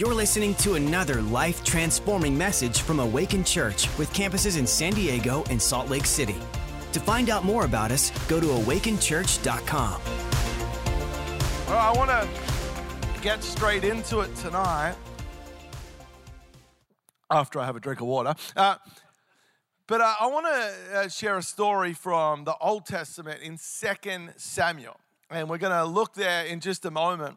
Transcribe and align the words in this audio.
You're 0.00 0.14
listening 0.14 0.54
to 0.54 0.76
another 0.76 1.20
life 1.20 1.62
transforming 1.62 2.38
message 2.38 2.80
from 2.80 3.00
Awaken 3.00 3.44
Church 3.44 3.86
with 3.98 4.10
campuses 4.14 4.58
in 4.58 4.66
San 4.66 4.94
Diego 4.94 5.44
and 5.50 5.60
Salt 5.60 5.90
Lake 5.90 6.06
City. 6.06 6.36
To 6.92 7.00
find 7.00 7.28
out 7.28 7.44
more 7.44 7.66
about 7.66 7.90
us, 7.90 8.10
go 8.26 8.40
to 8.40 8.46
awakenchurch.com. 8.46 10.00
Well, 11.66 11.76
I 11.76 11.92
want 11.94 12.08
to 12.08 13.20
get 13.20 13.44
straight 13.44 13.84
into 13.84 14.20
it 14.20 14.34
tonight 14.36 14.94
after 17.30 17.60
I 17.60 17.66
have 17.66 17.76
a 17.76 17.80
drink 17.80 18.00
of 18.00 18.06
water. 18.06 18.34
Uh, 18.56 18.76
but 19.86 20.00
uh, 20.00 20.14
I 20.18 20.28
want 20.28 20.46
to 20.46 20.96
uh, 20.96 21.08
share 21.08 21.36
a 21.36 21.42
story 21.42 21.92
from 21.92 22.44
the 22.44 22.56
Old 22.56 22.86
Testament 22.86 23.42
in 23.42 23.58
2 23.58 24.28
Samuel. 24.38 24.98
And 25.28 25.50
we're 25.50 25.58
going 25.58 25.74
to 25.78 25.84
look 25.84 26.14
there 26.14 26.46
in 26.46 26.60
just 26.60 26.86
a 26.86 26.90
moment 26.90 27.36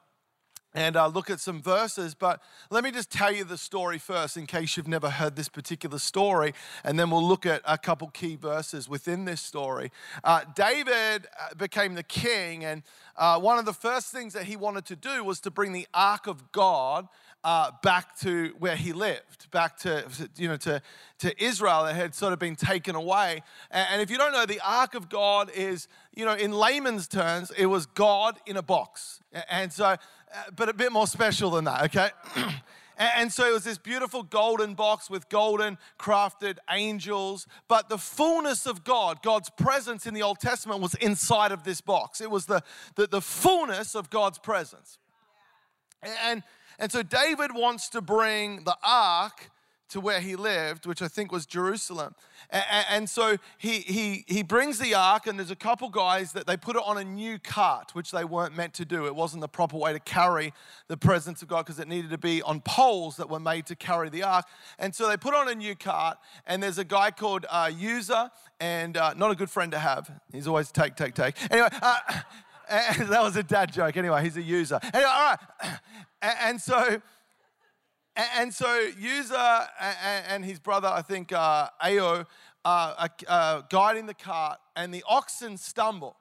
and 0.73 0.95
uh, 0.95 1.07
look 1.07 1.29
at 1.29 1.39
some 1.39 1.61
verses. 1.61 2.15
But 2.15 2.41
let 2.69 2.83
me 2.83 2.91
just 2.91 3.11
tell 3.11 3.31
you 3.31 3.43
the 3.43 3.57
story 3.57 3.97
first, 3.97 4.37
in 4.37 4.45
case 4.45 4.77
you've 4.77 4.87
never 4.87 5.09
heard 5.09 5.35
this 5.35 5.49
particular 5.49 5.99
story, 5.99 6.53
and 6.83 6.97
then 6.99 7.09
we'll 7.09 7.27
look 7.27 7.45
at 7.45 7.61
a 7.65 7.77
couple 7.77 8.07
key 8.09 8.35
verses 8.35 8.89
within 8.89 9.25
this 9.25 9.41
story. 9.41 9.91
Uh, 10.23 10.41
David 10.55 11.27
uh, 11.39 11.53
became 11.55 11.95
the 11.95 12.03
king, 12.03 12.65
and 12.65 12.83
uh, 13.15 13.39
one 13.39 13.59
of 13.59 13.65
the 13.65 13.73
first 13.73 14.11
things 14.11 14.33
that 14.33 14.45
he 14.45 14.55
wanted 14.55 14.85
to 14.85 14.95
do 14.95 15.23
was 15.23 15.39
to 15.41 15.51
bring 15.51 15.71
the 15.71 15.87
ark 15.93 16.27
of 16.27 16.51
God 16.51 17.07
uh, 17.43 17.71
back 17.81 18.17
to 18.19 18.53
where 18.59 18.75
he 18.75 18.93
lived, 18.93 19.51
back 19.51 19.77
to, 19.77 20.05
you 20.37 20.47
know, 20.47 20.55
to, 20.55 20.81
to 21.19 21.43
Israel 21.43 21.83
that 21.83 21.95
had 21.95 22.15
sort 22.15 22.31
of 22.31 22.39
been 22.39 22.55
taken 22.55 22.95
away. 22.95 23.43
And, 23.69 23.87
and 23.91 24.01
if 24.01 24.09
you 24.09 24.17
don't 24.17 24.31
know, 24.31 24.45
the 24.45 24.61
Ark 24.63 24.95
of 24.95 25.09
God 25.09 25.51
is, 25.53 25.87
you 26.15 26.25
know, 26.25 26.33
in 26.33 26.51
layman's 26.51 27.07
terms, 27.07 27.51
it 27.57 27.65
was 27.65 27.85
God 27.85 28.39
in 28.45 28.55
a 28.55 28.61
box. 28.61 29.19
And 29.49 29.73
so, 29.73 29.97
Uh, 30.33 30.51
but 30.55 30.67
a 30.67 30.73
bit 30.73 30.91
more 30.91 31.07
special 31.07 31.51
than 31.51 31.65
that, 31.65 31.83
okay? 31.83 32.09
And 32.95 33.33
so 33.33 33.49
it 33.49 33.51
was 33.51 33.63
this 33.63 33.79
beautiful 33.79 34.21
golden 34.21 34.75
box 34.75 35.09
with 35.09 35.27
golden 35.27 35.79
crafted 35.99 36.57
angels. 36.69 37.47
But 37.67 37.89
the 37.89 37.97
fullness 37.97 38.67
of 38.67 38.83
God, 38.83 39.23
God's 39.23 39.49
presence 39.49 40.05
in 40.05 40.13
the 40.13 40.21
Old 40.21 40.39
Testament, 40.39 40.79
was 40.79 40.93
inside 40.95 41.51
of 41.51 41.63
this 41.63 41.81
box. 41.81 42.21
It 42.21 42.29
was 42.29 42.45
the, 42.45 42.61
the, 42.95 43.07
the 43.07 43.19
fullness 43.19 43.95
of 43.95 44.11
God's 44.11 44.37
presence. 44.37 44.99
And 46.03 46.43
and 46.79 46.91
so 46.91 47.03
David 47.03 47.51
wants 47.53 47.89
to 47.89 48.01
bring 48.01 48.63
the 48.63 48.75
ark 48.83 49.51
to 49.89 49.99
where 49.99 50.19
he 50.19 50.35
lived, 50.35 50.85
which 50.85 51.01
I 51.01 51.07
think 51.07 51.31
was 51.31 51.45
Jerusalem. 51.45 52.15
And, 52.49 53.09
so 53.09 53.37
he, 53.57 53.79
he, 53.79 54.25
he 54.27 54.43
brings 54.43 54.79
the 54.79 54.95
ark, 54.95 55.27
and 55.27 55.37
there's 55.37 55.51
a 55.51 55.55
couple 55.55 55.89
guys 55.89 56.33
that 56.33 56.47
they 56.47 56.57
put 56.57 56.75
it 56.75 56.81
on 56.85 56.97
a 56.97 57.03
new 57.03 57.39
cart, 57.39 57.93
which 57.93 58.11
they 58.11 58.25
weren't 58.25 58.55
meant 58.55 58.73
to 58.75 58.85
do. 58.85 59.05
It 59.05 59.15
wasn't 59.15 59.41
the 59.41 59.47
proper 59.47 59.77
way 59.77 59.93
to 59.93 59.99
carry 59.99 60.53
the 60.87 60.97
presence 60.97 61.41
of 61.41 61.47
God 61.47 61.65
because 61.65 61.79
it 61.79 61.87
needed 61.87 62.11
to 62.11 62.17
be 62.17 62.41
on 62.41 62.61
poles 62.61 63.17
that 63.17 63.29
were 63.29 63.39
made 63.39 63.65
to 63.67 63.75
carry 63.75 64.09
the 64.09 64.23
ark. 64.23 64.45
And 64.79 64.93
so 64.93 65.07
they 65.07 65.17
put 65.17 65.33
on 65.33 65.47
a 65.47 65.55
new 65.55 65.75
cart, 65.75 66.17
and 66.45 66.61
there's 66.61 66.77
a 66.77 66.83
guy 66.83 67.11
called 67.11 67.45
uh, 67.49 67.71
Uzzah, 67.71 68.31
and 68.59 68.97
uh, 68.97 69.13
not 69.15 69.31
a 69.31 69.35
good 69.35 69.49
friend 69.49 69.71
to 69.71 69.79
have. 69.79 70.11
He's 70.31 70.47
always 70.47 70.71
take, 70.71 70.95
take, 70.95 71.13
take. 71.13 71.35
Anyway, 71.51 71.69
uh, 71.81 71.97
that 72.69 73.21
was 73.21 73.35
a 73.35 73.43
dad 73.43 73.71
joke. 73.73 73.97
Anyway, 73.97 74.23
he's 74.23 74.37
a 74.37 74.41
user. 74.41 74.79
Anyway, 74.81 75.09
all 75.09 75.35
right. 75.61 75.79
And 76.21 76.61
so, 76.61 77.01
and 78.15 78.53
so 78.53 78.89
Uzzah 79.01 79.69
and 80.29 80.45
his 80.45 80.59
brother, 80.59 80.87
I 80.87 81.01
think 81.01 81.31
uh, 81.31 81.69
Ahio, 81.83 82.25
are 82.65 83.09
uh, 83.27 83.61
guiding 83.69 84.05
the 84.05 84.13
cart, 84.13 84.59
and 84.75 84.93
the 84.93 85.03
oxen 85.07 85.57
stumble, 85.57 86.15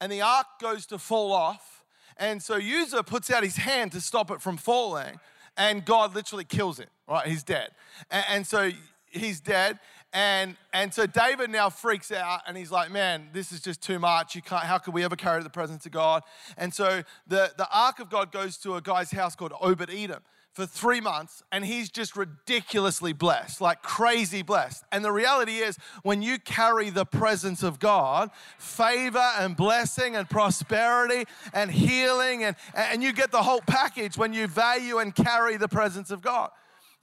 and 0.00 0.12
the 0.12 0.20
ark 0.20 0.46
goes 0.60 0.86
to 0.86 0.98
fall 0.98 1.32
off. 1.32 1.84
And 2.18 2.42
so 2.42 2.56
Uzzah 2.56 3.02
puts 3.02 3.30
out 3.30 3.42
his 3.42 3.56
hand 3.56 3.92
to 3.92 4.00
stop 4.00 4.30
it 4.30 4.40
from 4.40 4.56
falling, 4.56 5.20
and 5.56 5.84
God 5.84 6.14
literally 6.14 6.44
kills 6.44 6.80
it. 6.80 6.88
Right, 7.08 7.26
he's 7.26 7.44
dead. 7.44 7.70
And 8.10 8.46
so 8.46 8.70
he's 9.06 9.40
dead. 9.40 9.78
And, 10.12 10.56
and 10.72 10.92
so 10.92 11.06
David 11.06 11.50
now 11.50 11.68
freaks 11.68 12.10
out 12.10 12.40
and 12.46 12.56
he's 12.56 12.70
like, 12.70 12.90
man, 12.90 13.28
this 13.32 13.52
is 13.52 13.60
just 13.60 13.82
too 13.82 13.98
much. 13.98 14.34
You 14.34 14.40
can't, 14.40 14.62
how 14.62 14.78
could 14.78 14.94
we 14.94 15.04
ever 15.04 15.16
carry 15.16 15.42
the 15.42 15.50
presence 15.50 15.84
of 15.84 15.92
God? 15.92 16.22
And 16.56 16.72
so 16.72 17.02
the, 17.26 17.52
the 17.58 17.68
ark 17.70 17.98
of 18.00 18.08
God 18.08 18.32
goes 18.32 18.56
to 18.58 18.76
a 18.76 18.80
guy's 18.80 19.10
house 19.10 19.36
called 19.36 19.52
Obed 19.60 19.90
Edom 19.90 20.22
for 20.56 20.64
three 20.64 21.02
months 21.02 21.42
and 21.52 21.66
he's 21.66 21.90
just 21.90 22.16
ridiculously 22.16 23.12
blessed, 23.12 23.60
like 23.60 23.82
crazy 23.82 24.40
blessed. 24.40 24.84
And 24.90 25.04
the 25.04 25.12
reality 25.12 25.58
is, 25.58 25.76
when 26.02 26.22
you 26.22 26.38
carry 26.38 26.88
the 26.88 27.04
presence 27.04 27.62
of 27.62 27.78
God, 27.78 28.30
favor 28.56 29.30
and 29.38 29.54
blessing 29.54 30.16
and 30.16 30.28
prosperity 30.30 31.26
and 31.52 31.70
healing, 31.70 32.42
and, 32.42 32.56
and 32.74 33.02
you 33.02 33.12
get 33.12 33.30
the 33.30 33.42
whole 33.42 33.60
package 33.66 34.16
when 34.16 34.32
you 34.32 34.46
value 34.46 34.96
and 34.96 35.14
carry 35.14 35.58
the 35.58 35.68
presence 35.68 36.10
of 36.10 36.22
God. 36.22 36.50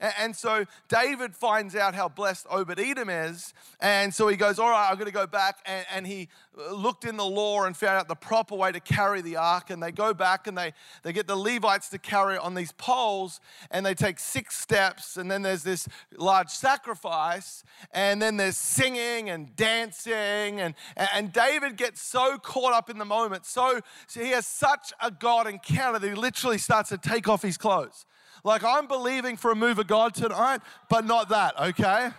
And 0.00 0.34
so 0.34 0.64
David 0.88 1.36
finds 1.36 1.76
out 1.76 1.94
how 1.94 2.08
blessed 2.08 2.46
Obed 2.50 2.80
Edom 2.80 3.08
is. 3.08 3.54
And 3.80 4.12
so 4.12 4.26
he 4.26 4.36
goes, 4.36 4.58
All 4.58 4.68
right, 4.68 4.88
I'm 4.90 4.96
going 4.96 5.06
to 5.06 5.12
go 5.12 5.26
back. 5.26 5.58
And, 5.64 5.86
and, 5.92 6.06
he 6.06 6.28
uh, 6.58 6.74
looked 6.74 7.04
in 7.04 7.16
the 7.16 7.24
law 7.24 7.64
and 7.64 7.76
found 7.76 7.98
out 7.98 8.08
the 8.08 8.16
proper 8.16 8.56
way 8.56 8.72
to 8.72 8.80
carry 8.80 9.22
the 9.22 9.36
ark. 9.36 9.70
And 9.70 9.80
they 9.80 9.92
go 9.92 10.12
back 10.12 10.48
and 10.48 10.58
they, 10.58 10.72
they 11.04 11.12
get 11.12 11.28
the 11.28 11.36
Levites 11.36 11.88
to 11.90 11.98
carry 11.98 12.34
it 12.34 12.40
on 12.40 12.54
these 12.54 12.72
poles. 12.72 13.40
And 13.70 13.86
they 13.86 13.94
take 13.94 14.18
six 14.18 14.58
steps. 14.58 15.16
And 15.16 15.30
then 15.30 15.42
there's 15.42 15.62
this 15.62 15.88
large 16.16 16.50
sacrifice. 16.50 17.62
And 17.92 18.20
then 18.20 18.36
there's 18.36 18.56
singing 18.56 19.30
and 19.30 19.54
dancing. 19.54 20.60
And, 20.60 20.74
and 20.96 21.32
David 21.32 21.76
gets 21.76 22.02
so 22.02 22.36
caught 22.38 22.72
up 22.72 22.90
in 22.90 22.98
the 22.98 23.04
moment. 23.04 23.46
So, 23.46 23.80
so 24.08 24.20
he 24.20 24.30
has 24.30 24.46
such 24.46 24.92
a 25.00 25.12
God 25.12 25.46
encounter 25.46 26.00
that 26.00 26.08
he 26.08 26.14
literally 26.14 26.58
starts 26.58 26.88
to 26.88 26.98
take 26.98 27.28
off 27.28 27.42
his 27.42 27.56
clothes. 27.56 28.06
Like, 28.44 28.62
I'm 28.62 28.86
believing 28.86 29.38
for 29.38 29.50
a 29.50 29.54
move 29.56 29.78
of 29.78 29.86
God 29.86 30.14
tonight, 30.14 30.60
but 30.90 31.06
not 31.06 31.30
that, 31.30 31.58
okay? 31.58 32.10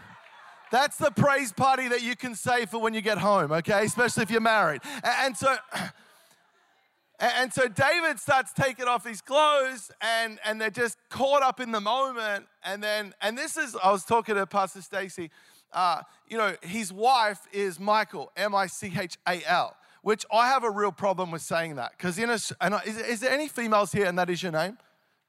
That's 0.72 0.97
the 0.97 1.12
praise 1.12 1.53
party 1.53 1.88
that 1.88 2.02
you 2.02 2.16
can 2.16 2.34
say 2.34 2.66
for 2.66 2.80
when 2.80 2.96
you 2.96 3.02
get 3.02 3.19
home, 3.19 3.52
okay? 3.52 3.86
Especially 3.86 4.24
if 4.24 4.31
you're 4.31 4.41
married. 4.41 4.81
And 5.03 5.38
so, 5.38 5.56
and 7.19 7.53
so 7.53 7.68
David 7.68 8.19
starts 8.19 8.52
taking 8.53 8.86
off 8.86 9.06
his 9.06 9.22
clothes 9.22 9.91
and, 10.02 10.40
and 10.44 10.59
they're 10.59 10.72
just 10.72 10.97
caught 11.09 11.44
up 11.44 11.59
in 11.59 11.72
the 11.72 11.80
moment. 11.80 12.47
And 12.63 12.84
then, 12.84 13.13
and 13.22 13.38
this 13.38 13.56
is, 13.56 13.78
I 13.81 13.92
was 13.92 14.03
talking 14.03 14.34
to 14.34 14.47
Pastor 14.47 14.81
Stacy, 14.81 15.30
uh, 15.74 16.02
you 16.28 16.38
know, 16.38 16.56
his 16.63 16.92
wife 16.92 17.42
is 17.52 17.80
Michael, 17.80 18.31
M 18.36 18.56
I 18.56 18.66
C 18.66 18.92
H 18.97 19.18
A 19.28 19.44
L, 19.47 19.78
which 20.02 20.25
I 20.34 20.47
have 20.47 20.63
a 20.63 20.72
real 20.72 20.92
problem 20.92 21.30
with 21.30 21.44
saying 21.44 21.75
that. 21.75 21.92
Because 21.92 22.18
in 22.18 22.31
a, 22.31 22.40
and 22.62 22.75
is, 22.86 22.97
is 22.97 23.19
there 23.19 23.31
any 23.31 23.47
females 23.47 23.92
here 23.92 24.06
and 24.06 24.18
that 24.18 24.30
is 24.31 24.42
your 24.42 24.52
name? 24.52 24.78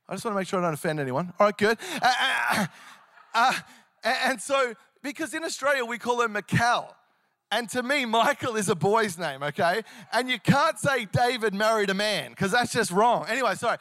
I 0.08 0.14
just 0.14 0.24
want 0.24 0.34
to 0.34 0.38
make 0.38 0.46
sure 0.46 0.60
I 0.60 0.62
don't 0.62 0.74
offend 0.74 1.00
anyone. 1.00 1.32
All 1.38 1.46
right, 1.46 1.56
good. 1.56 1.78
Uh, 2.00 2.12
uh, 2.52 2.66
uh, 3.34 3.52
and 4.04 4.40
so, 4.40 4.74
because 5.02 5.34
in 5.34 5.42
Australia 5.44 5.84
we 5.84 5.98
call 5.98 6.20
her 6.20 6.28
Mikel. 6.28 6.94
And 7.52 7.68
to 7.70 7.82
me, 7.82 8.04
Michael 8.04 8.56
is 8.56 8.68
a 8.68 8.74
boy's 8.74 9.16
name, 9.16 9.42
okay? 9.42 9.82
And 10.12 10.28
you 10.28 10.40
can't 10.40 10.78
say 10.78 11.04
David 11.04 11.54
married 11.54 11.90
a 11.90 11.94
man 11.94 12.30
because 12.30 12.50
that's 12.50 12.72
just 12.72 12.90
wrong. 12.90 13.24
Anyway, 13.28 13.54
sorry. 13.54 13.78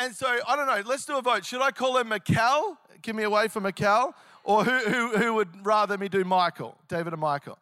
And 0.00 0.14
so, 0.14 0.38
I 0.48 0.56
don't 0.56 0.66
know, 0.66 0.82
let's 0.86 1.04
do 1.04 1.18
a 1.18 1.22
vote. 1.22 1.44
Should 1.44 1.60
I 1.60 1.72
call 1.72 1.98
her 1.98 2.04
Mikel? 2.04 2.78
Give 3.02 3.14
me 3.14 3.24
away 3.24 3.48
for 3.48 3.60
Mikel? 3.60 4.14
Or 4.44 4.64
who, 4.64 4.78
who, 4.78 5.16
who 5.18 5.34
would 5.34 5.64
rather 5.64 5.98
me 5.98 6.08
do 6.08 6.24
Michael? 6.24 6.76
David 6.88 7.12
and 7.12 7.20
Michael? 7.20 7.58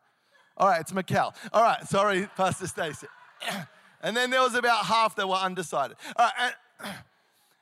All 0.56 0.68
right, 0.68 0.80
it's 0.80 0.94
Mikel. 0.94 1.34
All 1.52 1.62
right, 1.62 1.84
sorry, 1.86 2.28
Pastor 2.36 2.66
Stacy. 2.66 3.06
And 4.02 4.16
then 4.16 4.30
there 4.30 4.40
was 4.40 4.54
about 4.54 4.86
half 4.86 5.14
that 5.16 5.28
were 5.28 5.34
undecided. 5.34 5.94
All 6.16 6.24
right, 6.24 6.54
and, 6.80 6.94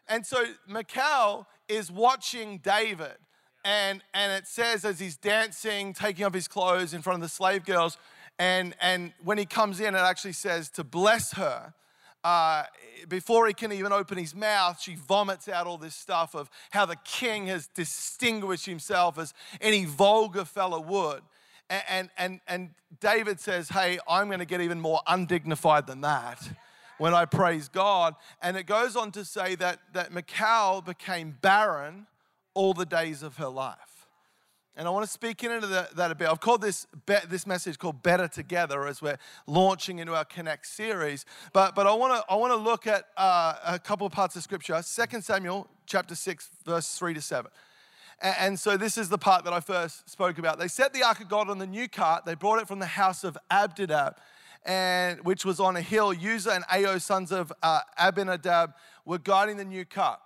and 0.08 0.24
so 0.24 0.44
Michal 0.66 1.46
is 1.68 1.90
watching 1.90 2.58
David. 2.58 3.16
And, 3.64 4.02
and 4.14 4.32
it 4.32 4.46
says 4.46 4.84
as 4.84 4.98
he's 4.98 5.16
dancing, 5.16 5.92
taking 5.92 6.24
off 6.24 6.32
his 6.32 6.48
clothes 6.48 6.94
in 6.94 7.02
front 7.02 7.16
of 7.16 7.22
the 7.22 7.28
slave 7.28 7.64
girls, 7.64 7.98
and, 8.38 8.74
and 8.80 9.12
when 9.24 9.36
he 9.36 9.44
comes 9.44 9.80
in, 9.80 9.94
it 9.94 9.98
actually 9.98 10.32
says 10.32 10.70
to 10.70 10.84
bless 10.84 11.32
her. 11.32 11.74
Uh, 12.22 12.64
before 13.08 13.46
he 13.46 13.54
can 13.54 13.72
even 13.72 13.92
open 13.92 14.16
his 14.16 14.34
mouth, 14.34 14.80
she 14.80 14.94
vomits 14.94 15.48
out 15.48 15.66
all 15.66 15.76
this 15.76 15.94
stuff 15.94 16.34
of 16.34 16.48
how 16.70 16.86
the 16.86 16.96
king 17.04 17.46
has 17.48 17.66
distinguished 17.66 18.66
himself 18.66 19.18
as 19.18 19.34
any 19.60 19.84
vulgar 19.84 20.44
fellow 20.44 20.80
would. 20.80 21.22
And, 21.68 21.82
and, 21.88 22.10
and, 22.16 22.40
and 22.48 22.70
David 23.00 23.40
says, 23.40 23.68
Hey, 23.68 23.98
I'm 24.08 24.28
going 24.28 24.38
to 24.38 24.46
get 24.46 24.60
even 24.60 24.80
more 24.80 25.00
undignified 25.06 25.86
than 25.86 26.00
that 26.02 26.48
when 26.98 27.14
I 27.14 27.24
praise 27.24 27.68
God. 27.68 28.14
And 28.42 28.56
it 28.56 28.64
goes 28.64 28.96
on 28.96 29.12
to 29.12 29.24
say 29.24 29.54
that, 29.56 29.80
that 29.94 30.12
Michal 30.12 30.82
became 30.82 31.36
barren 31.40 32.06
all 32.54 32.74
the 32.74 32.86
days 32.86 33.22
of 33.22 33.36
her 33.38 33.48
life. 33.48 33.76
And 34.76 34.86
I 34.86 34.92
want 34.92 35.04
to 35.04 35.10
speak 35.10 35.42
into 35.42 35.66
that 35.66 36.10
a 36.12 36.14
bit. 36.14 36.28
I've 36.28 36.38
called 36.38 36.60
this, 36.60 36.86
this 37.28 37.48
message 37.48 37.78
called 37.80 38.00
Better 38.00 38.28
Together 38.28 38.86
as 38.86 39.02
we're 39.02 39.18
launching 39.48 39.98
into 39.98 40.14
our 40.14 40.24
Connect 40.24 40.64
series. 40.66 41.24
But, 41.52 41.74
but 41.74 41.88
I, 41.88 41.94
want 41.94 42.14
to, 42.14 42.32
I 42.32 42.36
want 42.36 42.52
to 42.52 42.56
look 42.56 42.86
at 42.86 43.06
uh, 43.16 43.54
a 43.66 43.78
couple 43.80 44.06
of 44.06 44.12
parts 44.12 44.36
of 44.36 44.44
Scripture. 44.44 44.80
2 44.80 45.20
Samuel 45.20 45.68
chapter 45.86 46.14
6, 46.14 46.50
verse 46.64 46.96
3 46.96 47.14
to 47.14 47.20
7. 47.20 47.50
And 48.20 48.58
so 48.58 48.76
this 48.76 48.96
is 48.96 49.08
the 49.08 49.18
part 49.18 49.42
that 49.44 49.52
I 49.52 49.58
first 49.58 50.08
spoke 50.08 50.38
about. 50.38 50.60
They 50.60 50.68
set 50.68 50.92
the 50.92 51.02
ark 51.02 51.20
of 51.20 51.28
God 51.28 51.50
on 51.50 51.58
the 51.58 51.66
new 51.66 51.88
cart. 51.88 52.24
They 52.24 52.34
brought 52.34 52.60
it 52.60 52.68
from 52.68 52.78
the 52.78 52.86
house 52.86 53.24
of 53.24 53.36
Abinadab 53.50 54.16
and 54.64 55.24
which 55.24 55.44
was 55.44 55.60
on 55.60 55.76
a 55.76 55.80
hill. 55.80 56.12
Uzzah 56.12 56.52
and 56.52 56.64
Ahio, 56.64 57.00
sons 57.00 57.32
of 57.32 57.52
uh, 57.62 57.80
Abinadab, 57.98 58.74
were 59.04 59.18
guiding 59.18 59.56
the 59.56 59.64
new 59.64 59.84
cart. 59.84 60.20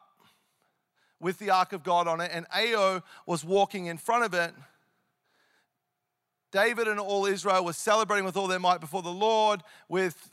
with 1.23 1.38
the 1.38 1.50
ark 1.50 1.73
of 1.73 1.84
God 1.84 2.08
on 2.08 2.20
it, 2.20 2.31
and 2.34 2.46
Ahio 2.50 3.02
was 3.26 3.44
walking 3.44 3.87
in 3.87 3.96
front 3.96 4.25
of 4.25 4.34
it. 4.34 4.52
David 6.50 6.88
and 6.88 6.99
all 6.99 7.25
Israel 7.25 7.64
were 7.64 7.73
celebrating 7.73 8.25
with 8.25 8.37
all 8.37 8.49
their 8.49 8.58
might 8.58 8.81
before 8.81 9.02
the 9.02 9.08
Lord 9.08 9.62
with 9.88 10.31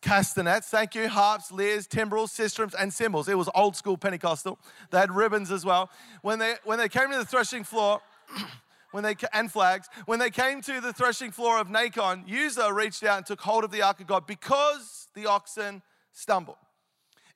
castanets, 0.00 0.68
thank 0.68 0.94
you, 0.94 1.08
harps, 1.08 1.52
lyres, 1.52 1.86
timbrels, 1.86 2.32
sistrums, 2.32 2.74
and 2.78 2.92
cymbals. 2.94 3.28
It 3.28 3.36
was 3.36 3.50
old 3.54 3.76
school 3.76 3.98
Pentecostal. 3.98 4.58
They 4.90 4.98
had 4.98 5.10
ribbons 5.14 5.50
as 5.50 5.64
well. 5.64 5.90
When 6.22 6.38
they, 6.38 6.54
when 6.64 6.78
they 6.78 6.88
came 6.88 7.10
to 7.10 7.18
the 7.18 7.26
threshing 7.26 7.64
floor, 7.64 8.00
when 8.92 9.02
they 9.02 9.16
and 9.32 9.50
flags, 9.50 9.88
when 10.06 10.18
they 10.18 10.30
came 10.30 10.60
to 10.62 10.80
the 10.80 10.92
threshing 10.92 11.32
floor 11.32 11.58
of 11.58 11.68
Nacon, 11.68 12.24
Uzzah 12.30 12.72
reached 12.72 13.02
out 13.02 13.16
and 13.18 13.26
took 13.26 13.40
hold 13.40 13.64
of 13.64 13.70
the 13.70 13.82
ark 13.82 14.00
of 14.00 14.06
God 14.06 14.26
because 14.26 15.08
the 15.14 15.26
oxen 15.26 15.82
stumbled. 16.12 16.56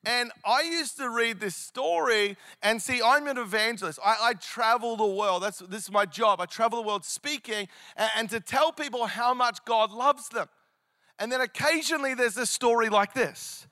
And 0.04 0.30
I 0.44 0.62
used 0.62 0.98
to 0.98 1.10
read 1.10 1.40
this 1.40 1.56
story 1.56 2.36
and 2.62 2.80
see, 2.80 3.02
I'm 3.04 3.26
an 3.26 3.38
evangelist. 3.38 3.98
I, 4.04 4.16
I, 4.20 4.34
travel 4.34 4.96
the 4.96 5.06
world. 5.06 5.42
That's, 5.42 5.58
this 5.58 5.82
is 5.82 5.90
my 5.90 6.06
job. 6.06 6.40
I 6.40 6.46
travel 6.46 6.80
the 6.80 6.86
world 6.86 7.04
speaking 7.04 7.66
and, 7.96 8.10
and 8.16 8.30
to 8.30 8.38
tell 8.38 8.70
people 8.70 9.06
how 9.06 9.34
much 9.34 9.58
God 9.64 9.90
loves 9.90 10.28
them. 10.28 10.48
And 11.18 11.32
then 11.32 11.40
occasionally 11.40 12.14
there's 12.14 12.36
a 12.36 12.46
story 12.46 12.88
like 12.88 13.14
this. 13.14 13.66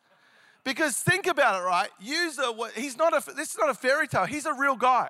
Because 0.65 0.97
think 0.97 1.29
about 1.29 1.61
it, 1.61 1.65
right? 1.65 1.91
Uzzah, 2.03 2.53
he's 2.75 2.97
not 2.97 3.13
a, 3.13 3.35
this 3.35 3.53
is 3.53 3.59
not 3.59 3.71
a 3.71 3.75
fairy 3.75 4.09
tale. 4.09 4.25
He's 4.25 4.47
a 4.47 4.55
real 4.55 4.77
guy. 4.77 5.09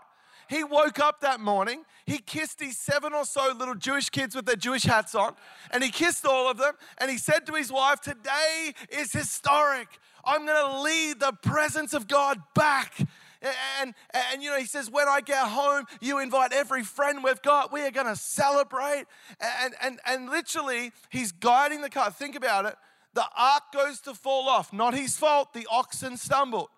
He 0.49 0.65
woke 0.65 0.99
up 0.99 1.21
that 1.21 1.41
morning, 1.41 1.85
he 2.07 2.19
kissed 2.19 2.61
his 2.61 2.77
seven 2.77 3.13
or 3.13 3.25
so 3.25 3.53
little 3.59 3.75
Jewish 3.75 4.11
kids 4.11 4.35
with 4.35 4.47
their 4.47 4.57
Jewish 4.57 4.85
hats 4.85 5.15
on, 5.15 5.35
and 5.71 5.83
he 5.83 5.91
kissed 5.91 6.27
all 6.27 6.51
of 6.51 6.59
them, 6.59 6.75
and 6.99 7.11
he 7.11 7.19
said 7.19 7.47
to 7.47 7.55
his 7.55 7.73
wife, 7.73 8.01
Today 8.01 8.75
is 8.91 9.13
historic. 9.13 9.89
I'm 10.27 10.47
to 10.47 10.81
lead 10.81 11.21
the 11.21 11.33
presence 11.33 11.93
of 11.93 12.09
God 12.09 12.41
back. 12.55 12.95
And, 13.81 13.95
and, 14.33 14.43
you 14.43 14.51
know, 14.51 14.59
he 14.59 14.65
says, 14.65 14.91
when 14.91 15.07
I 15.07 15.21
get 15.21 15.49
home, 15.49 15.85
you 16.01 16.19
invite 16.19 16.55
every 16.55 16.83
friend 16.83 17.23
we've 17.23 17.43
got. 17.43 17.73
We 17.73 17.83
are 17.83 17.91
going 17.91 18.07
to 18.07 18.17
celebrate. 18.17 19.05
And, 19.39 19.75
and, 19.83 20.01
and 20.07 20.31
literally, 20.31 20.93
he's 21.11 21.31
guiding 21.31 21.83
the 21.83 21.91
car. 21.91 22.11
Think 22.11 22.37
about 22.37 22.65
it. 22.65 22.75
The 23.13 23.25
ark 23.37 23.65
goes 23.73 24.01
to 24.03 24.15
fall 24.15 24.49
off. 24.49 24.73
Not 24.73 24.95
his 24.95 25.17
fault. 25.17 25.53
The 25.53 25.67
oxen 25.71 26.17
stumbled. 26.17 26.69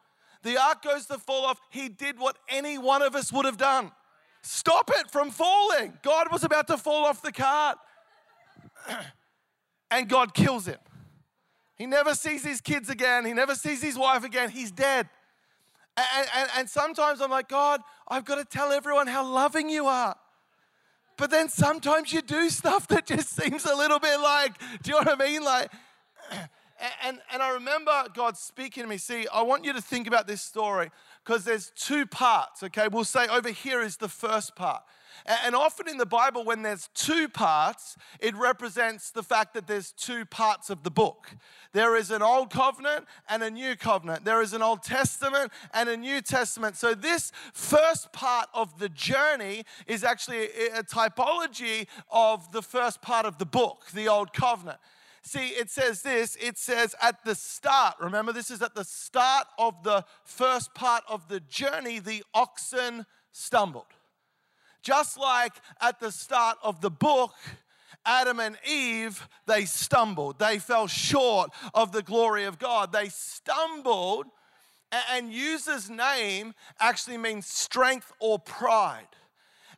The 0.43 0.59
ark 0.61 0.83
goes 0.83 1.07
to 1.07 1.19
fall 1.19 1.45
off. 1.45 1.61
He 1.71 1.89
did 1.89 2.19
what 2.19 2.37
any 2.49 2.79
one 2.79 3.03
of 3.03 3.15
us 3.15 3.33
would 3.33 3.45
have 3.45 3.57
done 3.57 3.93
stop 4.47 4.91
it 4.95 5.11
from 5.11 5.31
falling. 5.31 5.99
God 6.03 6.31
was 6.31 6.45
about 6.45 6.69
to 6.69 6.79
fall 6.79 7.05
off 7.05 7.21
the 7.21 7.33
cart. 7.33 7.79
and 9.91 10.09
God 10.09 10.35
kills 10.35 10.67
him. 10.67 10.79
He 11.77 11.87
never 11.87 12.15
sees 12.15 12.45
his 12.45 12.61
kids 12.61 12.89
again. 12.89 13.25
He 13.25 13.33
never 13.33 13.55
sees 13.55 13.83
his 13.83 13.99
wife 13.99 14.25
again. 14.25 14.51
He's 14.51 14.71
dead. 14.71 15.09
And, 15.97 16.29
and, 16.35 16.51
and 16.59 16.71
sometimes 16.71 17.21
I'm 17.21 17.31
like, 17.31 17.49
God, 17.49 17.81
I've 18.09 18.25
got 18.25 18.37
to 18.37 18.45
tell 18.45 18.73
everyone 18.73 19.07
how 19.07 19.27
loving 19.27 19.69
you 19.69 19.87
are. 19.87 20.17
But 21.17 21.31
then 21.31 21.49
sometimes 21.49 22.13
you 22.13 22.23
do 22.23 22.51
stuff 22.51 22.87
that 22.89 23.07
just 23.07 23.31
seems 23.31 23.65
a 23.65 23.75
little 23.75 23.99
bit 23.99 24.21
like, 24.21 24.59
do 24.83 24.91
you 24.91 24.93
know 24.93 25.11
what 25.11 25.21
I 25.21 25.25
mean? 25.25 25.43
Like, 25.43 25.71
and, 27.03 27.19
and 27.33 27.43
I 27.43 27.51
remember 27.51 27.93
God 28.15 28.37
speaking 28.37 28.83
to 28.83 28.89
me. 28.89 28.99
See, 28.99 29.27
I 29.33 29.43
want 29.43 29.65
you 29.65 29.73
to 29.73 29.81
think 29.81 30.07
about 30.07 30.27
this 30.27 30.43
story 30.43 30.91
because 31.25 31.45
there's 31.45 31.73
two 31.75 32.07
parts, 32.07 32.63
okay? 32.63 32.89
We'll 32.89 33.05
say 33.05 33.27
over 33.29 33.51
here 33.51 33.81
is 33.81 33.97
the 33.97 34.09
first 34.09 34.55
part. 34.57 34.83
And 35.25 35.55
often 35.55 35.89
in 35.89 35.97
the 35.97 36.07
Bible, 36.07 36.45
when 36.45 36.63
there's 36.63 36.89
two 36.95 37.29
parts, 37.29 37.97
it 38.21 38.37
represents 38.37 39.11
the 39.11 39.23
fact 39.23 39.55
that 39.55 39.67
there's 39.67 39.93
two 39.93 40.27
parts 40.27 40.69
of 40.69 40.83
the 40.83 40.91
book. 40.91 41.31
There 41.73 41.97
is 41.97 42.11
an 42.11 42.23
Old 42.23 42.51
Covenant 42.51 43.07
and 43.29 43.43
a 43.43 43.51
New 43.51 43.77
Covenant. 43.77 44.25
There 44.25 44.43
is 44.43 44.53
an 44.53 44.63
Old 44.63 44.83
Testament 44.83 45.53
and 45.73 45.89
a 45.89 45.97
New 45.97 46.21
Testament. 46.21 46.77
So, 46.77 46.95
this 46.95 47.33
first 47.55 48.13
part 48.13 48.49
of 48.53 48.79
the 48.79 48.89
journey 48.89 49.65
is 49.87 50.05
actually 50.05 50.49
a 50.75 50.83
typology 50.83 51.87
of 52.11 52.53
the 52.53 52.63
first 52.63 53.01
part 53.01 53.27
of 53.27 53.39
the 53.39 53.47
book, 53.47 53.87
the 53.95 54.09
Old 54.09 54.33
Covenant. 54.33 54.79
See, 55.27 55.49
it 55.49 55.71
says 55.71 56.03
this 56.03 56.37
it 56.41 56.57
says 56.57 56.95
at 57.03 57.25
the 57.25 57.35
start, 57.35 57.97
remember, 58.01 58.33
this 58.33 58.49
is 58.49 58.63
at 58.63 58.77
the 58.77 58.85
start 58.85 59.49
of 59.59 59.83
the 59.83 60.05
first 60.23 60.73
part 60.73 61.03
of 61.09 61.27
the 61.27 61.41
journey, 61.41 61.99
the 61.99 62.23
oxen 62.33 63.07
stumbled. 63.33 63.87
Just 64.83 65.19
like 65.19 65.55
at 65.81 65.99
the 65.99 66.13
start 66.13 66.59
of 66.63 66.81
the 66.81 66.93
book, 66.93 67.35
Adam 68.05 68.39
and 68.39 68.57
Eve, 68.65 69.29
they 69.49 69.65
stumbled. 69.65 70.39
They 70.39 70.61
fell 70.61 70.87
short 70.87 71.51
of 71.75 71.91
the 71.91 72.03
glory 72.03 72.45
of 72.45 72.61
God. 72.61 72.93
They 72.93 73.09
stumbled, 73.09 74.27
and 75.11 75.33
Uzzah's 75.33 75.91
name 75.91 76.55
actually 76.79 77.19
means 77.19 77.49
strength 77.49 78.13
or 78.21 78.39
pride. 78.39 79.09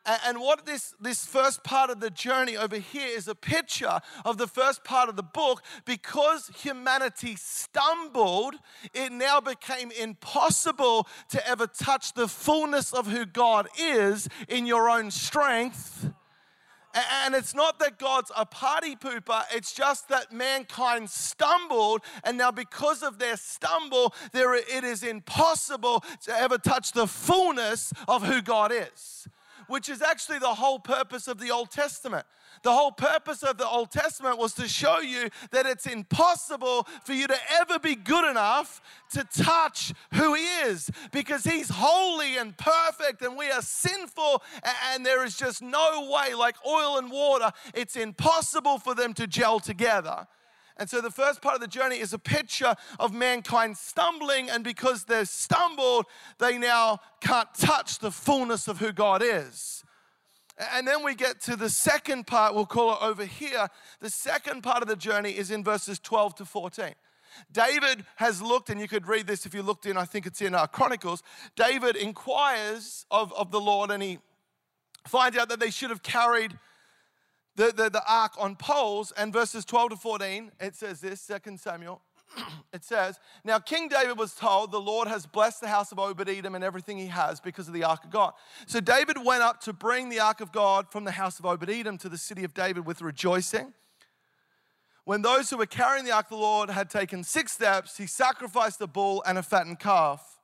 And 0.07 0.41
what 0.41 0.65
this, 0.65 0.95
this 1.01 1.27
first 1.27 1.63
part 1.63 1.91
of 1.91 2.01
the 2.01 2.09
journey 2.09 2.57
over 2.57 2.77
here 2.77 3.09
is 3.09 3.29
a 3.29 3.35
picture 3.35 4.01
of 4.25 4.39
the 4.39 4.47
first 4.47 4.83
part 4.83 5.09
of 5.09 5.17
the 5.17 5.23
book. 5.23 5.63
Because 5.85 6.51
humanity 6.63 7.37
stumbled, 7.37 8.55
it 8.95 9.13
now 9.13 9.41
became 9.41 9.91
impossible 9.91 11.07
to 11.31 11.47
ever 11.47 11.67
touch 11.67 12.15
the 12.15 12.29
fullness 12.29 12.95
of 12.95 13.07
who 13.07 13.27
God 13.27 13.69
is 13.79 14.29
in 14.49 14.67
your 14.67 14.89
own 14.89 15.11
strength. 15.11 16.11
And 17.23 17.35
it's 17.35 17.55
not 17.55 17.79
that 17.81 17.99
God's 17.99 18.33
a 18.35 18.47
party 18.47 18.97
pooper, 18.97 19.43
it's 19.55 19.75
just 19.75 20.09
that 20.09 20.33
mankind 20.33 21.11
stumbled, 21.11 22.01
and 22.25 22.39
now 22.39 22.51
because 22.51 23.03
of 23.03 23.19
their 23.19 23.37
stumble, 23.37 24.15
there, 24.33 24.55
it 24.55 24.85
is 24.85 25.03
impossible 25.03 26.03
to 26.25 26.35
ever 26.35 26.57
touch 26.57 26.93
the 26.93 27.07
fullness 27.07 27.93
of 28.09 28.25
who 28.25 28.41
God 28.41 28.73
is 28.73 29.29
which 29.69 29.89
is 29.89 30.03
actually 30.03 30.39
the 30.39 30.55
whole 30.55 30.79
purpose 30.79 31.29
of 31.29 31.39
the 31.39 31.51
Old 31.51 31.71
Testament. 31.71 32.27
The 32.63 32.73
whole 32.73 32.91
purpose 32.91 33.43
of 33.43 33.57
the 33.57 33.69
Old 33.69 33.91
Testament 33.91 34.39
was 34.39 34.53
to 34.55 34.67
show 34.67 34.99
you 35.01 35.29
that 35.53 35.67
it's 35.67 35.87
impossible 35.87 36.87
for 37.05 37.13
you 37.13 37.27
to 37.29 37.37
ever 37.61 37.79
be 37.79 37.95
good 37.95 38.29
enough 38.29 38.81
to 39.13 39.25
touch 39.25 39.93
who 40.15 40.35
He 40.35 40.45
is 40.63 40.91
because 41.13 41.45
He's 41.45 41.69
holy 41.69 42.37
and 42.37 42.57
perfect 42.57 43.23
and 43.23 43.37
we 43.37 43.51
are 43.51 43.63
sinful, 43.63 44.43
and 44.93 45.07
there 45.07 45.25
is 45.25 45.37
just 45.37 45.63
no 45.63 46.11
way, 46.11 46.35
like 46.35 46.57
oil 46.67 46.99
and 46.99 47.11
water, 47.11 47.53
it's 47.75 47.97
impossible 47.97 48.79
for 48.79 48.95
them 48.95 49.15
to 49.15 49.27
gel 49.27 49.61
together. 49.61 50.27
And 50.79 50.89
so 50.89 51.01
the 51.01 51.11
first 51.11 51.43
part 51.43 51.55
of 51.55 51.61
the 51.61 51.67
journey 51.67 51.99
is 51.99 52.13
a 52.13 52.19
picture 52.19 52.77
of 53.01 53.13
mankind 53.13 53.77
stumbling, 53.77 54.49
and 54.49 54.63
because 54.63 55.05
they've 55.05 55.29
stumbled, 55.29 56.07
they 56.39 56.57
now 56.57 57.01
can't 57.21 57.53
touch 57.55 57.99
the 57.99 58.13
fullness 58.13 58.69
of 58.69 58.79
who 58.79 58.93
God 58.93 59.23
is. 59.25 59.83
And 60.73 60.87
then 60.87 61.05
we 61.05 61.15
get 61.15 61.41
to 61.43 61.57
the 61.57 61.71
second 61.71 62.27
part, 62.27 62.55
we'll 62.55 62.67
call 62.67 62.93
it 62.93 62.99
over 63.01 63.25
here. 63.25 63.69
The 64.01 64.11
second 64.11 64.63
part 64.63 64.83
of 64.83 64.89
the 64.89 64.97
journey 64.97 65.31
is 65.31 65.51
in 65.51 65.63
verses 65.63 65.99
12 65.99 66.37
to 66.37 66.45
14. 66.45 66.95
David 67.53 68.05
has 68.17 68.43
looked, 68.43 68.71
and 68.71 68.81
you 68.81 68.89
could 68.89 69.07
read 69.07 69.27
this 69.27 69.47
if 69.47 69.55
you 69.55 69.63
looked 69.63 69.87
in, 69.87 69.97
I 69.97 70.05
think 70.05 70.27
it's 70.27 70.41
in 70.41 70.55
our 70.55 70.65
uh, 70.65 70.67
Chronicles. 70.67 71.23
David 71.55 71.95
inquires 71.95 73.07
of, 73.11 73.33
of 73.35 73.51
the 73.51 73.61
Lord 73.61 73.91
and 73.91 74.03
he 74.03 74.19
finds 75.07 75.37
out 75.37 75.49
that 75.49 75.61
they 75.61 75.71
should 75.71 75.91
have 75.91 76.03
carried 76.03 76.59
the, 77.59 77.73
the, 77.73 77.91
the 77.91 78.03
ark 78.09 78.33
on 78.39 78.55
poles, 78.55 79.13
and 79.17 79.33
verses 79.33 79.65
12 79.65 79.91
to 79.91 79.97
14, 79.97 80.53
it 80.61 80.77
says 80.77 81.01
this, 81.01 81.21
Second 81.21 81.59
Samuel. 81.59 82.01
it 82.73 82.85
says, 82.85 83.19
Now 83.45 83.59
King 83.59 83.89
David 83.89 84.17
was 84.17 84.35
told, 84.35 84.71
The 84.71 84.81
Lord 84.81 85.09
has 85.09 85.27
blessed 85.27 85.63
the 85.63 85.69
house 85.69 85.91
of 85.91 85.99
Obed 85.99 86.29
Edom 86.29 86.55
and 86.55 86.63
everything 86.63 86.99
he 86.99 87.09
has 87.09 87.41
because 87.41 87.67
of 87.67 87.75
the 87.75 87.83
ark 87.83 88.05
of 88.05 88.11
God. 88.11 88.35
So 88.67 88.79
David 88.79 89.17
went 89.25 89.43
up 89.43 89.61
to 89.63 89.73
bring 89.73 90.09
the 90.09 90.21
ark 90.21 90.41
of 90.41 90.53
God 90.53 90.93
from 90.93 91.03
the 91.03 91.11
house 91.11 91.41
of 91.41 91.47
Obed 91.47 91.69
Edom 91.69 91.99
to 91.99 92.09
the 92.09 92.17
city 92.17 92.45
of 92.45 92.55
David 92.55 92.87
with 92.87 93.03
rejoicing. 93.03 93.75
When 95.05 95.23
those 95.23 95.51
who 95.51 95.57
were 95.57 95.67
carrying 95.67 96.05
the 96.05 96.13
ark 96.13 96.27
of 96.27 96.31
the 96.31 96.37
Lord 96.37 96.71
had 96.71 96.91
taken 96.91 97.25
six 97.25 97.51
steps, 97.51 97.97
he 97.97 98.07
sacrificed 98.07 98.81
a 98.81 98.87
bull 98.87 99.21
and 99.27 99.37
a 99.37 99.43
fattened 99.43 99.81
calf. 99.81 100.39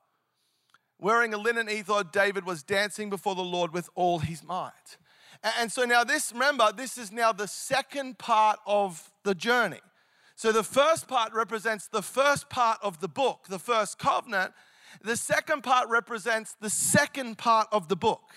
Wearing 0.98 1.32
a 1.32 1.38
linen 1.38 1.68
ephod, 1.68 2.10
David 2.10 2.44
was 2.44 2.64
dancing 2.64 3.08
before 3.08 3.36
the 3.36 3.42
Lord 3.42 3.72
with 3.72 3.88
all 3.94 4.18
his 4.18 4.42
might. 4.42 4.96
And 5.44 5.70
so 5.70 5.84
now, 5.84 6.04
this, 6.04 6.32
remember, 6.32 6.72
this 6.74 6.96
is 6.96 7.12
now 7.12 7.30
the 7.30 7.46
second 7.46 8.18
part 8.18 8.58
of 8.66 9.10
the 9.24 9.34
journey. 9.34 9.80
So 10.36 10.52
the 10.52 10.62
first 10.62 11.06
part 11.06 11.34
represents 11.34 11.86
the 11.86 12.02
first 12.02 12.48
part 12.48 12.78
of 12.82 13.00
the 13.00 13.08
book, 13.08 13.46
the 13.48 13.58
first 13.58 13.98
covenant. 13.98 14.52
The 15.02 15.16
second 15.16 15.62
part 15.62 15.88
represents 15.90 16.56
the 16.60 16.70
second 16.70 17.36
part 17.36 17.68
of 17.72 17.88
the 17.88 17.96
book. 17.96 18.30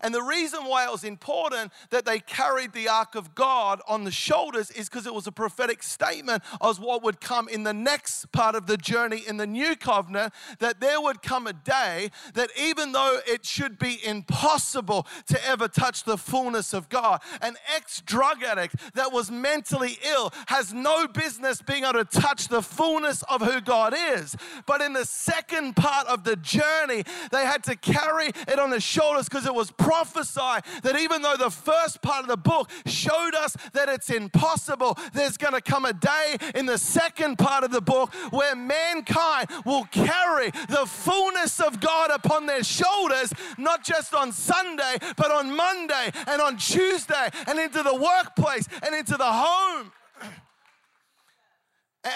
And 0.00 0.14
the 0.14 0.22
reason 0.22 0.64
why 0.64 0.84
it 0.86 0.90
was 0.90 1.04
important 1.04 1.72
that 1.90 2.04
they 2.04 2.20
carried 2.20 2.72
the 2.72 2.88
ark 2.88 3.14
of 3.14 3.34
God 3.34 3.80
on 3.86 4.04
the 4.04 4.10
shoulders 4.10 4.70
is 4.70 4.88
because 4.88 5.06
it 5.06 5.14
was 5.14 5.26
a 5.26 5.32
prophetic 5.32 5.82
statement 5.82 6.42
of 6.60 6.78
what 6.78 7.02
would 7.02 7.20
come 7.20 7.48
in 7.48 7.62
the 7.62 7.74
next 7.74 8.30
part 8.32 8.54
of 8.54 8.66
the 8.66 8.76
journey 8.76 9.22
in 9.26 9.36
the 9.36 9.46
new 9.46 9.76
covenant. 9.76 10.32
That 10.58 10.80
there 10.80 11.00
would 11.00 11.22
come 11.22 11.46
a 11.46 11.52
day 11.52 12.10
that 12.34 12.50
even 12.58 12.92
though 12.92 13.20
it 13.26 13.44
should 13.44 13.78
be 13.78 13.98
impossible 14.04 15.06
to 15.26 15.46
ever 15.46 15.68
touch 15.68 16.04
the 16.04 16.16
fullness 16.16 16.72
of 16.72 16.88
God, 16.88 17.20
an 17.40 17.56
ex 17.74 18.00
drug 18.00 18.42
addict 18.42 18.76
that 18.94 19.12
was 19.12 19.30
mentally 19.30 19.98
ill 20.04 20.32
has 20.46 20.72
no 20.72 21.06
business 21.06 21.62
being 21.62 21.84
able 21.84 22.04
to 22.04 22.20
touch 22.20 22.48
the 22.48 22.62
fullness 22.62 23.22
of 23.24 23.42
who 23.42 23.60
God 23.60 23.94
is. 23.96 24.36
But 24.66 24.80
in 24.80 24.92
the 24.92 25.04
second 25.04 25.76
part 25.76 26.06
of 26.06 26.24
the 26.24 26.36
journey, 26.36 27.04
they 27.30 27.44
had 27.44 27.62
to 27.64 27.76
carry 27.76 28.28
it 28.28 28.58
on 28.58 28.70
their 28.70 28.80
shoulders 28.80 29.28
because 29.28 29.46
it 29.46 29.54
was 29.54 29.70
prophesied 29.82 30.64
that 30.82 30.98
even 30.98 31.22
though 31.22 31.36
the 31.36 31.50
first 31.50 32.02
part 32.02 32.22
of 32.22 32.28
the 32.28 32.36
book 32.36 32.70
showed 32.86 33.34
us 33.34 33.56
that 33.72 33.88
it's 33.88 34.10
impossible, 34.10 34.96
there's 35.12 35.36
going 35.36 35.54
to 35.54 35.60
come 35.60 35.84
a 35.84 35.92
day 35.92 36.36
in 36.54 36.66
the 36.66 36.78
second 36.78 37.36
part 37.36 37.64
of 37.64 37.70
the 37.70 37.80
book 37.80 38.14
where 38.30 38.54
mankind 38.54 39.48
will 39.64 39.84
carry 39.84 40.50
the 40.68 40.86
fullness 40.86 41.60
of 41.60 41.80
God 41.80 42.10
upon 42.10 42.46
their 42.46 42.62
shoulders, 42.62 43.32
not 43.58 43.84
just 43.84 44.14
on 44.14 44.32
Sunday, 44.32 44.96
but 45.16 45.30
on 45.30 45.54
Monday 45.54 46.10
and 46.26 46.40
on 46.40 46.56
Tuesday 46.56 47.28
and 47.46 47.58
into 47.58 47.82
the 47.82 47.94
workplace 47.94 48.68
and 48.82 48.94
into 48.94 49.16
the 49.16 49.30
home. 49.30 49.92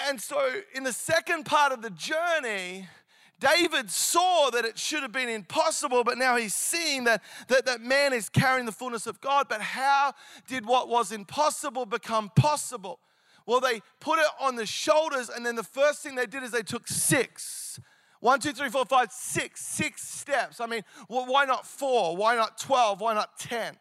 And 0.09 0.19
so, 0.19 0.37
in 0.75 0.83
the 0.83 0.91
second 0.91 1.45
part 1.45 1.71
of 1.71 1.81
the 1.81 1.91
journey, 1.91 2.89
David 3.39 3.91
saw 3.91 4.49
that 4.49 4.65
it 4.65 4.79
should 4.79 5.03
have 5.03 5.11
been 5.11 5.29
impossible, 5.29 6.03
but 6.03 6.17
now 6.17 6.37
he's 6.37 6.55
seeing 6.55 7.03
that, 7.03 7.21
that 7.49 7.65
that 7.67 7.81
man 7.81 8.11
is 8.11 8.29
carrying 8.29 8.65
the 8.65 8.71
fullness 8.71 9.05
of 9.05 9.21
God. 9.21 9.47
But 9.47 9.61
how 9.61 10.13
did 10.47 10.65
what 10.65 10.89
was 10.89 11.11
impossible 11.11 11.85
become 11.85 12.31
possible? 12.35 12.99
Well, 13.45 13.59
they 13.59 13.81
put 13.99 14.19
it 14.19 14.27
on 14.39 14.55
the 14.55 14.65
shoulders, 14.65 15.29
and 15.29 15.45
then 15.45 15.55
the 15.55 15.63
first 15.63 16.01
thing 16.01 16.15
they 16.15 16.25
did 16.25 16.43
is 16.43 16.51
they 16.51 16.63
took 16.63 16.87
six. 16.87 17.79
One, 18.19 18.39
two, 18.39 18.51
three, 18.51 18.69
four, 18.69 18.85
five, 18.85 19.11
six, 19.11 19.61
six 19.61 20.01
steps. 20.01 20.59
I 20.59 20.65
mean, 20.65 20.81
well, 21.07 21.25
why 21.27 21.45
not 21.45 21.65
four? 21.65 22.17
Why 22.17 22.35
not 22.35 22.57
12? 22.57 22.99
Why 22.99 23.13
not 23.13 23.37
10? 23.37 23.77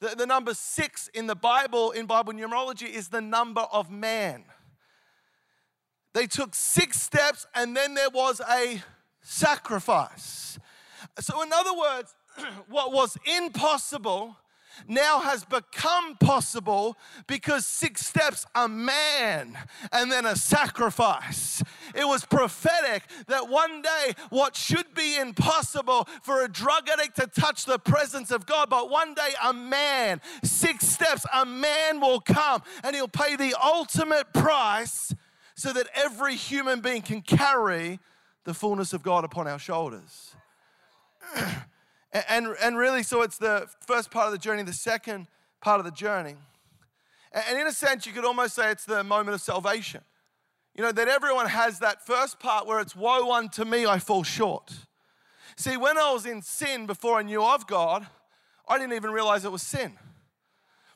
The, 0.00 0.08
the 0.08 0.26
number 0.26 0.52
six 0.52 1.08
in 1.14 1.28
the 1.28 1.36
Bible, 1.36 1.92
in 1.92 2.06
Bible 2.06 2.32
numerology, 2.32 2.90
is 2.90 3.08
the 3.08 3.20
number 3.20 3.62
of 3.72 3.90
man. 3.90 4.44
They 6.12 6.26
took 6.26 6.54
six 6.54 7.00
steps 7.00 7.46
and 7.54 7.76
then 7.76 7.94
there 7.94 8.10
was 8.10 8.40
a 8.40 8.82
sacrifice. 9.26 10.58
So, 11.18 11.42
in 11.42 11.52
other 11.52 11.76
words, 11.76 12.14
what 12.68 12.92
was 12.92 13.18
impossible 13.24 14.36
now 14.86 15.20
has 15.20 15.42
become 15.44 16.16
possible 16.16 16.96
because 17.26 17.64
six 17.64 18.06
steps 18.06 18.46
a 18.54 18.68
man 18.68 19.58
and 19.90 20.12
then 20.12 20.26
a 20.26 20.36
sacrifice. 20.36 21.62
It 21.94 22.04
was 22.04 22.26
prophetic 22.26 23.04
that 23.26 23.48
one 23.48 23.80
day 23.80 24.12
what 24.28 24.54
should 24.54 24.94
be 24.94 25.16
impossible 25.16 26.06
for 26.22 26.44
a 26.44 26.48
drug 26.48 26.88
addict 26.90 27.16
to 27.16 27.26
touch 27.26 27.64
the 27.64 27.78
presence 27.78 28.30
of 28.30 28.44
God, 28.44 28.68
but 28.68 28.90
one 28.90 29.14
day 29.14 29.30
a 29.42 29.52
man, 29.52 30.20
six 30.44 30.86
steps, 30.86 31.24
a 31.34 31.46
man 31.46 32.00
will 32.00 32.20
come 32.20 32.62
and 32.84 32.94
he'll 32.94 33.08
pay 33.08 33.34
the 33.34 33.54
ultimate 33.60 34.32
price 34.34 35.14
so 35.54 35.72
that 35.72 35.88
every 35.94 36.36
human 36.36 36.80
being 36.80 37.00
can 37.00 37.22
carry 37.22 37.98
the 38.46 38.54
fullness 38.54 38.92
of 38.92 39.02
God 39.02 39.24
upon 39.24 39.46
our 39.48 39.58
shoulders. 39.58 40.34
and, 42.28 42.46
and 42.62 42.78
really, 42.78 43.02
so 43.02 43.22
it's 43.22 43.38
the 43.38 43.66
first 43.86 44.10
part 44.10 44.26
of 44.26 44.32
the 44.32 44.38
journey, 44.38 44.62
the 44.62 44.72
second 44.72 45.26
part 45.60 45.80
of 45.80 45.84
the 45.84 45.90
journey. 45.90 46.36
And 47.32 47.58
in 47.58 47.66
a 47.66 47.72
sense, 47.72 48.06
you 48.06 48.12
could 48.12 48.24
almost 48.24 48.54
say 48.54 48.70
it's 48.70 48.84
the 48.84 49.02
moment 49.02 49.34
of 49.34 49.40
salvation. 49.40 50.00
You 50.76 50.84
know, 50.84 50.92
that 50.92 51.08
everyone 51.08 51.46
has 51.46 51.80
that 51.80 52.06
first 52.06 52.38
part 52.38 52.66
where 52.66 52.78
it's 52.78 52.94
woe 52.94 53.32
unto 53.32 53.64
me, 53.64 53.84
I 53.84 53.98
fall 53.98 54.22
short. 54.22 54.72
See, 55.56 55.76
when 55.76 55.98
I 55.98 56.12
was 56.12 56.24
in 56.24 56.40
sin 56.40 56.86
before 56.86 57.18
I 57.18 57.22
knew 57.22 57.42
of 57.42 57.66
God, 57.66 58.06
I 58.68 58.78
didn't 58.78 58.92
even 58.92 59.10
realize 59.10 59.44
it 59.44 59.50
was 59.52 59.62
sin. 59.62 59.98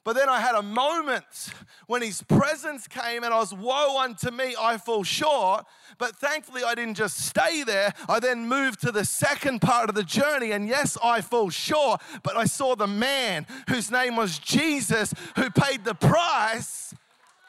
But 0.02 0.16
then 0.16 0.30
I 0.30 0.40
had 0.40 0.54
a 0.54 0.62
moment 0.62 1.52
when 1.86 2.00
his 2.00 2.22
presence 2.22 2.88
came 2.88 3.22
and 3.22 3.34
I 3.34 3.38
was, 3.38 3.52
woe 3.52 4.00
unto 4.00 4.30
me, 4.30 4.54
I 4.58 4.78
fall 4.78 5.04
short. 5.04 5.66
But 5.98 6.16
thankfully, 6.16 6.62
I 6.64 6.74
didn't 6.74 6.94
just 6.94 7.18
stay 7.18 7.64
there. 7.64 7.92
I 8.08 8.18
then 8.18 8.48
moved 8.48 8.80
to 8.80 8.92
the 8.92 9.04
second 9.04 9.60
part 9.60 9.90
of 9.90 9.94
the 9.94 10.02
journey. 10.02 10.52
And 10.52 10.66
yes, 10.66 10.96
I 11.04 11.20
fall 11.20 11.50
short, 11.50 12.00
but 12.22 12.36
I 12.36 12.46
saw 12.46 12.74
the 12.74 12.86
man 12.86 13.46
whose 13.68 13.90
name 13.90 14.16
was 14.16 14.38
Jesus 14.38 15.12
who 15.36 15.50
paid 15.50 15.84
the 15.84 15.94
price 15.94 16.94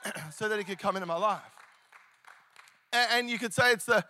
so 0.31 0.50
that 0.50 0.58
he 0.58 0.65
could 0.65 0.79
come 0.79 0.98
into 0.98 1.05
my 1.05 1.17
life. 1.17 1.41
And 2.91 3.29
you 3.29 3.39
could 3.39 3.53
say 3.53 3.72
it's 3.72 3.86
the 3.86 4.03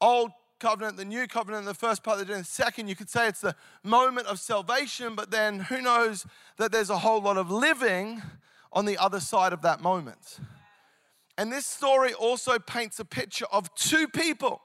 old 0.00 0.32
covenant, 0.58 0.96
the 0.96 1.04
new 1.04 1.26
covenant, 1.26 1.66
the 1.66 1.74
first 1.74 2.02
part 2.02 2.20
of 2.20 2.26
the 2.26 2.44
second, 2.44 2.88
you 2.88 2.96
could 2.96 3.10
say 3.10 3.28
it's 3.28 3.40
the 3.40 3.54
moment 3.82 4.26
of 4.26 4.38
salvation, 4.38 5.14
but 5.14 5.30
then 5.30 5.60
who 5.60 5.80
knows 5.80 6.26
that 6.56 6.72
there's 6.72 6.90
a 6.90 6.98
whole 6.98 7.20
lot 7.20 7.36
of 7.36 7.50
living 7.50 8.22
on 8.72 8.84
the 8.84 8.98
other 8.98 9.20
side 9.20 9.52
of 9.52 9.62
that 9.62 9.80
moment. 9.80 10.38
And 11.36 11.52
this 11.52 11.66
story 11.66 12.12
also 12.12 12.58
paints 12.58 12.98
a 12.98 13.04
picture 13.04 13.46
of 13.52 13.72
two 13.74 14.08
people 14.08 14.60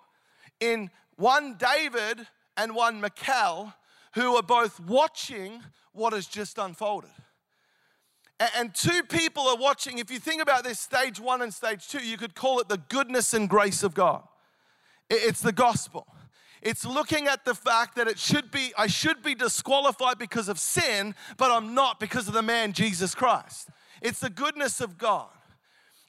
in 0.59 0.89
one 1.15 1.55
David 1.55 2.25
and 2.57 2.75
one 2.75 2.99
Michal 2.99 3.73
who 4.15 4.35
are 4.35 4.43
both 4.43 4.79
watching 4.79 5.61
what 5.91 6.13
has 6.13 6.25
just 6.25 6.57
unfolded. 6.57 7.11
And 8.57 8.73
two 8.73 9.03
people 9.03 9.47
are 9.47 9.55
watching. 9.55 9.99
If 9.99 10.11
you 10.11 10.19
think 10.19 10.41
about 10.41 10.63
this, 10.63 10.79
stage 10.79 11.19
one 11.19 11.41
and 11.41 11.53
stage 11.53 11.87
two, 11.87 11.99
you 11.99 12.17
could 12.17 12.35
call 12.35 12.59
it 12.59 12.67
the 12.67 12.79
goodness 12.89 13.33
and 13.33 13.47
grace 13.47 13.83
of 13.83 13.93
God. 13.93 14.23
It's 15.13 15.41
the 15.41 15.51
gospel. 15.51 16.07
It's 16.61 16.85
looking 16.85 17.27
at 17.27 17.43
the 17.43 17.53
fact 17.53 17.95
that 17.97 18.07
it 18.07 18.17
should 18.17 18.49
be, 18.49 18.73
I 18.77 18.87
should 18.87 19.21
be 19.21 19.35
disqualified 19.35 20.17
because 20.17 20.47
of 20.47 20.57
sin, 20.57 21.13
but 21.37 21.51
I'm 21.51 21.75
not 21.75 21.99
because 21.99 22.27
of 22.27 22.33
the 22.33 22.41
man 22.41 22.71
Jesus 22.71 23.13
Christ. 23.13 23.69
It's 24.01 24.19
the 24.19 24.29
goodness 24.29 24.79
of 24.79 24.97
God. 24.97 25.27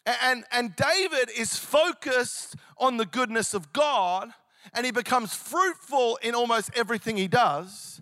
And, 0.07 0.45
and 0.53 0.77
David 0.77 1.31
is 1.37 1.57
focused 1.57 2.57
on 2.79 2.99
the 2.99 3.07
goodness 3.07 3.53
of 3.55 3.73
God 3.73 4.31
and 4.75 4.87
he 4.87 4.93
becomes 4.93 5.35
fruitful 5.35 6.19
in 6.23 6.35
almost 6.35 6.71
everything 6.77 7.17
he 7.17 7.29
does. 7.29 8.01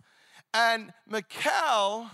And 0.52 0.92
Michal 1.08 2.10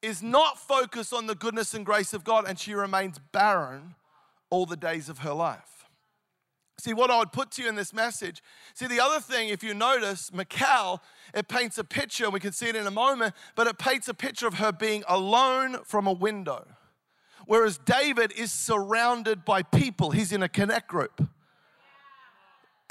is 0.00 0.22
not 0.22 0.58
focused 0.58 1.12
on 1.12 1.26
the 1.26 1.34
goodness 1.34 1.74
and 1.74 1.84
grace 1.84 2.14
of 2.14 2.24
God 2.24 2.44
and 2.48 2.58
she 2.58 2.72
remains 2.72 3.18
barren 3.32 3.94
all 4.48 4.64
the 4.64 4.76
days 4.76 5.08
of 5.08 5.18
her 5.18 5.34
life. 5.34 5.79
See, 6.80 6.94
what 6.94 7.10
I 7.10 7.18
would 7.18 7.32
put 7.32 7.50
to 7.52 7.62
you 7.62 7.68
in 7.68 7.74
this 7.74 7.92
message. 7.92 8.42
See, 8.74 8.86
the 8.86 9.00
other 9.00 9.20
thing, 9.20 9.50
if 9.50 9.62
you 9.62 9.74
notice, 9.74 10.32
Michal, 10.32 11.02
it 11.34 11.48
paints 11.48 11.78
a 11.78 11.84
picture, 11.84 12.24
and 12.24 12.32
we 12.32 12.40
can 12.40 12.52
see 12.52 12.68
it 12.68 12.76
in 12.76 12.86
a 12.86 12.90
moment, 12.90 13.34
but 13.54 13.66
it 13.66 13.78
paints 13.78 14.08
a 14.08 14.14
picture 14.14 14.46
of 14.46 14.54
her 14.54 14.72
being 14.72 15.04
alone 15.06 15.78
from 15.84 16.06
a 16.06 16.12
window. 16.12 16.66
Whereas 17.46 17.78
David 17.78 18.32
is 18.32 18.52
surrounded 18.52 19.44
by 19.44 19.62
people, 19.62 20.10
he's 20.10 20.32
in 20.32 20.42
a 20.42 20.48
connect 20.48 20.88
group. 20.88 21.28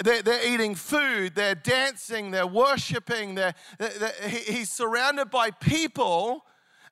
They're, 0.02 0.22
they're 0.22 0.46
eating 0.46 0.74
food, 0.74 1.34
they're 1.34 1.54
dancing, 1.54 2.30
they're 2.30 2.46
worshiping, 2.46 3.34
they're, 3.34 3.54
they're, 3.78 4.28
he's 4.28 4.70
surrounded 4.70 5.30
by 5.30 5.50
people. 5.50 6.44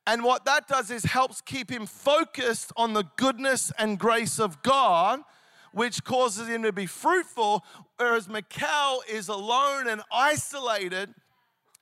And 0.06 0.24
what 0.24 0.44
that 0.46 0.68
does 0.68 0.90
is 0.90 1.04
helps 1.04 1.40
keep 1.40 1.70
him 1.70 1.86
focused 1.86 2.72
on 2.76 2.92
the 2.92 3.04
goodness 3.16 3.72
and 3.78 3.98
grace 3.98 4.38
of 4.38 4.62
God 4.62 5.20
which 5.78 6.02
causes 6.02 6.48
him 6.48 6.64
to 6.64 6.72
be 6.72 6.86
fruitful, 6.86 7.64
whereas 7.98 8.28
Michal 8.28 9.00
is 9.08 9.28
alone 9.28 9.86
and 9.86 10.02
isolated 10.12 11.14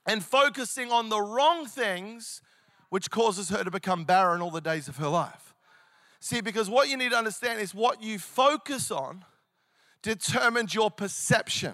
and 0.06 0.22
focusing 0.22 0.92
on 0.92 1.08
the 1.08 1.20
wrong 1.20 1.64
things, 1.64 2.42
which 2.90 3.10
causes 3.10 3.48
her 3.48 3.64
to 3.64 3.70
become 3.70 4.04
barren 4.04 4.42
all 4.42 4.50
the 4.50 4.60
days 4.60 4.86
of 4.86 4.98
her 4.98 5.08
life. 5.08 5.54
See, 6.20 6.42
because 6.42 6.68
what 6.68 6.90
you 6.90 6.98
need 6.98 7.12
to 7.12 7.16
understand 7.16 7.58
is 7.58 7.74
what 7.74 8.02
you 8.02 8.18
focus 8.18 8.90
on 8.90 9.24
determines 10.02 10.74
your 10.74 10.90
perception. 10.90 11.72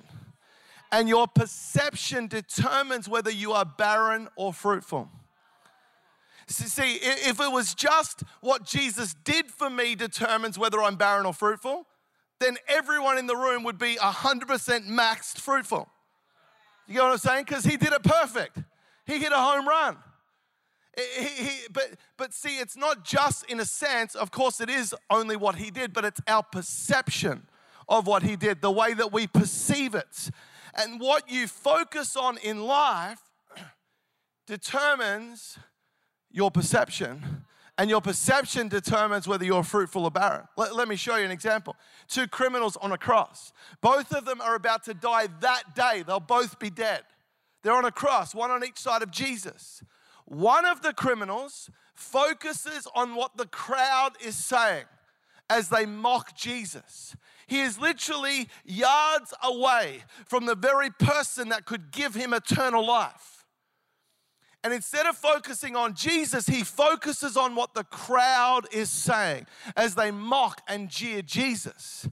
And 0.93 1.09
your 1.09 1.26
perception 1.26 2.29
determines 2.29 3.09
whether 3.09 3.33
you 3.33 3.50
are 3.52 3.64
barren 3.64 4.29
or 4.37 4.52
fruitful. 4.52 5.11
See, 6.47 6.99
if 7.00 7.41
it 7.41 7.50
was 7.50 7.75
just 7.75 8.23
what 8.41 8.64
Jesus 8.64 9.14
did 9.25 9.50
for 9.50 9.69
me 9.69 9.97
determines 9.97 10.57
whether 10.57 10.81
I'm 10.81 10.97
barren 10.97 11.26
or 11.26 11.35
fruitful, 11.35 11.87
then 12.42 12.56
everyone 12.68 13.18
in 13.18 13.26
the 13.26 13.37
room 13.37 13.62
would 13.64 13.78
be 13.78 13.96
100% 13.96 14.88
maxed 14.88 15.38
fruitful. 15.38 15.88
You 16.87 16.94
get 16.94 17.02
what 17.02 17.12
I'm 17.12 17.18
saying? 17.18 17.44
Because 17.46 17.64
he 17.64 17.76
did 17.76 17.92
it 17.92 18.02
perfect. 18.02 18.58
He 19.06 19.18
hit 19.18 19.32
a 19.32 19.37
home 19.37 19.66
run. 19.66 19.96
He, 20.96 21.25
he, 21.25 21.50
but, 21.72 21.90
but 22.18 22.34
see, 22.34 22.58
it's 22.58 22.76
not 22.76 23.04
just 23.04 23.44
in 23.50 23.61
a 23.61 23.64
sense, 23.64 24.14
of 24.14 24.30
course, 24.30 24.61
it 24.61 24.68
is 24.68 24.94
only 25.08 25.37
what 25.37 25.56
he 25.56 25.70
did, 25.70 25.92
but 25.92 26.04
it's 26.04 26.20
our 26.26 26.42
perception 26.42 27.46
of 27.88 28.06
what 28.06 28.22
he 28.22 28.37
did, 28.37 28.61
the 28.61 28.70
way 28.70 28.92
that 28.92 29.12
we 29.12 29.26
perceive 29.26 29.94
it. 29.94 30.30
And 30.75 31.00
what 31.00 31.30
you 31.30 31.46
focus 31.46 32.16
on 32.16 32.38
in 32.38 32.62
life 32.64 33.20
determines 34.46 35.58
your 36.30 36.50
perception 36.50 37.44
and 37.79 37.88
your 37.88 38.00
perception 38.00 38.69
determines 38.69 39.26
whether 39.26 39.45
you're 39.45 39.62
fruitful 39.62 40.05
or 40.05 40.11
barren. 40.11 40.47
Let, 40.57 40.76
let, 40.76 40.88
me 40.88 40.97
show 40.97 41.17
you 41.17 41.25
an 41.25 41.31
example. 41.31 41.75
Two 42.07 42.26
criminals 42.26 42.76
on 42.76 42.93
a 42.93 42.99
cross. 42.99 43.52
Both 43.81 44.12
of 44.12 44.25
them 44.25 44.41
are 44.41 44.55
about 44.55 44.85
to 44.85 44.95
die 44.95 45.29
that 45.41 45.75
day. 45.75 46.05
They'll 46.07 46.21
both 46.21 46.59
be 46.59 46.71
dead. 46.71 47.02
They're 47.62 47.75
on 47.75 47.85
a 47.85 47.93
cross, 47.93 48.35
one 48.35 48.50
on 48.50 48.64
each 48.64 48.79
side 48.79 49.02
of 49.02 49.11
Jesus. 49.11 49.83
One 50.26 50.67
of 50.67 50.83
the 50.83 50.93
criminals 50.93 51.71
focuses 51.95 52.87
on 52.95 53.14
what 53.14 53.37
the 53.37 53.47
crowd 53.47 54.12
is 54.25 54.37
saying 54.37 54.85
as 55.49 55.69
they 55.69 55.87
mock 55.87 56.37
Jesus. 56.37 57.14
He 57.47 57.61
is 57.61 57.79
literally 57.79 58.49
yards 58.64 59.35
away 59.43 60.05
from 60.26 60.47
the 60.47 60.55
very 60.55 60.91
person 60.91 61.50
that 61.50 61.64
could 61.64 61.91
give 61.91 62.14
him 62.14 62.33
eternal 62.33 62.87
life. 62.87 63.41
And 64.64 64.73
instead 64.73 65.07
of 65.07 65.16
focusing 65.16 65.75
on 65.75 65.95
Jesus, 65.95 66.47
he 66.47 66.62
focuses 66.62 67.37
on 67.37 67.57
what 67.57 67.75
the 67.75 67.85
crowd 67.85 68.69
is 68.71 68.90
saying 68.90 69.47
as 69.76 69.95
they 69.97 70.11
mock 70.11 70.62
and 70.69 70.88
jeer 70.88 71.21
Jesus. 71.21 72.09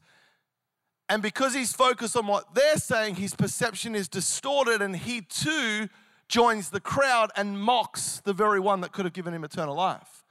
And 1.09 1.23
because 1.23 1.55
he's 1.55 1.73
focused 1.73 2.17
on 2.17 2.27
what 2.27 2.55
they're 2.55 2.77
saying, 2.77 3.17
his 3.17 3.35
perception 3.35 3.95
is 3.95 4.09
distorted, 4.09 4.83
and 4.83 4.97
he 4.97 5.21
too 5.21 5.89
joins 6.29 6.71
the 6.71 6.81
crowd 6.81 7.31
and 7.37 7.61
mocks 7.61 8.21
the 8.25 8.33
very 8.33 8.61
one 8.61 8.81
that 8.81 8.93
could 8.93 9.05
have 9.05 9.15
given 9.15 9.35
him 9.35 9.45
eternal 9.45 9.75
life. 9.75 10.25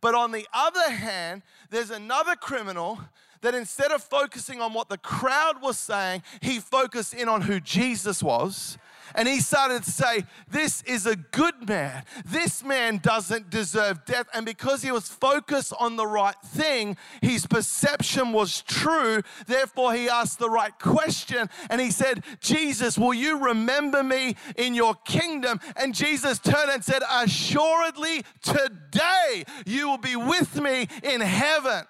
But 0.00 0.14
on 0.14 0.32
the 0.32 0.46
other 0.52 0.90
hand, 0.90 1.42
there's 1.70 1.90
another 1.90 2.36
criminal 2.36 3.00
that 3.40 3.54
instead 3.54 3.90
of 3.90 4.02
focusing 4.02 4.60
on 4.60 4.72
what 4.72 4.88
the 4.88 4.98
crowd 4.98 5.60
was 5.60 5.78
saying, 5.78 6.22
he 6.40 6.60
focused 6.60 7.14
in 7.14 7.28
on 7.28 7.42
who 7.42 7.60
Jesus 7.60 8.22
was 8.22 8.78
and 9.14 9.28
he 9.28 9.40
started 9.40 9.82
to 9.84 9.90
say, 9.90 10.24
This 10.48 10.82
is 10.82 11.06
a 11.06 11.16
good 11.16 11.68
man. 11.68 12.04
This 12.24 12.64
man 12.64 12.98
doesn't 12.98 13.50
deserve 13.50 14.04
death. 14.04 14.26
And 14.32 14.46
because 14.46 14.82
he 14.82 14.90
was 14.90 15.08
focused 15.08 15.72
on 15.78 15.96
the 15.96 16.06
right 16.06 16.40
thing, 16.44 16.96
his 17.20 17.46
perception 17.46 18.32
was 18.32 18.62
true. 18.62 19.22
Therefore, 19.46 19.94
he 19.94 20.08
asked 20.08 20.38
the 20.38 20.50
right 20.50 20.76
question. 20.78 21.48
And 21.70 21.80
he 21.80 21.90
said, 21.90 22.24
Jesus, 22.40 22.98
will 22.98 23.14
you 23.14 23.38
remember 23.38 24.02
me 24.02 24.36
in 24.56 24.74
your 24.74 24.94
kingdom? 24.94 25.60
And 25.76 25.94
Jesus 25.94 26.38
turned 26.38 26.70
and 26.70 26.84
said, 26.84 27.02
Assuredly, 27.10 28.24
today 28.42 29.44
you 29.66 29.88
will 29.88 29.98
be 29.98 30.16
with 30.16 30.60
me 30.60 30.88
in 31.02 31.20
heaven. 31.20 31.84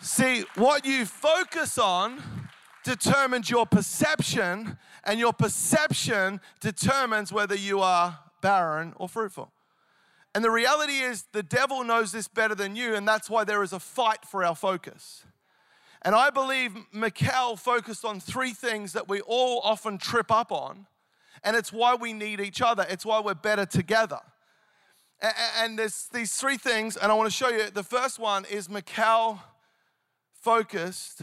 See, 0.00 0.44
what 0.54 0.84
you 0.84 1.04
focus 1.06 1.76
on 1.76 2.22
determines 2.84 3.50
your 3.50 3.66
perception, 3.66 4.78
and 5.04 5.18
your 5.18 5.32
perception 5.32 6.40
determines 6.60 7.32
whether 7.32 7.54
you 7.54 7.80
are 7.80 8.18
barren 8.40 8.92
or 8.96 9.08
fruitful. 9.08 9.50
And 10.34 10.44
the 10.44 10.50
reality 10.50 10.98
is, 10.98 11.24
the 11.32 11.42
devil 11.42 11.82
knows 11.82 12.12
this 12.12 12.28
better 12.28 12.54
than 12.54 12.76
you, 12.76 12.94
and 12.94 13.08
that's 13.08 13.30
why 13.30 13.44
there 13.44 13.62
is 13.62 13.72
a 13.72 13.80
fight 13.80 14.24
for 14.24 14.44
our 14.44 14.54
focus. 14.54 15.24
And 16.02 16.14
I 16.14 16.30
believe 16.30 16.72
Michal 16.92 17.56
focused 17.56 18.04
on 18.04 18.20
three 18.20 18.52
things 18.52 18.92
that 18.92 19.08
we 19.08 19.20
all 19.22 19.60
often 19.64 19.98
trip 19.98 20.30
up 20.30 20.52
on, 20.52 20.86
and 21.42 21.56
it's 21.56 21.72
why 21.72 21.94
we 21.94 22.12
need 22.12 22.40
each 22.40 22.60
other. 22.60 22.86
It's 22.88 23.06
why 23.06 23.20
we're 23.20 23.34
better 23.34 23.66
together. 23.66 24.20
And 25.58 25.78
there's 25.78 26.08
these 26.12 26.34
three 26.34 26.56
things, 26.56 26.96
and 26.96 27.10
I 27.10 27.14
want 27.14 27.28
to 27.28 27.34
show 27.34 27.48
you. 27.48 27.70
The 27.70 27.82
first 27.82 28.20
one 28.20 28.44
is 28.44 28.68
Michal 28.68 29.40
focused 30.32 31.22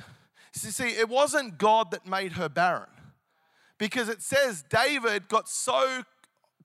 See, 0.55 0.88
it 0.88 1.10
wasn't 1.10 1.58
God 1.58 1.91
that 1.91 2.08
made 2.08 2.34
her 2.34 2.48
barren 2.48 2.88
because 3.77 4.10
it 4.10 4.22
says 4.22 4.63
David 4.70 5.27
got 5.27 5.50
so 5.50 6.03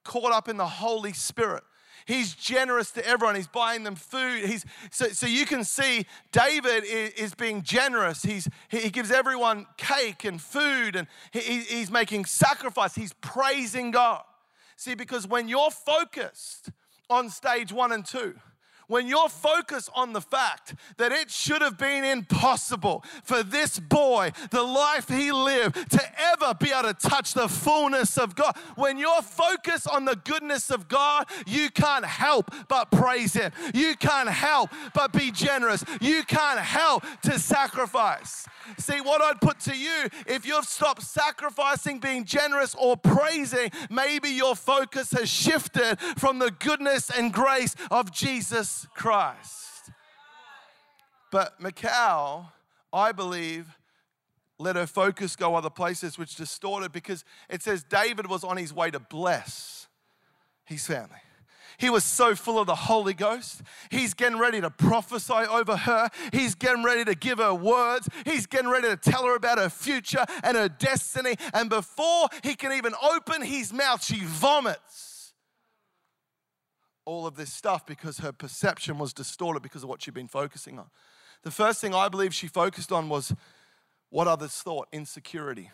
caught 0.04 0.32
up 0.32 0.48
in 0.48 0.56
the 0.56 0.66
Holy 0.66 1.12
Spirit. 1.12 1.62
He's 2.06 2.34
generous 2.34 2.90
to 2.92 3.06
everyone. 3.06 3.36
He's 3.36 3.46
buying 3.46 3.84
them 3.84 3.94
food. 3.94 4.44
He's, 4.44 4.64
so, 4.90 5.08
so 5.08 5.26
you 5.26 5.46
can 5.46 5.64
see 5.64 6.06
David 6.32 6.84
is, 6.84 7.10
is 7.12 7.34
being 7.34 7.62
generous. 7.62 8.22
He's, 8.22 8.48
he 8.68 8.90
gives 8.90 9.10
everyone 9.10 9.66
cake 9.76 10.24
and 10.24 10.40
food 10.40 10.96
and 10.96 11.06
he, 11.30 11.60
he's 11.60 11.90
making 11.90 12.24
sacrifice. 12.24 12.94
He's 12.94 13.12
praising 13.20 13.90
God. 13.90 14.22
See, 14.76 14.94
because 14.94 15.26
when 15.26 15.46
you're 15.46 15.70
focused 15.70 16.70
on 17.08 17.28
stage 17.28 17.72
one 17.72 17.92
and 17.92 18.04
two, 18.04 18.34
when 18.90 19.06
you're 19.06 19.28
focused 19.28 19.88
on 19.94 20.12
the 20.12 20.20
fact 20.20 20.74
that 20.96 21.12
it 21.12 21.30
should 21.30 21.62
have 21.62 21.78
been 21.78 22.02
impossible 22.02 23.04
for 23.22 23.44
this 23.44 23.78
boy, 23.78 24.32
the 24.50 24.62
life 24.62 25.08
he 25.08 25.30
lived, 25.30 25.88
to 25.92 26.02
ever 26.18 26.52
be 26.54 26.72
able 26.72 26.92
to 26.92 27.08
touch 27.08 27.32
the 27.32 27.48
fullness 27.48 28.18
of 28.18 28.34
God, 28.34 28.56
when 28.74 28.98
you're 28.98 29.22
focused 29.22 29.86
on 29.86 30.06
the 30.06 30.16
goodness 30.16 30.70
of 30.70 30.88
God, 30.88 31.26
you 31.46 31.70
can't 31.70 32.04
help 32.04 32.52
but 32.66 32.90
praise 32.90 33.32
Him. 33.32 33.52
You 33.72 33.94
can't 33.94 34.28
help 34.28 34.70
but 34.92 35.12
be 35.12 35.30
generous. 35.30 35.84
You 36.00 36.24
can't 36.24 36.58
help 36.58 37.04
to 37.22 37.38
sacrifice. 37.38 38.48
See, 38.76 39.00
what 39.00 39.22
I'd 39.22 39.40
put 39.40 39.60
to 39.60 39.76
you, 39.76 40.08
if 40.26 40.44
you've 40.44 40.64
stopped 40.64 41.02
sacrificing, 41.02 42.00
being 42.00 42.24
generous, 42.24 42.74
or 42.74 42.96
praising, 42.96 43.70
maybe 43.88 44.30
your 44.30 44.56
focus 44.56 45.12
has 45.12 45.28
shifted 45.28 45.98
from 46.16 46.40
the 46.40 46.50
goodness 46.50 47.08
and 47.10 47.32
grace 47.32 47.76
of 47.90 48.10
Jesus 48.10 48.79
Christ. 48.94 49.90
But 51.30 51.60
Michal, 51.60 52.52
I 52.92 53.12
believe, 53.12 53.66
let 54.58 54.76
her 54.76 54.86
focus 54.86 55.36
go 55.36 55.54
other 55.54 55.70
places, 55.70 56.18
which 56.18 56.36
distorted 56.36 56.92
because 56.92 57.24
it 57.48 57.62
says 57.62 57.82
David 57.82 58.26
was 58.26 58.44
on 58.44 58.56
his 58.56 58.74
way 58.74 58.90
to 58.90 59.00
bless 59.00 59.88
his 60.64 60.86
family. 60.86 61.18
He 61.78 61.88
was 61.88 62.04
so 62.04 62.34
full 62.34 62.58
of 62.58 62.66
the 62.66 62.74
Holy 62.74 63.14
Ghost. 63.14 63.62
He's 63.90 64.12
getting 64.12 64.38
ready 64.38 64.60
to 64.60 64.68
prophesy 64.68 65.32
over 65.32 65.76
her. 65.76 66.10
He's 66.30 66.54
getting 66.54 66.84
ready 66.84 67.06
to 67.06 67.14
give 67.14 67.38
her 67.38 67.54
words. 67.54 68.06
He's 68.26 68.46
getting 68.46 68.68
ready 68.68 68.88
to 68.88 68.96
tell 68.98 69.24
her 69.24 69.34
about 69.34 69.56
her 69.56 69.70
future 69.70 70.26
and 70.42 70.58
her 70.58 70.68
destiny. 70.68 71.36
And 71.54 71.70
before 71.70 72.28
he 72.42 72.54
can 72.54 72.72
even 72.72 72.92
open 73.02 73.40
his 73.40 73.72
mouth, 73.72 74.04
she 74.04 74.20
vomits 74.24 75.09
all 77.04 77.26
of 77.26 77.36
this 77.36 77.52
stuff 77.52 77.86
because 77.86 78.18
her 78.18 78.32
perception 78.32 78.98
was 78.98 79.12
distorted 79.12 79.62
because 79.62 79.82
of 79.82 79.88
what 79.88 80.02
she'd 80.02 80.14
been 80.14 80.28
focusing 80.28 80.78
on. 80.78 80.86
The 81.42 81.50
first 81.50 81.80
thing 81.80 81.94
I 81.94 82.08
believe 82.08 82.34
she 82.34 82.46
focused 82.46 82.92
on 82.92 83.08
was 83.08 83.34
what 84.10 84.28
others 84.28 84.52
thought 84.52 84.88
insecurity. 84.92 85.70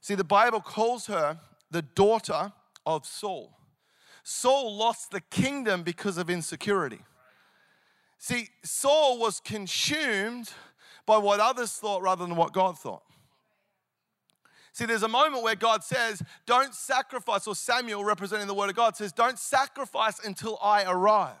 See, 0.00 0.14
the 0.14 0.24
Bible 0.24 0.60
calls 0.60 1.06
her 1.06 1.38
the 1.70 1.82
daughter 1.82 2.52
of 2.84 3.06
Saul. 3.06 3.56
Saul 4.24 4.76
lost 4.76 5.10
the 5.10 5.20
kingdom 5.20 5.82
because 5.82 6.18
of 6.18 6.28
insecurity. 6.28 7.00
See, 8.18 8.48
Saul 8.62 9.18
was 9.18 9.40
consumed 9.40 10.50
by 11.06 11.18
what 11.18 11.40
others 11.40 11.72
thought 11.72 12.02
rather 12.02 12.24
than 12.24 12.36
what 12.36 12.52
God 12.52 12.78
thought. 12.78 13.02
See, 14.72 14.86
there's 14.86 15.02
a 15.02 15.08
moment 15.08 15.42
where 15.42 15.54
God 15.54 15.84
says, 15.84 16.22
Don't 16.46 16.74
sacrifice, 16.74 17.46
or 17.46 17.54
Samuel, 17.54 18.04
representing 18.04 18.46
the 18.46 18.54
word 18.54 18.70
of 18.70 18.76
God, 18.76 18.96
says, 18.96 19.12
Don't 19.12 19.38
sacrifice 19.38 20.18
until 20.24 20.58
I 20.62 20.84
arrive. 20.84 21.34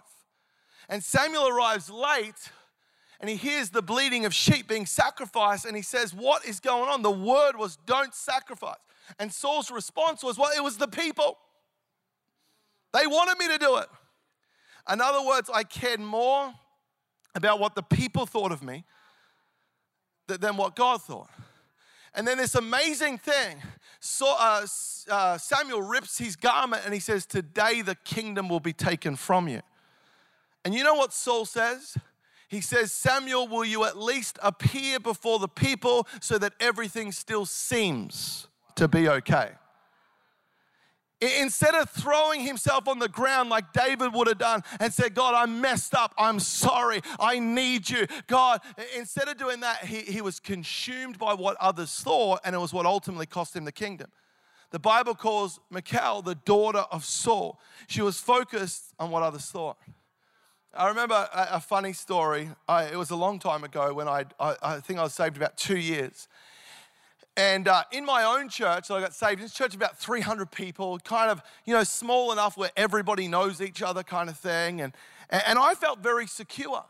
And 0.88 1.02
Samuel 1.02 1.48
arrives 1.48 1.88
late 1.88 2.50
and 3.20 3.30
he 3.30 3.36
hears 3.36 3.70
the 3.70 3.80
bleating 3.80 4.26
of 4.26 4.34
sheep 4.34 4.68
being 4.68 4.84
sacrificed 4.84 5.64
and 5.64 5.74
he 5.74 5.82
says, 5.82 6.12
What 6.12 6.44
is 6.44 6.60
going 6.60 6.90
on? 6.90 7.00
The 7.00 7.10
word 7.10 7.56
was, 7.56 7.78
Don't 7.86 8.14
sacrifice. 8.14 8.76
And 9.18 9.32
Saul's 9.32 9.70
response 9.70 10.22
was, 10.22 10.36
Well, 10.36 10.50
it 10.54 10.62
was 10.62 10.76
the 10.76 10.88
people. 10.88 11.38
They 12.92 13.06
wanted 13.06 13.38
me 13.38 13.48
to 13.48 13.58
do 13.58 13.78
it. 13.78 13.86
In 14.92 15.00
other 15.00 15.26
words, 15.26 15.48
I 15.52 15.62
cared 15.62 16.00
more 16.00 16.52
about 17.34 17.60
what 17.60 17.74
the 17.74 17.82
people 17.82 18.26
thought 18.26 18.52
of 18.52 18.62
me 18.62 18.84
than 20.26 20.58
what 20.58 20.76
God 20.76 21.00
thought. 21.00 21.30
And 22.14 22.26
then 22.26 22.38
this 22.38 22.54
amazing 22.54 23.18
thing 23.18 23.62
so, 24.04 24.34
uh, 24.36 24.66
uh, 25.08 25.38
Samuel 25.38 25.80
rips 25.80 26.18
his 26.18 26.34
garment 26.34 26.82
and 26.84 26.92
he 26.92 26.98
says, 26.98 27.24
Today 27.24 27.82
the 27.82 27.94
kingdom 27.94 28.48
will 28.48 28.58
be 28.58 28.72
taken 28.72 29.14
from 29.14 29.46
you. 29.46 29.60
And 30.64 30.74
you 30.74 30.82
know 30.82 30.94
what 30.94 31.12
Saul 31.12 31.44
says? 31.44 31.96
He 32.48 32.60
says, 32.60 32.92
Samuel, 32.92 33.46
will 33.46 33.64
you 33.64 33.84
at 33.84 33.96
least 33.96 34.40
appear 34.42 34.98
before 34.98 35.38
the 35.38 35.46
people 35.46 36.08
so 36.20 36.36
that 36.38 36.52
everything 36.58 37.12
still 37.12 37.46
seems 37.46 38.48
to 38.74 38.88
be 38.88 39.08
okay? 39.08 39.50
Instead 41.22 41.76
of 41.76 41.88
throwing 41.88 42.40
himself 42.40 42.88
on 42.88 42.98
the 42.98 43.08
ground 43.08 43.48
like 43.48 43.72
David 43.72 44.12
would 44.12 44.26
have 44.26 44.38
done 44.38 44.64
and 44.80 44.92
said, 44.92 45.14
God, 45.14 45.34
I 45.34 45.46
messed 45.46 45.94
up. 45.94 46.12
I'm 46.18 46.40
sorry. 46.40 47.00
I 47.20 47.38
need 47.38 47.88
you. 47.88 48.08
God, 48.26 48.60
instead 48.96 49.28
of 49.28 49.36
doing 49.36 49.60
that, 49.60 49.84
he, 49.84 50.00
he 50.00 50.20
was 50.20 50.40
consumed 50.40 51.18
by 51.18 51.34
what 51.34 51.56
others 51.60 51.94
thought, 52.00 52.40
and 52.44 52.56
it 52.56 52.58
was 52.58 52.72
what 52.72 52.86
ultimately 52.86 53.26
cost 53.26 53.54
him 53.54 53.64
the 53.64 53.70
kingdom. 53.70 54.10
The 54.72 54.80
Bible 54.80 55.14
calls 55.14 55.60
Michal 55.70 56.22
the 56.22 56.34
daughter 56.34 56.84
of 56.90 57.04
Saul. 57.04 57.60
She 57.86 58.02
was 58.02 58.18
focused 58.18 58.92
on 58.98 59.10
what 59.10 59.22
others 59.22 59.44
thought. 59.44 59.76
I 60.74 60.88
remember 60.88 61.14
a, 61.14 61.48
a 61.52 61.60
funny 61.60 61.92
story. 61.92 62.48
I, 62.66 62.84
it 62.84 62.96
was 62.96 63.10
a 63.10 63.16
long 63.16 63.38
time 63.38 63.62
ago 63.62 63.92
when 63.92 64.08
I, 64.08 64.24
I, 64.40 64.56
I 64.62 64.80
think 64.80 64.98
I 64.98 65.02
was 65.02 65.12
saved 65.14 65.36
about 65.36 65.56
two 65.56 65.76
years. 65.76 66.26
And 67.36 67.66
uh, 67.66 67.84
in 67.90 68.04
my 68.04 68.24
own 68.24 68.50
church, 68.50 68.86
so 68.86 68.96
I 68.96 69.00
got 69.00 69.14
saved. 69.14 69.40
This 69.40 69.54
church 69.54 69.74
about 69.74 69.96
300 69.96 70.50
people, 70.50 70.98
kind 70.98 71.30
of, 71.30 71.42
you 71.64 71.72
know, 71.72 71.82
small 71.82 72.30
enough 72.30 72.58
where 72.58 72.70
everybody 72.76 73.26
knows 73.26 73.62
each 73.62 73.80
other, 73.82 74.02
kind 74.02 74.28
of 74.28 74.36
thing. 74.36 74.82
And, 74.82 74.92
and 75.30 75.58
I 75.58 75.74
felt 75.74 76.00
very 76.00 76.26
secure. 76.26 76.84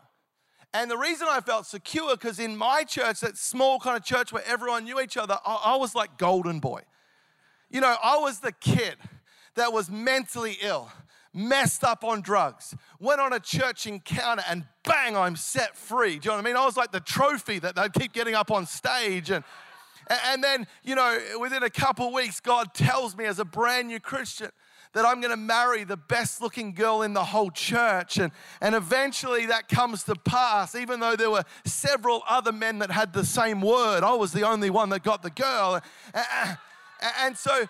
And 0.73 0.91
the 0.91 0.97
reason 0.97 1.27
I 1.29 1.39
felt 1.39 1.65
secure, 1.65 2.11
because 2.15 2.39
in 2.39 2.57
my 2.57 2.83
church, 2.83 3.21
that 3.21 3.37
small 3.37 3.79
kind 3.79 3.95
of 3.95 4.03
church 4.03 4.33
where 4.33 4.43
everyone 4.45 4.83
knew 4.83 4.99
each 4.99 5.15
other, 5.15 5.37
I, 5.45 5.61
I 5.65 5.75
was 5.77 5.95
like 5.95 6.17
golden 6.17 6.59
boy. 6.59 6.81
You 7.69 7.79
know, 7.79 7.95
I 8.03 8.17
was 8.17 8.39
the 8.39 8.51
kid 8.51 8.95
that 9.55 9.71
was 9.71 9.89
mentally 9.89 10.57
ill 10.61 10.91
messed 11.33 11.83
up 11.83 12.03
on 12.03 12.21
drugs, 12.21 12.75
went 12.99 13.19
on 13.19 13.33
a 13.33 13.39
church 13.39 13.87
encounter, 13.87 14.43
and 14.47 14.65
bang, 14.83 15.17
I'm 15.17 15.35
set 15.35 15.75
free. 15.75 16.19
Do 16.19 16.25
you 16.25 16.29
know 16.29 16.35
what 16.35 16.45
I 16.45 16.47
mean? 16.47 16.55
I 16.55 16.63
was 16.65 16.77
like 16.77 16.91
the 16.91 16.99
trophy 16.99 17.57
that 17.59 17.75
they'd 17.75 17.91
keep 17.91 18.13
getting 18.13 18.35
up 18.35 18.51
on 18.51 18.67
stage. 18.67 19.31
And, 19.31 19.43
and 20.07 20.43
then, 20.43 20.67
you 20.83 20.95
know, 20.95 21.17
within 21.39 21.63
a 21.63 21.69
couple 21.69 22.11
weeks, 22.11 22.39
God 22.39 22.73
tells 22.73 23.15
me 23.15 23.25
as 23.25 23.39
a 23.39 23.45
brand 23.45 23.87
new 23.87 23.99
Christian, 23.99 24.51
that 24.93 25.05
I'm 25.05 25.21
going 25.21 25.31
to 25.31 25.37
marry 25.37 25.83
the 25.83 25.97
best 25.97 26.41
looking 26.41 26.73
girl 26.73 27.01
in 27.01 27.13
the 27.13 27.23
whole 27.23 27.49
church. 27.49 28.17
And, 28.17 28.31
and 28.61 28.75
eventually 28.75 29.47
that 29.47 29.67
comes 29.67 30.03
to 30.03 30.15
pass, 30.15 30.75
even 30.75 30.99
though 30.99 31.15
there 31.15 31.31
were 31.31 31.43
several 31.65 32.23
other 32.29 32.51
men 32.51 32.79
that 32.79 32.91
had 32.91 33.11
the 33.11 33.25
same 33.25 33.61
word. 33.61 34.03
I 34.03 34.13
was 34.13 34.31
the 34.31 34.47
only 34.47 34.69
one 34.69 34.89
that 34.89 35.03
got 35.03 35.23
the 35.23 35.31
girl. 35.31 35.81
And 37.19 37.37
so, 37.37 37.67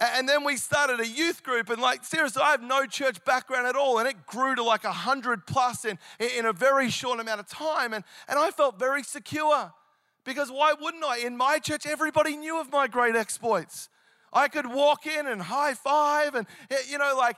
and 0.00 0.28
then 0.28 0.44
we 0.44 0.56
started 0.56 1.00
a 1.00 1.06
youth 1.06 1.42
group, 1.42 1.70
and 1.70 1.80
like, 1.82 2.04
seriously, 2.04 2.42
I 2.42 2.52
have 2.52 2.62
no 2.62 2.86
church 2.86 3.22
background 3.24 3.66
at 3.66 3.76
all. 3.76 3.98
And 3.98 4.08
it 4.08 4.26
grew 4.26 4.54
to 4.54 4.62
like 4.62 4.84
a 4.84 4.88
100 4.88 5.46
plus 5.46 5.84
in, 5.84 5.98
in 6.18 6.46
a 6.46 6.52
very 6.52 6.88
short 6.88 7.20
amount 7.20 7.40
of 7.40 7.48
time. 7.48 7.92
And, 7.92 8.04
and 8.28 8.38
I 8.38 8.50
felt 8.50 8.78
very 8.78 9.02
secure 9.02 9.72
because 10.24 10.50
why 10.50 10.74
wouldn't 10.78 11.04
I? 11.04 11.18
In 11.18 11.36
my 11.36 11.58
church, 11.58 11.86
everybody 11.86 12.36
knew 12.36 12.60
of 12.60 12.70
my 12.72 12.86
great 12.86 13.16
exploits. 13.16 13.88
I 14.32 14.48
could 14.48 14.66
walk 14.66 15.06
in 15.06 15.26
and 15.28 15.40
high 15.40 15.74
five, 15.74 16.34
and 16.34 16.46
eh, 16.70 16.76
you 16.88 16.98
know, 16.98 17.14
like, 17.16 17.36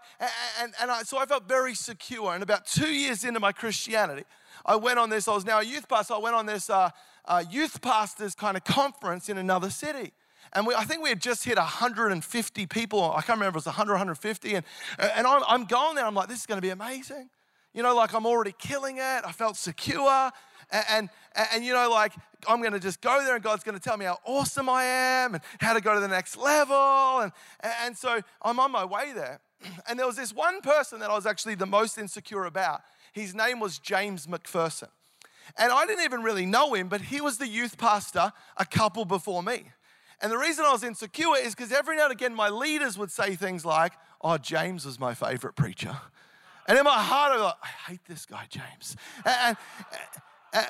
and, 0.60 0.72
and 0.80 0.90
I, 0.90 1.02
so 1.02 1.18
I 1.18 1.26
felt 1.26 1.46
very 1.46 1.74
secure. 1.74 2.32
And 2.32 2.42
about 2.42 2.66
two 2.66 2.88
years 2.88 3.22
into 3.22 3.38
my 3.38 3.52
Christianity, 3.52 4.24
I 4.64 4.76
went 4.76 4.98
on 4.98 5.10
this, 5.10 5.28
I 5.28 5.34
was 5.34 5.44
now 5.44 5.60
a 5.60 5.64
youth 5.64 5.88
pastor, 5.88 6.14
I 6.14 6.18
went 6.18 6.34
on 6.34 6.46
this 6.46 6.70
uh, 6.70 6.90
uh, 7.26 7.44
youth 7.50 7.82
pastors 7.82 8.34
kind 8.34 8.56
of 8.56 8.64
conference 8.64 9.28
in 9.28 9.36
another 9.36 9.68
city. 9.68 10.12
And 10.52 10.66
we, 10.66 10.74
I 10.74 10.84
think 10.84 11.02
we 11.02 11.10
had 11.10 11.20
just 11.20 11.44
hit 11.44 11.58
150 11.58 12.66
people. 12.66 13.02
I 13.12 13.20
can't 13.20 13.38
remember, 13.38 13.56
it 13.56 13.60
was 13.60 13.66
100, 13.66 13.92
150. 13.92 14.54
And, 14.54 14.64
and 14.98 15.26
I'm, 15.26 15.42
I'm 15.46 15.64
going 15.64 15.96
there, 15.96 16.06
I'm 16.06 16.14
like, 16.14 16.28
this 16.28 16.40
is 16.40 16.46
going 16.46 16.58
to 16.58 16.62
be 16.62 16.70
amazing. 16.70 17.28
You 17.74 17.82
know, 17.82 17.94
like 17.94 18.14
I'm 18.14 18.24
already 18.24 18.54
killing 18.58 18.96
it. 18.96 19.00
I 19.24 19.32
felt 19.32 19.56
secure. 19.56 20.30
And, 20.70 21.08
and, 21.34 21.48
and, 21.52 21.64
you 21.64 21.72
know, 21.72 21.90
like 21.90 22.12
I'm 22.48 22.60
going 22.60 22.72
to 22.72 22.80
just 22.80 23.00
go 23.00 23.22
there 23.24 23.34
and 23.34 23.44
God's 23.44 23.62
going 23.62 23.78
to 23.78 23.82
tell 23.82 23.96
me 23.96 24.04
how 24.04 24.18
awesome 24.24 24.68
I 24.68 24.84
am 24.84 25.34
and 25.34 25.42
how 25.60 25.74
to 25.74 25.80
go 25.80 25.94
to 25.94 26.00
the 26.00 26.08
next 26.08 26.36
level. 26.36 27.20
And, 27.20 27.32
and 27.60 27.96
so 27.96 28.20
I'm 28.42 28.58
on 28.58 28.72
my 28.72 28.84
way 28.84 29.12
there. 29.14 29.40
And 29.88 29.98
there 29.98 30.06
was 30.06 30.16
this 30.16 30.34
one 30.34 30.60
person 30.60 31.00
that 31.00 31.10
I 31.10 31.14
was 31.14 31.26
actually 31.26 31.54
the 31.54 31.66
most 31.66 31.98
insecure 31.98 32.44
about. 32.44 32.82
His 33.12 33.34
name 33.34 33.58
was 33.58 33.78
James 33.78 34.26
McPherson. 34.26 34.88
And 35.56 35.72
I 35.72 35.86
didn't 35.86 36.04
even 36.04 36.22
really 36.22 36.44
know 36.44 36.74
him, 36.74 36.88
but 36.88 37.00
he 37.00 37.20
was 37.20 37.38
the 37.38 37.48
youth 37.48 37.78
pastor 37.78 38.32
a 38.56 38.64
couple 38.66 39.04
before 39.04 39.42
me. 39.42 39.70
And 40.20 40.30
the 40.32 40.38
reason 40.38 40.64
I 40.64 40.72
was 40.72 40.82
insecure 40.82 41.36
is 41.36 41.54
because 41.54 41.72
every 41.72 41.96
now 41.96 42.04
and 42.04 42.12
again 42.12 42.34
my 42.34 42.48
leaders 42.48 42.98
would 42.98 43.10
say 43.10 43.34
things 43.34 43.64
like, 43.64 43.92
Oh, 44.20 44.38
James 44.38 44.84
was 44.84 44.98
my 44.98 45.14
favorite 45.14 45.54
preacher. 45.56 45.96
And 46.66 46.76
in 46.78 46.84
my 46.84 47.00
heart, 47.00 47.32
I 47.32 47.34
was 47.36 47.44
like, 47.44 47.54
I 47.62 47.90
hate 47.90 48.04
this 48.08 48.26
guy, 48.26 48.44
James. 48.48 48.96
And, 49.24 49.34
and, 49.46 49.56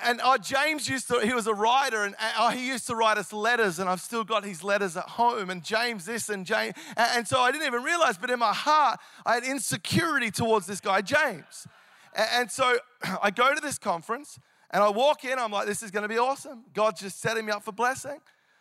and 0.03 0.21
oh, 0.25 0.37
James 0.37 0.89
used 0.89 1.09
to, 1.09 1.21
he 1.21 1.33
was 1.33 1.47
a 1.47 1.55
writer, 1.55 2.05
and 2.05 2.15
oh, 2.39 2.51
he 2.51 2.67
used 2.67 2.87
to 2.89 2.97
write 2.97 3.19
us 3.19 3.33
letters, 3.33 3.79
and 3.79 3.89
I've 3.89 4.01
still 4.01 4.25
got 4.25 4.45
his 4.45 4.65
letters 4.65 4.97
at 4.97 5.05
home. 5.05 5.51
And 5.51 5.63
James 5.63 6.05
this 6.05 6.29
and 6.29 6.45
James. 6.45 6.75
And, 6.97 7.27
so 7.29 7.41
I 7.41 7.53
didn't 7.53 7.67
even 7.67 7.83
realize, 7.83 8.19
but 8.19 8.31
in 8.31 8.39
my 8.39 8.53
heart, 8.53 8.99
I 9.25 9.35
had 9.35 9.45
insecurity 9.45 10.31
towards 10.31 10.67
this 10.67 10.81
guy, 10.81 11.03
James. 11.03 11.67
And, 12.15 12.51
so 12.51 12.79
I 13.23 13.31
go 13.31 13.55
to 13.55 13.61
this 13.61 13.79
conference, 13.79 14.41
and 14.71 14.83
I 14.83 14.89
walk 14.89 15.25
in, 15.25 15.39
I'm 15.39 15.53
like, 15.53 15.67
this 15.67 15.83
is 15.83 15.91
to 15.91 16.09
be 16.09 16.19
awesome. 16.19 16.65
God's 16.75 17.01
just 17.01 17.21
setting 17.21 17.47
me 17.47 17.53
up 17.53 17.63
for 17.63 17.73
blessing. 17.73 18.19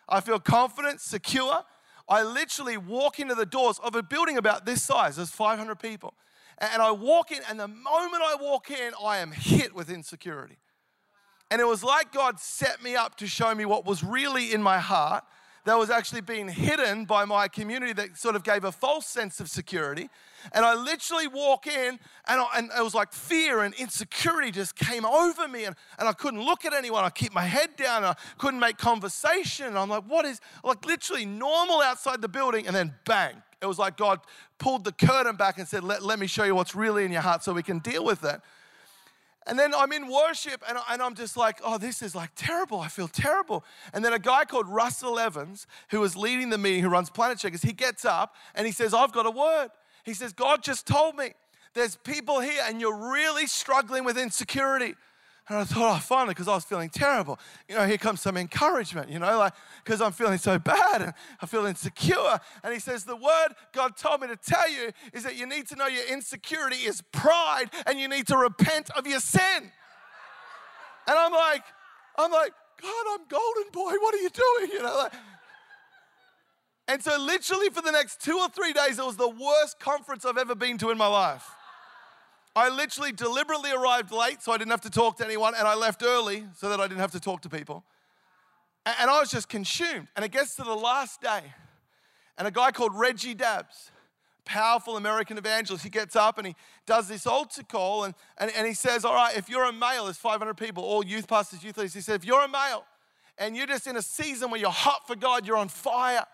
I 0.08 0.20
feel 0.20 0.38
confident, 0.38 1.00
secure. 1.00 1.62
I 2.08 2.22
literally 2.22 2.76
walk 2.76 3.18
into 3.18 3.34
the 3.34 3.46
doors 3.46 3.80
of 3.82 3.96
a 3.96 4.02
building 4.02 4.36
about 4.36 4.64
this 4.64 4.82
size, 4.82 5.16
there's 5.16 5.30
500 5.30 5.76
people. 5.80 6.14
And 6.58 6.80
I 6.80 6.92
walk 6.92 7.32
in, 7.32 7.40
and 7.48 7.58
the 7.58 7.68
moment 7.68 8.22
I 8.22 8.36
walk 8.40 8.70
in, 8.70 8.92
I 9.02 9.18
am 9.18 9.32
hit 9.32 9.74
with 9.74 9.90
insecurity. 9.90 10.56
And 11.50 11.60
it 11.60 11.66
was 11.66 11.84
like 11.84 12.12
God 12.12 12.40
set 12.40 12.82
me 12.82 12.96
up 12.96 13.16
to 13.16 13.26
show 13.26 13.54
me 13.54 13.64
what 13.64 13.84
was 13.84 14.02
really 14.02 14.52
in 14.52 14.62
my 14.62 14.78
heart 14.78 15.24
that 15.66 15.76
was 15.76 15.90
actually 15.90 16.20
being 16.20 16.48
hidden 16.48 17.04
by 17.04 17.24
my 17.24 17.48
community 17.48 17.92
that 17.92 18.16
sort 18.16 18.36
of 18.36 18.44
gave 18.44 18.62
a 18.62 18.70
false 18.70 19.04
sense 19.04 19.40
of 19.40 19.50
security. 19.50 20.08
And 20.52 20.64
I 20.64 20.74
literally 20.74 21.26
walk 21.26 21.66
in, 21.66 21.98
and, 22.28 22.40
I, 22.40 22.46
and 22.56 22.70
it 22.76 22.82
was 22.82 22.94
like 22.94 23.12
fear 23.12 23.62
and 23.62 23.74
insecurity 23.74 24.52
just 24.52 24.76
came 24.76 25.04
over 25.04 25.48
me, 25.48 25.64
and, 25.64 25.74
and 25.98 26.08
I 26.08 26.12
couldn't 26.12 26.40
look 26.40 26.64
at 26.64 26.72
anyone. 26.72 27.02
I 27.02 27.10
keep 27.10 27.34
my 27.34 27.42
head 27.42 27.74
down, 27.76 28.04
I 28.04 28.14
couldn't 28.38 28.60
make 28.60 28.78
conversation. 28.78 29.66
And 29.66 29.76
I'm 29.76 29.88
like, 29.88 30.04
what 30.04 30.24
is, 30.24 30.40
like, 30.62 30.86
literally 30.86 31.26
normal 31.26 31.80
outside 31.82 32.22
the 32.22 32.28
building, 32.28 32.68
and 32.68 32.76
then 32.76 32.94
bang. 33.04 33.42
It 33.60 33.66
was 33.66 33.78
like 33.78 33.96
God 33.96 34.20
pulled 34.58 34.84
the 34.84 34.92
curtain 34.92 35.34
back 35.34 35.58
and 35.58 35.66
said, 35.66 35.82
let, 35.82 36.00
let 36.00 36.20
me 36.20 36.28
show 36.28 36.44
you 36.44 36.54
what's 36.54 36.76
really 36.76 37.04
in 37.04 37.10
your 37.10 37.22
heart 37.22 37.42
so 37.42 37.52
we 37.52 37.64
can 37.64 37.80
deal 37.80 38.04
with 38.04 38.22
it. 38.22 38.40
And 39.46 39.58
then 39.58 39.72
I'm 39.74 39.92
in 39.92 40.08
worship 40.08 40.62
and, 40.68 40.76
and 40.90 41.00
I'm 41.00 41.14
just 41.14 41.36
like, 41.36 41.60
oh, 41.62 41.78
this 41.78 42.02
is 42.02 42.14
like 42.14 42.30
terrible. 42.34 42.80
I 42.80 42.88
feel 42.88 43.06
terrible. 43.06 43.64
And 43.92 44.04
then 44.04 44.12
a 44.12 44.18
guy 44.18 44.44
called 44.44 44.68
Russell 44.68 45.18
Evans, 45.18 45.66
who 45.90 46.00
was 46.00 46.16
leading 46.16 46.50
the 46.50 46.58
meeting, 46.58 46.82
who 46.82 46.88
runs 46.88 47.10
Planetshakers, 47.10 47.64
he 47.64 47.72
gets 47.72 48.04
up 48.04 48.34
and 48.54 48.66
he 48.66 48.72
says, 48.72 48.92
I've 48.92 49.12
got 49.12 49.24
a 49.24 49.30
word. 49.30 49.68
He 50.04 50.14
says, 50.14 50.32
God 50.32 50.62
just 50.62 50.86
told 50.86 51.16
me 51.16 51.30
there's 51.74 51.96
people 51.96 52.40
here 52.40 52.62
and 52.64 52.80
you're 52.80 53.12
really 53.12 53.46
struggling 53.46 54.04
with 54.04 54.18
insecurity. 54.18 54.94
And 55.48 55.58
I 55.58 55.64
thought, 55.64 55.96
oh, 55.96 56.00
finally, 56.00 56.34
because 56.34 56.48
I 56.48 56.54
was 56.54 56.64
feeling 56.64 56.90
terrible. 56.90 57.38
You 57.68 57.76
know, 57.76 57.86
here 57.86 57.98
comes 57.98 58.20
some 58.20 58.36
encouragement, 58.36 59.10
you 59.10 59.20
know, 59.20 59.38
like, 59.38 59.52
because 59.84 60.00
I'm 60.00 60.10
feeling 60.10 60.38
so 60.38 60.58
bad 60.58 61.02
and 61.02 61.14
I 61.40 61.46
feel 61.46 61.66
insecure. 61.66 62.40
And 62.64 62.74
he 62.74 62.80
says, 62.80 63.04
the 63.04 63.14
word 63.14 63.48
God 63.72 63.96
told 63.96 64.22
me 64.22 64.26
to 64.26 64.36
tell 64.36 64.68
you 64.68 64.90
is 65.12 65.22
that 65.22 65.36
you 65.36 65.46
need 65.46 65.68
to 65.68 65.76
know 65.76 65.86
your 65.86 66.04
insecurity 66.06 66.78
is 66.78 67.00
pride 67.12 67.66
and 67.86 68.00
you 68.00 68.08
need 68.08 68.26
to 68.26 68.36
repent 68.36 68.90
of 68.90 69.06
your 69.06 69.20
sin. 69.20 69.70
And 71.08 71.16
I'm 71.16 71.32
like, 71.32 71.62
I'm 72.18 72.32
like, 72.32 72.52
God, 72.82 73.04
I'm 73.12 73.20
golden 73.28 73.70
boy. 73.72 73.92
What 74.00 74.14
are 74.14 74.18
you 74.18 74.30
doing? 74.30 74.72
You 74.72 74.82
know, 74.82 74.96
like, 74.96 75.12
and 76.88 77.02
so 77.02 77.18
literally 77.18 77.70
for 77.70 77.82
the 77.82 77.92
next 77.92 78.20
two 78.20 78.36
or 78.36 78.48
three 78.48 78.72
days, 78.72 78.98
it 78.98 79.04
was 79.04 79.16
the 79.16 79.28
worst 79.28 79.78
conference 79.78 80.24
I've 80.24 80.38
ever 80.38 80.54
been 80.54 80.78
to 80.78 80.90
in 80.90 80.98
my 80.98 81.06
life. 81.06 81.48
I 82.56 82.70
literally 82.70 83.12
deliberately 83.12 83.70
arrived 83.70 84.10
late 84.10 84.42
so 84.42 84.50
I 84.50 84.56
didn't 84.56 84.70
have 84.70 84.80
to 84.80 84.90
talk 84.90 85.18
to 85.18 85.24
anyone, 85.24 85.54
and 85.54 85.68
I 85.68 85.74
left 85.74 86.02
early 86.02 86.44
so 86.56 86.70
that 86.70 86.80
I 86.80 86.88
didn't 86.88 87.00
have 87.00 87.12
to 87.12 87.20
talk 87.20 87.42
to 87.42 87.50
people. 87.50 87.84
And 88.86 89.10
I 89.10 89.20
was 89.20 89.30
just 89.30 89.50
consumed. 89.50 90.08
And 90.16 90.24
it 90.24 90.30
gets 90.30 90.56
to 90.56 90.62
the 90.62 90.74
last 90.74 91.20
day, 91.20 91.42
and 92.38 92.48
a 92.48 92.50
guy 92.50 92.70
called 92.70 92.94
Reggie 92.94 93.34
Dabbs, 93.34 93.90
powerful 94.46 94.96
American 94.96 95.36
evangelist, 95.36 95.84
he 95.84 95.90
gets 95.90 96.16
up 96.16 96.38
and 96.38 96.46
he 96.46 96.54
does 96.86 97.08
this 97.08 97.26
altar 97.26 97.62
call, 97.62 98.04
and, 98.04 98.14
and, 98.38 98.50
and 98.56 98.66
he 98.66 98.72
says, 98.72 99.04
All 99.04 99.14
right, 99.14 99.36
if 99.36 99.50
you're 99.50 99.64
a 99.64 99.72
male, 99.72 100.04
there's 100.04 100.16
500 100.16 100.54
people, 100.54 100.82
all 100.82 101.04
youth 101.04 101.28
pastors, 101.28 101.62
youth 101.62 101.76
leaders. 101.76 101.92
He 101.92 102.00
said, 102.00 102.14
If 102.14 102.24
you're 102.24 102.44
a 102.44 102.48
male 102.48 102.84
and 103.36 103.54
you're 103.54 103.66
just 103.66 103.86
in 103.86 103.96
a 103.96 104.02
season 104.02 104.50
where 104.50 104.58
you're 104.58 104.70
hot 104.70 105.06
for 105.06 105.14
God, 105.14 105.46
you're 105.46 105.58
on 105.58 105.68
fire, 105.68 106.24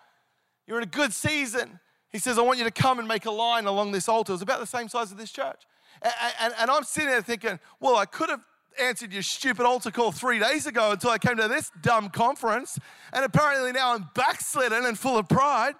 you're 0.67 0.77
in 0.77 0.83
a 0.83 0.85
good 0.85 1.11
season, 1.11 1.81
he 2.09 2.19
says, 2.19 2.37
I 2.37 2.43
want 2.43 2.59
you 2.59 2.65
to 2.65 2.71
come 2.71 2.99
and 2.99 3.07
make 3.07 3.25
a 3.25 3.31
line 3.31 3.65
along 3.65 3.91
this 3.91 4.07
altar. 4.07 4.31
It 4.31 4.35
was 4.35 4.41
about 4.41 4.61
the 4.61 4.67
same 4.67 4.87
size 4.87 5.11
as 5.11 5.17
this 5.17 5.31
church. 5.31 5.63
And, 6.03 6.53
and, 6.59 6.69
I'm 6.69 6.83
sitting 6.83 7.09
there 7.09 7.21
thinking, 7.21 7.59
well, 7.79 7.95
I 7.95 8.05
could 8.05 8.29
have 8.29 8.41
answered 8.79 9.13
your 9.13 9.23
stupid 9.23 9.65
altar 9.65 9.89
call 9.89 10.11
three 10.11 10.37
days 10.39 10.65
ago 10.65 10.91
until 10.91 11.11
I 11.11 11.17
came 11.17 11.37
to 11.37 11.47
this 11.47 11.71
dumb 11.81 12.09
conference. 12.09 12.77
And 13.13 13.23
apparently 13.23 13.71
now 13.71 13.93
I'm 13.93 14.09
backslidden 14.13 14.85
and 14.85 14.99
full 14.99 15.17
of 15.17 15.29
pride. 15.29 15.75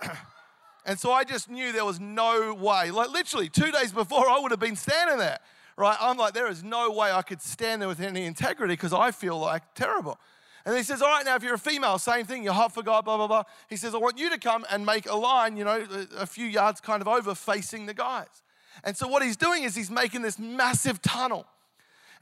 and 0.86 0.98
so 0.98 1.10
I 1.10 1.24
just 1.24 1.50
knew 1.50 1.72
there 1.72 1.84
was 1.84 1.98
no 1.98 2.54
way. 2.54 2.92
Like 2.92 3.10
literally 3.10 3.48
two 3.48 3.72
days 3.72 3.90
before, 3.90 4.28
I 4.28 4.38
would 4.38 4.52
have 4.52 4.60
been 4.60 4.76
standing 4.76 5.18
there, 5.18 5.40
right? 5.76 5.96
I'm 6.00 6.16
like, 6.16 6.32
there 6.32 6.48
is 6.48 6.62
no 6.62 6.92
way 6.92 7.10
I 7.10 7.22
could 7.22 7.42
stand 7.42 7.82
there 7.82 7.88
with 7.88 8.00
any 8.00 8.24
integrity 8.24 8.74
because 8.74 8.92
I 8.92 9.10
feel 9.10 9.38
like 9.38 9.74
terrible. 9.74 10.18
And 10.64 10.76
he 10.76 10.82
says, 10.82 11.00
All 11.00 11.08
right, 11.08 11.24
now 11.24 11.36
if 11.36 11.44
you're 11.44 11.54
a 11.54 11.58
female, 11.58 11.96
same 11.98 12.26
thing, 12.26 12.42
you're 12.42 12.52
hot 12.52 12.74
for 12.74 12.82
God, 12.82 13.04
blah, 13.04 13.16
blah, 13.16 13.28
blah. 13.28 13.44
He 13.68 13.76
says, 13.76 13.94
I 13.94 13.98
want 13.98 14.18
you 14.18 14.30
to 14.30 14.38
come 14.38 14.66
and 14.70 14.84
make 14.84 15.08
a 15.08 15.14
line, 15.14 15.56
you 15.56 15.64
know, 15.64 15.86
a 16.18 16.26
few 16.26 16.46
yards 16.46 16.80
kind 16.80 17.00
of 17.00 17.08
over 17.08 17.34
facing 17.36 17.86
the 17.86 17.94
guys. 17.94 18.42
And 18.84 18.96
so 18.96 19.08
what 19.08 19.22
he's 19.22 19.36
doing 19.36 19.64
is 19.64 19.74
he's 19.74 19.90
making 19.90 20.22
this 20.22 20.38
massive 20.38 21.02
tunnel. 21.02 21.46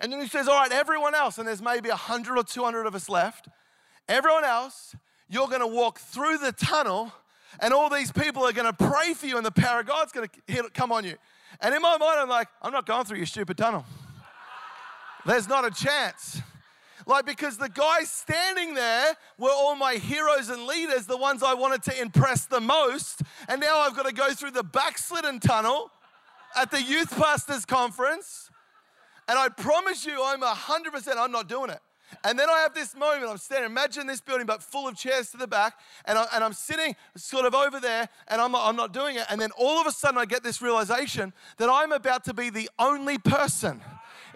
And 0.01 0.13
then 0.13 0.21
he 0.21 0.29
says, 0.29 0.49
All 0.49 0.57
right, 0.57 0.73
everyone 0.73 1.15
else, 1.15 1.39
and 1.39 1.47
there's 1.47 1.63
maybe 1.63 1.89
100 1.89 2.39
or 2.39 2.45
200 2.45 2.87
of 2.87 2.95
us 2.95 3.09
left, 3.09 3.49
everyone 4.09 4.45
else, 4.45 4.95
you're 5.29 5.49
going 5.49 5.61
to 5.61 5.67
walk 5.67 5.99
through 5.99 6.39
the 6.39 6.53
tunnel, 6.53 7.13
and 7.61 7.73
all 7.73 7.89
these 7.89 8.13
people 8.13 8.45
are 8.45 8.53
going 8.53 8.73
to 8.73 8.85
pray 8.85 9.15
for 9.15 9.27
you, 9.27 9.37
and 9.37 9.47
the 9.47 9.53
power 9.53 9.81
of 9.81 9.87
God's 9.87 10.13
going 10.13 10.29
to 10.29 10.71
come 10.71 10.93
on 10.93 11.05
you. 11.05 11.15
And 11.61 11.75
in 11.75 11.83
my 11.83 11.97
mind, 11.97 12.21
I'm 12.21 12.29
like, 12.29 12.49
I'm 12.61 12.73
not 12.73 12.87
going 12.87 13.05
through 13.05 13.19
your 13.19 13.27
stupid 13.27 13.57
tunnel. 13.57 13.85
There's 15.25 15.49
not 15.49 15.65
a 15.65 15.71
chance. 15.71 16.41
Like, 17.07 17.27
because 17.27 17.59
the 17.59 17.69
guys 17.69 18.11
standing 18.11 18.75
there 18.75 19.15
were 19.39 19.51
all 19.51 19.77
my 19.77 19.95
heroes 19.95 20.49
and 20.49 20.67
leaders, 20.67 21.07
the 21.07 21.17
ones 21.17 21.43
I 21.43 21.55
wanted 21.55 21.83
to 21.85 22.01
impress 22.01 22.47
the 22.47 22.61
most. 22.61 23.23
And 23.49 23.61
now 23.61 23.81
I've 23.81 23.95
got 23.95 24.07
to 24.07 24.15
go 24.15 24.33
through 24.33 24.53
the 24.53 24.63
backslidden 24.63 25.41
tunnel 25.41 25.91
at 26.57 26.71
the 26.71 26.83
youth 26.83 27.17
pastors 27.17 27.65
conference, 27.65 28.51
and 29.29 29.39
I 29.39 29.49
promise 29.49 30.05
you, 30.05 30.23
I'm 30.23 30.41
100%, 30.41 31.17
I'm 31.17 31.33
not 31.33 31.49
doing 31.49 31.71
it. 31.71 31.81
And 32.23 32.39
then 32.39 32.49
I 32.49 32.59
have 32.61 32.75
this 32.75 32.95
moment, 32.95 33.29
I'm 33.29 33.39
standing, 33.39 33.71
imagine 33.71 34.07
this 34.07 34.21
building, 34.21 34.47
but 34.47 34.63
full 34.63 34.87
of 34.87 34.97
chairs 34.97 35.31
to 35.31 35.37
the 35.37 35.47
back, 35.47 35.79
and, 36.05 36.19
I, 36.19 36.27
I'm 36.33 36.53
sitting 36.53 36.95
sort 37.17 37.45
of 37.45 37.55
over 37.55 37.81
there, 37.81 38.09
and 38.29 38.41
I'm 38.41 38.53
not, 38.53 38.69
I'm 38.69 38.77
not 38.77 38.93
doing 38.93 39.17
it. 39.17 39.25
And 39.31 39.41
then 39.41 39.51
all 39.57 39.81
of 39.81 39.87
a 39.87 39.91
sudden, 39.91 40.19
I 40.19 40.25
get 40.25 40.43
this 40.43 40.63
realization 40.63 41.33
that 41.57 41.69
I'm 41.71 41.93
about 41.93 42.25
to 42.25 42.35
be 42.35 42.51
the 42.51 42.71
only 42.79 43.19
person 43.19 43.81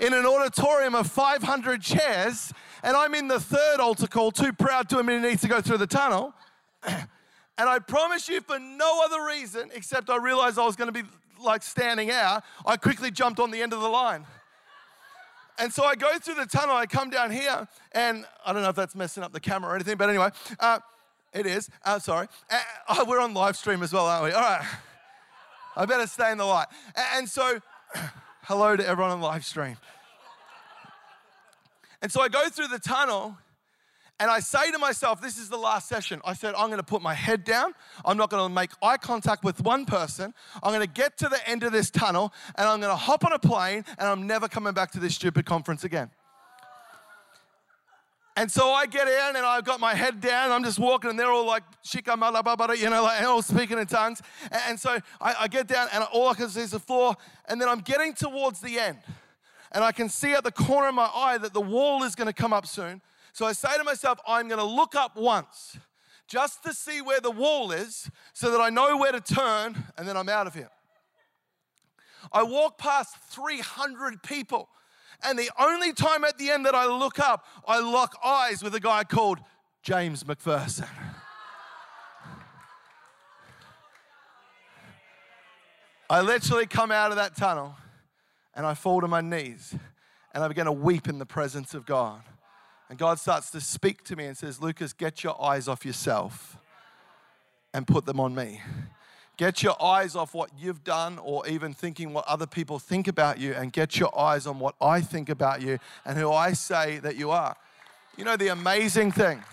in 0.00 0.14
an 0.14 0.26
auditorium 0.26 0.94
of 0.94 1.06
500 1.08 1.82
chairs, 1.82 2.52
and 2.82 2.96
I'm 2.96 3.14
in 3.14 3.28
the 3.28 3.40
third 3.40 3.80
altar 3.80 4.06
call, 4.06 4.32
too 4.32 4.52
proud 4.52 4.88
to 4.90 4.98
admit 4.98 5.22
he 5.22 5.28
needs 5.28 5.42
to 5.42 5.48
go 5.48 5.60
through 5.60 5.78
the 5.78 5.86
tunnel. 5.86 6.34
and 6.86 7.08
I 7.58 7.78
promise 7.80 8.28
you, 8.28 8.40
for 8.40 8.58
no 8.58 9.02
other 9.04 9.24
reason 9.24 9.70
except 9.74 10.10
I 10.10 10.16
realized 10.16 10.58
I 10.58 10.64
was 10.64 10.76
going 10.76 10.92
to 10.92 11.02
be 11.02 11.08
like 11.40 11.62
standing 11.62 12.10
out, 12.10 12.42
I 12.66 12.76
quickly 12.76 13.10
jumped 13.10 13.40
on 13.40 13.50
the 13.50 13.62
end 13.62 13.72
of 13.72 13.80
the 13.80 13.88
line. 13.88 14.26
And 15.58 15.72
so 15.72 15.84
I 15.84 15.96
go 15.96 16.18
through 16.18 16.36
the 16.36 16.46
tunnel, 16.46 16.76
I 16.76 16.86
come 16.86 17.10
down 17.10 17.32
here, 17.32 17.66
and 17.92 18.24
I 18.46 18.52
don't 18.52 18.62
know 18.62 18.68
if 18.68 18.76
that's 18.76 18.94
messing 18.94 19.24
up 19.24 19.32
the 19.32 19.40
camera 19.40 19.72
or 19.72 19.74
anything, 19.74 19.96
but 19.96 20.08
anyway, 20.08 20.30
uh, 20.60 20.78
it 21.32 21.46
is. 21.46 21.68
Uh, 21.84 21.98
sorry. 21.98 22.28
Uh, 22.48 22.60
oh, 22.90 23.04
we're 23.04 23.20
on 23.20 23.34
live 23.34 23.56
stream 23.56 23.82
as 23.82 23.92
well, 23.92 24.06
aren't 24.06 24.24
we? 24.24 24.32
All 24.32 24.40
right. 24.40 24.64
I 25.76 25.84
better 25.84 26.06
stay 26.06 26.30
in 26.30 26.38
the 26.38 26.44
light. 26.44 26.68
And 27.14 27.28
so, 27.28 27.60
hello 28.42 28.76
to 28.76 28.86
everyone 28.86 29.12
on 29.12 29.20
live 29.20 29.44
stream. 29.44 29.76
And 32.00 32.12
so 32.12 32.20
I 32.20 32.28
go 32.28 32.48
through 32.48 32.68
the 32.68 32.78
tunnel, 32.78 33.36
and 34.20 34.30
I 34.30 34.40
say 34.40 34.70
to 34.72 34.78
myself, 34.78 35.20
this 35.20 35.38
is 35.38 35.48
the 35.48 35.56
last 35.56 35.88
session. 35.88 36.20
I 36.24 36.34
said, 36.34 36.54
I'm 36.56 36.66
going 36.66 36.78
to 36.78 36.86
put 36.86 37.02
my 37.02 37.14
head 37.14 37.44
down. 37.44 37.72
I'm 38.04 38.16
not 38.16 38.30
going 38.30 38.48
to 38.48 38.52
make 38.52 38.70
eye 38.82 38.96
contact 38.96 39.44
with 39.44 39.60
one 39.62 39.86
person. 39.86 40.34
I'm 40.60 40.72
going 40.72 40.86
to 40.86 40.92
get 40.92 41.16
to 41.18 41.28
the 41.28 41.48
end 41.48 41.62
of 41.62 41.70
this 41.70 41.88
tunnel 41.88 42.32
and 42.56 42.68
I'm 42.68 42.80
going 42.80 42.92
to 42.92 42.96
hop 42.96 43.24
on 43.24 43.32
a 43.32 43.38
plane 43.38 43.84
and 43.96 44.08
I'm 44.08 44.26
never 44.26 44.48
coming 44.48 44.74
back 44.74 44.90
to 44.92 45.00
this 45.00 45.14
stupid 45.14 45.46
conference 45.46 45.84
again. 45.84 46.10
And 48.36 48.50
so 48.50 48.70
I 48.70 48.86
get 48.86 49.06
in 49.06 49.36
and 49.36 49.44
I've 49.44 49.64
got 49.64 49.78
my 49.78 49.94
head 49.94 50.20
down. 50.20 50.50
I'm 50.50 50.64
just 50.64 50.78
walking 50.80 51.10
and 51.10 51.18
they're 51.18 51.30
all 51.30 51.46
like, 51.46 51.64
shika 51.84 52.16
malababara, 52.16 52.76
you 52.76 52.90
know, 52.90 53.02
like 53.04 53.22
all 53.22 53.42
speaking 53.42 53.78
in 53.78 53.86
tongues. 53.86 54.20
And 54.50 54.78
so 54.78 54.98
I, 55.20 55.34
I 55.40 55.48
get 55.48 55.68
down 55.68 55.88
and 55.92 56.04
all 56.12 56.28
I 56.28 56.34
can 56.34 56.48
see 56.48 56.60
is 56.60 56.72
the 56.72 56.80
floor. 56.80 57.16
And 57.48 57.60
then 57.60 57.68
I'm 57.68 57.80
getting 57.80 58.14
towards 58.14 58.60
the 58.60 58.80
end. 58.80 58.98
And 59.70 59.84
I 59.84 59.92
can 59.92 60.08
see 60.08 60.32
at 60.32 60.44
the 60.44 60.52
corner 60.52 60.88
of 60.88 60.94
my 60.94 61.10
eye 61.12 61.38
that 61.38 61.52
the 61.52 61.60
wall 61.60 62.02
is 62.02 62.14
going 62.14 62.26
to 62.26 62.32
come 62.32 62.52
up 62.52 62.66
soon. 62.66 63.00
So 63.38 63.46
I 63.46 63.52
say 63.52 63.78
to 63.78 63.84
myself, 63.84 64.18
I'm 64.26 64.48
going 64.48 64.58
to 64.58 64.64
look 64.64 64.96
up 64.96 65.16
once 65.16 65.78
just 66.26 66.64
to 66.64 66.74
see 66.74 67.00
where 67.00 67.20
the 67.20 67.30
wall 67.30 67.70
is 67.70 68.10
so 68.32 68.50
that 68.50 68.60
I 68.60 68.68
know 68.68 68.96
where 68.96 69.12
to 69.12 69.20
turn 69.20 69.76
and 69.96 70.08
then 70.08 70.16
I'm 70.16 70.28
out 70.28 70.48
of 70.48 70.54
here. 70.54 70.70
I 72.32 72.42
walk 72.42 72.78
past 72.78 73.14
300 73.30 74.24
people, 74.24 74.68
and 75.22 75.38
the 75.38 75.52
only 75.56 75.92
time 75.92 76.24
at 76.24 76.36
the 76.36 76.50
end 76.50 76.66
that 76.66 76.74
I 76.74 76.86
look 76.86 77.20
up, 77.20 77.46
I 77.64 77.78
lock 77.78 78.16
eyes 78.24 78.60
with 78.60 78.74
a 78.74 78.80
guy 78.80 79.04
called 79.04 79.38
James 79.84 80.24
McPherson. 80.24 80.88
I 86.10 86.22
literally 86.22 86.66
come 86.66 86.90
out 86.90 87.12
of 87.12 87.18
that 87.18 87.36
tunnel 87.36 87.76
and 88.56 88.66
I 88.66 88.74
fall 88.74 89.00
to 89.00 89.06
my 89.06 89.20
knees 89.20 89.76
and 90.34 90.42
I 90.42 90.48
begin 90.48 90.64
to 90.64 90.72
weep 90.72 91.08
in 91.08 91.20
the 91.20 91.26
presence 91.26 91.72
of 91.72 91.86
God. 91.86 92.22
And 92.88 92.98
God 92.98 93.18
starts 93.18 93.50
to 93.50 93.60
speak 93.60 94.02
to 94.04 94.16
me 94.16 94.24
and 94.24 94.36
says, 94.36 94.60
Lucas, 94.60 94.92
get 94.92 95.22
your 95.22 95.40
eyes 95.42 95.68
off 95.68 95.84
yourself 95.84 96.56
and 97.74 97.86
put 97.86 98.06
them 98.06 98.18
on 98.18 98.34
me. 98.34 98.62
Get 99.36 99.62
your 99.62 99.80
eyes 99.80 100.16
off 100.16 100.34
what 100.34 100.50
you've 100.58 100.82
done 100.82 101.18
or 101.18 101.46
even 101.46 101.72
thinking 101.72 102.12
what 102.12 102.26
other 102.26 102.46
people 102.46 102.78
think 102.78 103.06
about 103.06 103.38
you 103.38 103.52
and 103.52 103.72
get 103.72 103.98
your 103.98 104.18
eyes 104.18 104.46
on 104.46 104.58
what 104.58 104.74
I 104.80 105.00
think 105.00 105.28
about 105.28 105.62
you 105.62 105.78
and 106.04 106.18
who 106.18 106.32
I 106.32 106.54
say 106.54 106.98
that 107.00 107.16
you 107.16 107.30
are. 107.30 107.54
You 108.16 108.24
know, 108.24 108.36
the 108.36 108.48
amazing 108.48 109.12
thing. 109.12 109.44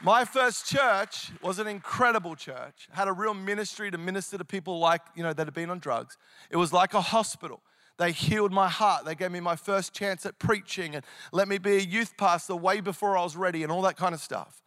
My 0.00 0.24
first 0.24 0.66
church 0.66 1.30
was 1.42 1.58
an 1.58 1.66
incredible 1.66 2.34
church. 2.34 2.88
Had 2.92 3.08
a 3.08 3.12
real 3.12 3.34
ministry 3.34 3.90
to 3.90 3.98
minister 3.98 4.38
to 4.38 4.44
people 4.44 4.78
like, 4.78 5.02
you 5.14 5.22
know, 5.22 5.32
that 5.32 5.46
had 5.46 5.54
been 5.54 5.70
on 5.70 5.78
drugs. 5.78 6.16
It 6.50 6.56
was 6.56 6.72
like 6.72 6.94
a 6.94 7.00
hospital. 7.00 7.60
They 7.98 8.12
healed 8.12 8.52
my 8.52 8.68
heart. 8.68 9.04
They 9.04 9.14
gave 9.14 9.30
me 9.30 9.40
my 9.40 9.56
first 9.56 9.92
chance 9.92 10.26
at 10.26 10.38
preaching 10.38 10.94
and 10.94 11.04
let 11.32 11.48
me 11.48 11.58
be 11.58 11.76
a 11.76 11.80
youth 11.80 12.16
pastor 12.16 12.56
way 12.56 12.80
before 12.80 13.16
I 13.16 13.22
was 13.22 13.36
ready 13.36 13.62
and 13.62 13.70
all 13.70 13.82
that 13.82 13.96
kind 13.96 14.14
of 14.14 14.20
stuff. 14.20 14.62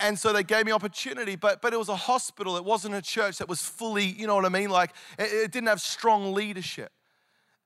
And 0.00 0.18
so 0.18 0.32
they 0.32 0.42
gave 0.42 0.66
me 0.66 0.72
opportunity, 0.72 1.36
but, 1.36 1.62
but 1.62 1.72
it 1.72 1.78
was 1.78 1.88
a 1.88 1.96
hospital. 1.96 2.56
It 2.56 2.64
wasn't 2.64 2.94
a 2.94 3.02
church 3.02 3.38
that 3.38 3.48
was 3.48 3.62
fully, 3.62 4.04
you 4.04 4.26
know 4.26 4.34
what 4.34 4.44
I 4.44 4.48
mean? 4.48 4.70
Like 4.70 4.92
it, 5.18 5.32
it 5.32 5.52
didn't 5.52 5.68
have 5.68 5.80
strong 5.80 6.34
leadership. 6.34 6.92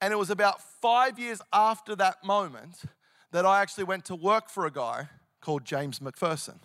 And 0.01 0.13
it 0.13 0.17
was 0.17 0.31
about 0.31 0.61
five 0.81 1.19
years 1.19 1.41
after 1.53 1.97
that 1.97 2.23
moment 2.25 2.83
that 3.33 3.47
I 3.47 3.63
actually 3.63 3.85
went 3.85 4.05
to 4.07 4.17
work 4.17 4.51
for 4.51 4.67
a 4.67 4.71
guy 4.71 5.09
called 5.41 5.65
James 5.65 6.01
McPherson 6.01 6.59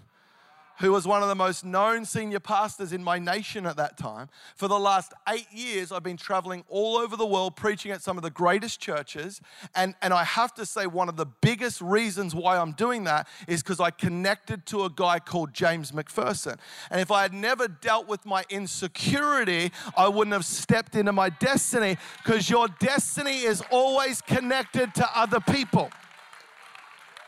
who 0.80 0.92
was 0.92 1.08
one 1.08 1.22
of 1.22 1.30
the 1.30 1.36
most 1.36 1.64
known 1.64 2.06
senior 2.06 2.40
pastors 2.40 2.92
in 2.92 3.04
my 3.04 3.18
nation 3.20 3.66
at 3.66 3.78
that 3.78 3.98
time. 3.98 4.30
For 4.56 4.68
the 4.68 4.80
last 4.80 5.14
eight 5.30 5.48
years, 5.52 5.92
I've 5.92 6.04
been 6.04 6.18
traveling 6.18 6.64
all 6.68 6.98
over 6.98 7.16
the 7.16 7.26
world 7.26 7.56
preaching 7.56 7.92
at 7.92 8.02
some 8.02 8.18
of 8.18 8.24
the 8.24 8.30
greatest 8.30 8.80
churches. 8.80 9.42
And, 9.76 9.96
and 10.02 10.14
I 10.14 10.24
have 10.24 10.54
to 10.56 10.66
say, 10.66 10.88
one 10.88 11.10
of 11.10 11.16
the 11.16 11.26
biggest 11.26 11.82
reasons 11.82 12.36
why 12.36 12.58
I'm 12.58 12.74
doing 12.74 13.06
that 13.06 13.28
is 13.48 13.64
because 13.64 13.80
I 13.80 13.92
connected 13.92 14.66
to 14.68 14.84
a 14.84 14.90
guy 14.90 15.20
called 15.20 15.54
James 15.54 15.92
McPherson. 15.92 16.58
And 16.90 17.00
if 17.00 17.12
I 17.12 17.22
had 17.22 17.34
never 17.34 17.68
dealt 17.68 18.08
with 18.08 18.26
my 18.26 18.44
insecurity, 18.50 19.72
I 19.98 20.08
wouldn't 20.08 20.34
have 20.34 20.46
stepped 20.46 20.96
into 20.96 21.14
my 21.14 21.30
destiny 21.30 21.98
because 22.24 22.50
your 22.50 22.68
destiny 22.80 23.44
is 23.44 23.64
always 23.72 24.22
connected 24.22 24.94
to 24.96 25.18
other 25.18 25.40
people. 25.40 25.90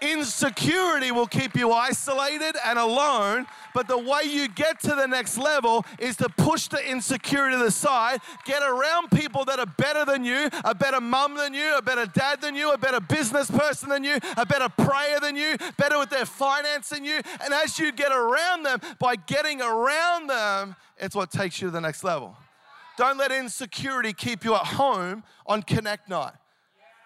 Insecurity 0.02 1.12
will 1.12 1.26
keep 1.26 1.56
you 1.56 1.72
isolated 1.72 2.56
and 2.66 2.78
alone, 2.78 3.48
but 3.74 3.88
the 3.88 3.98
way 3.98 4.24
you 4.24 4.48
get 4.48 4.80
to 4.82 4.90
the 4.90 5.08
next 5.08 5.38
level 5.38 5.86
is 5.98 6.16
to 6.18 6.30
push 6.30 6.68
the 6.68 6.90
insecurity 6.90 7.58
to 7.58 7.64
the 7.64 7.72
side, 7.72 8.20
get 8.46 8.62
around 8.62 9.10
people 9.10 9.44
that 9.46 9.60
are 9.60 9.66
better 9.66 10.06
than 10.06 10.24
you, 10.24 10.50
a 10.64 10.76
better 10.76 11.02
mum 11.02 11.36
than 11.36 11.54
you, 11.54 11.76
a 11.76 11.82
better 11.82 12.06
dad 12.06 12.42
than 12.42 12.56
you, 12.56 12.72
a 12.72 12.78
better 12.78 13.00
business 13.00 13.50
person 13.50 13.90
than 13.90 14.04
you, 14.04 14.18
a 14.38 14.46
better 14.46 14.70
prayer 14.70 15.20
than 15.20 15.36
you, 15.36 15.58
better 15.78 15.98
with 15.98 16.10
their 16.10 16.26
finance 16.26 16.90
than 16.90 17.04
you. 17.04 17.20
And 17.44 17.54
as 17.54 17.80
you 17.80 17.92
get 17.92 18.12
around 18.12 18.64
them, 18.64 18.80
by 19.00 19.16
getting 19.16 19.62
around 19.62 20.28
them, 20.28 20.76
it's 20.98 21.16
what 21.16 21.32
takes 21.32 21.62
you 21.62 21.70
to 21.70 21.72
the 21.72 21.82
next 21.82 22.04
level. 22.04 22.38
Don't 22.98 23.18
let 23.18 23.32
insecurity 23.32 24.14
keep 24.14 24.44
you 24.44 24.56
at 24.56 24.66
home 24.66 25.24
on 25.46 25.62
Connect 25.64 26.10
Night. 26.10 26.34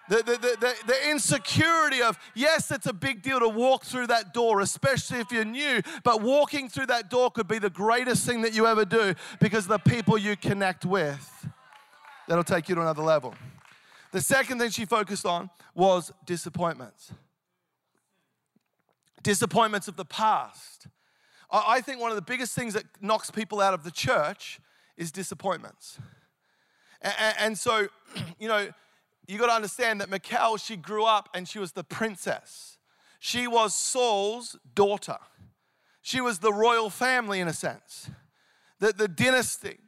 The, 0.08 0.16
the, 0.16 0.56
the, 0.60 0.74
the, 0.86 1.10
insecurity 1.10 2.02
of, 2.02 2.18
yes, 2.34 2.72
it's 2.72 2.86
a 2.86 2.92
big 2.92 3.22
deal 3.22 3.38
to 3.38 3.48
walk 3.48 3.84
through 3.84 4.08
that 4.08 4.34
door, 4.34 4.60
especially 4.60 5.20
if 5.20 5.30
you're 5.30 5.44
new, 5.44 5.80
but 6.02 6.20
walking 6.20 6.68
through 6.68 6.86
that 6.86 7.08
door 7.08 7.30
could 7.30 7.46
be 7.46 7.60
the 7.60 7.70
greatest 7.70 8.26
thing 8.26 8.42
that 8.42 8.52
you 8.52 8.66
ever 8.66 8.84
do 8.84 9.14
because 9.40 9.68
the 9.68 9.78
people 9.78 10.18
you 10.18 10.36
connect 10.36 10.84
with, 10.84 11.46
that'll 12.26 12.42
take 12.42 12.68
you 12.68 12.74
to 12.74 12.80
another 12.80 13.02
level. 13.02 13.32
The 14.10 14.20
second 14.20 14.58
thing 14.58 14.70
she 14.70 14.84
focused 14.84 15.24
on 15.24 15.50
was 15.74 16.12
disappointments. 16.26 17.12
Disappointments 19.22 19.86
of 19.86 19.96
the 19.96 20.04
past. 20.04 20.88
I 21.50 21.80
think 21.80 22.00
one 22.00 22.10
of 22.10 22.16
the 22.16 22.22
biggest 22.22 22.54
things 22.54 22.74
that 22.74 22.84
knocks 23.00 23.30
people 23.30 23.60
out 23.60 23.72
of 23.72 23.84
the 23.84 23.90
church 23.90 24.58
is 24.96 25.12
disappointments. 25.12 25.98
And 27.38 27.56
so, 27.56 27.88
you 28.38 28.48
know, 28.48 28.68
you 29.26 29.38
got 29.38 29.46
to 29.46 29.52
understand 29.52 30.00
that 30.00 30.10
Michal, 30.10 30.56
she 30.56 30.76
grew 30.76 31.04
up 31.04 31.28
and 31.34 31.48
she 31.48 31.58
was 31.58 31.72
the 31.72 31.84
princess. 31.84 32.78
She 33.20 33.46
was 33.46 33.74
Saul's 33.74 34.56
daughter. 34.74 35.18
She 36.02 36.20
was 36.20 36.40
the 36.40 36.52
royal 36.52 36.90
family 36.90 37.38
in 37.38 37.46
a 37.46 37.52
sense, 37.52 38.10
the, 38.80 38.92
the 38.92 39.06
dynasty. 39.06 39.78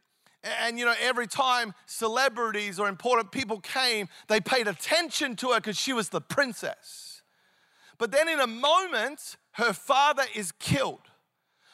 And 0.60 0.78
you 0.78 0.84
know, 0.84 0.94
every 1.00 1.26
time 1.26 1.74
celebrities 1.86 2.78
or 2.78 2.88
important 2.88 3.32
people 3.32 3.58
came, 3.60 4.08
they 4.28 4.40
paid 4.40 4.68
attention 4.68 5.36
to 5.36 5.48
her 5.48 5.56
because 5.56 5.78
she 5.78 5.92
was 5.92 6.10
the 6.10 6.20
princess. 6.20 7.22
But 7.98 8.12
then 8.12 8.28
in 8.28 8.38
a 8.38 8.46
moment, 8.46 9.36
her 9.52 9.72
father 9.72 10.24
is 10.34 10.52
killed. 10.52 11.00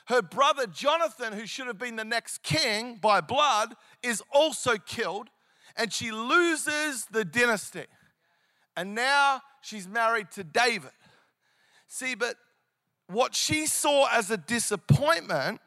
Her 0.07 0.23
brother 0.23 0.66
Jonathan, 0.66 1.33
who 1.33 1.46
should 1.46 1.66
have 1.66 1.79
been 1.79 1.96
the 1.96 2.05
next 2.05 2.42
king 2.42 2.99
by 3.01 3.20
blood, 3.20 3.75
is 4.03 4.23
also 4.33 4.77
killed 4.77 5.29
and 5.80 5.90
she 5.90 6.12
loses 6.12 7.06
the 7.06 7.24
dynasty. 7.24 7.86
And 8.76 8.94
now 8.94 9.40
she's 9.62 9.88
married 9.88 10.30
to 10.32 10.44
David. 10.44 10.90
See, 11.88 12.14
but 12.14 12.36
what 13.06 13.34
she 13.34 13.66
saw 13.66 14.06
as 14.12 14.30
a 14.30 14.36
disappointment 14.36 15.58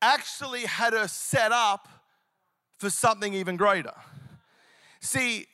actually 0.00 0.62
had 0.62 0.94
her 0.94 1.06
set 1.06 1.52
up 1.52 1.86
for 2.78 2.88
something 2.88 3.34
even 3.34 3.58
greater. 3.58 3.92
See, 5.00 5.46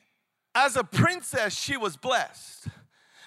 as 0.55 0.77
a 0.77 0.85
princess, 0.85 1.59
she 1.59 1.77
was 1.77 1.97
blessed. 1.97 2.69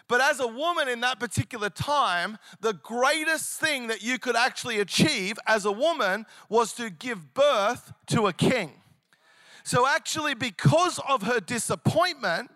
But 0.08 0.22
as 0.22 0.40
a 0.40 0.48
woman 0.48 0.88
in 0.88 1.02
that 1.02 1.20
particular 1.20 1.70
time, 1.70 2.38
the 2.62 2.74
greatest 2.74 3.60
thing 3.60 3.88
that 3.88 4.02
you 4.02 4.20
could 4.20 4.38
actually 4.38 4.80
achieve 4.80 5.38
as 5.46 5.66
a 5.66 5.72
woman 5.72 6.26
was 6.48 6.72
to 6.74 6.90
give 6.90 7.34
birth 7.34 7.92
to 8.08 8.28
a 8.28 8.34
king. 8.34 8.72
So, 9.68 9.86
actually, 9.86 10.34
because 10.34 10.98
of 11.10 11.24
her 11.24 11.42
disappointment, 11.42 12.50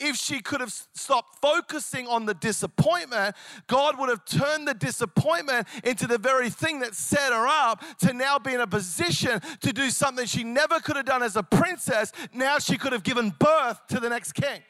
If 0.00 0.16
she 0.16 0.40
could 0.40 0.60
have 0.60 0.72
stopped 0.94 1.38
focusing 1.40 2.08
on 2.08 2.26
the 2.26 2.34
disappointment, 2.34 3.36
God 3.68 3.96
would 4.00 4.08
have 4.08 4.24
turned 4.24 4.66
the 4.66 4.74
disappointment 4.74 5.68
into 5.84 6.08
the 6.08 6.18
very 6.18 6.50
thing 6.50 6.80
that 6.80 6.96
set 6.96 7.32
her 7.32 7.46
up 7.46 7.84
to 8.00 8.12
now 8.12 8.40
be 8.40 8.52
in 8.52 8.60
a 8.60 8.66
position 8.66 9.40
to 9.60 9.72
do 9.72 9.90
something 9.90 10.26
she 10.26 10.42
never 10.42 10.80
could 10.80 10.96
have 10.96 11.04
done 11.04 11.22
as 11.22 11.36
a 11.36 11.42
princess. 11.44 12.10
Now 12.32 12.58
she 12.58 12.76
could 12.76 12.92
have 12.92 13.04
given 13.04 13.32
birth 13.38 13.80
to 13.90 14.00
the 14.00 14.08
next 14.08 14.32
king. 14.32 14.60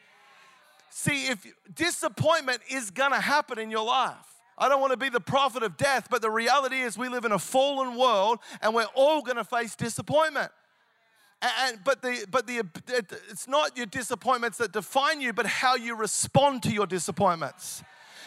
See, 0.91 1.29
if 1.29 1.45
disappointment 1.73 2.61
is 2.69 2.91
gonna 2.91 3.19
happen 3.19 3.57
in 3.57 3.71
your 3.71 3.85
life, 3.85 4.35
I 4.55 4.69
don't 4.69 4.81
want 4.81 4.91
to 4.91 4.97
be 4.97 5.09
the 5.09 5.19
prophet 5.19 5.63
of 5.63 5.77
death, 5.77 6.09
but 6.09 6.21
the 6.21 6.31
reality 6.31 6.81
is 6.81 6.97
we 6.97 7.09
live 7.09 7.25
in 7.25 7.31
a 7.31 7.39
fallen 7.39 7.97
world 7.97 8.39
and 8.61 8.73
we're 8.73 8.85
all 8.95 9.21
going 9.21 9.37
to 9.37 9.43
face 9.43 9.75
disappointment. 9.75 10.51
And, 11.41 11.79
but 11.83 12.01
the, 12.01 12.25
but 12.31 12.47
the, 12.47 12.63
it's 13.29 13.47
not 13.47 13.77
your 13.77 13.85
disappointments 13.85 14.57
that 14.57 14.71
define 14.71 15.21
you, 15.21 15.33
but 15.33 15.45
how 15.45 15.75
you 15.75 15.95
respond 15.95 16.63
to 16.63 16.71
your 16.71 16.87
disappointments. 16.87 17.83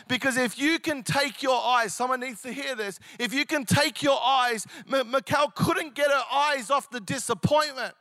Because 0.09 0.37
if 0.37 0.59
you 0.59 0.79
can 0.79 1.03
take 1.03 1.43
your 1.43 1.61
eyes, 1.61 1.93
someone 1.93 2.21
needs 2.21 2.43
to 2.43 2.53
hear 2.53 2.75
this. 2.75 2.99
If 3.19 3.35
you 3.35 3.45
can 3.45 3.65
take 3.65 4.03
your 4.03 4.21
eyes, 4.21 4.67
M- 4.93 5.15
couldn't 5.55 5.95
get 5.95 6.11
her 6.11 6.25
eyes 6.33 6.71
off 6.71 6.91
the 6.91 7.01
disappointment. 7.01 7.95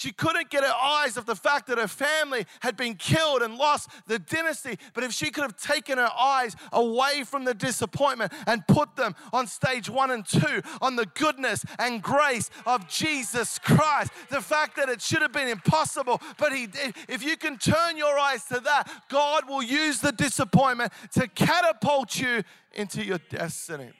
She 0.00 0.12
couldn't 0.12 0.48
get 0.48 0.64
her 0.64 0.72
eyes 0.72 1.18
off 1.18 1.26
the 1.26 1.36
fact 1.36 1.66
that 1.66 1.76
her 1.76 1.86
family 1.86 2.46
had 2.60 2.74
been 2.74 2.94
killed 2.94 3.42
and 3.42 3.58
lost 3.58 3.90
the 4.06 4.18
dynasty. 4.18 4.78
But 4.94 5.04
if 5.04 5.12
she 5.12 5.30
could 5.30 5.42
have 5.42 5.58
taken 5.58 5.98
her 5.98 6.10
eyes 6.18 6.56
away 6.72 7.22
from 7.22 7.44
the 7.44 7.52
disappointment 7.52 8.32
and 8.46 8.66
put 8.66 8.96
them 8.96 9.14
on 9.30 9.46
stage 9.46 9.90
one 9.90 10.10
and 10.10 10.24
two, 10.24 10.62
on 10.80 10.96
the 10.96 11.04
goodness 11.04 11.66
and 11.78 12.02
grace 12.02 12.48
of 12.64 12.88
Jesus 12.88 13.58
Christ, 13.58 14.10
the 14.30 14.40
fact 14.40 14.74
that 14.76 14.88
it 14.88 15.02
should 15.02 15.20
have 15.20 15.32
been 15.32 15.48
impossible, 15.48 16.22
but 16.38 16.54
He 16.54 16.66
did. 16.66 16.96
If 17.06 17.22
you 17.22 17.36
can 17.36 17.58
turn 17.58 17.98
your 17.98 18.18
eyes 18.18 18.44
to 18.44 18.58
that, 18.60 18.90
God 19.10 19.46
will 19.50 19.62
use 19.62 20.00
the 20.00 20.12
disappointment 20.12 20.94
to 21.12 21.28
catapult 21.28 22.18
you 22.18 22.42
into 22.72 23.04
your 23.04 23.18
destiny. 23.28 23.90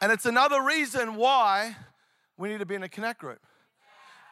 And 0.00 0.10
it's 0.10 0.24
another 0.24 0.62
reason 0.62 1.16
why 1.16 1.76
we 2.38 2.48
need 2.48 2.60
to 2.60 2.66
be 2.66 2.76
in 2.76 2.82
a 2.82 2.88
connect 2.88 3.20
group. 3.20 3.40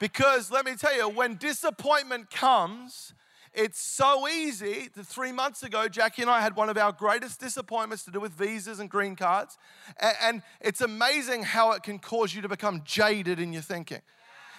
Because 0.00 0.50
let 0.50 0.64
me 0.64 0.74
tell 0.74 0.94
you, 0.96 1.08
when 1.08 1.36
disappointment 1.36 2.30
comes, 2.30 3.14
it's 3.54 3.80
so 3.80 4.26
easy. 4.26 4.88
Three 4.92 5.30
months 5.30 5.62
ago, 5.62 5.86
Jackie 5.86 6.22
and 6.22 6.30
I 6.30 6.40
had 6.40 6.56
one 6.56 6.68
of 6.68 6.76
our 6.76 6.90
greatest 6.90 7.38
disappointments 7.38 8.04
to 8.04 8.10
do 8.10 8.18
with 8.18 8.32
visas 8.32 8.80
and 8.80 8.90
green 8.90 9.14
cards. 9.14 9.56
And 10.20 10.42
it's 10.60 10.80
amazing 10.80 11.44
how 11.44 11.70
it 11.72 11.84
can 11.84 12.00
cause 12.00 12.34
you 12.34 12.42
to 12.42 12.48
become 12.48 12.82
jaded 12.84 13.38
in 13.38 13.52
your 13.52 13.62
thinking. 13.62 14.02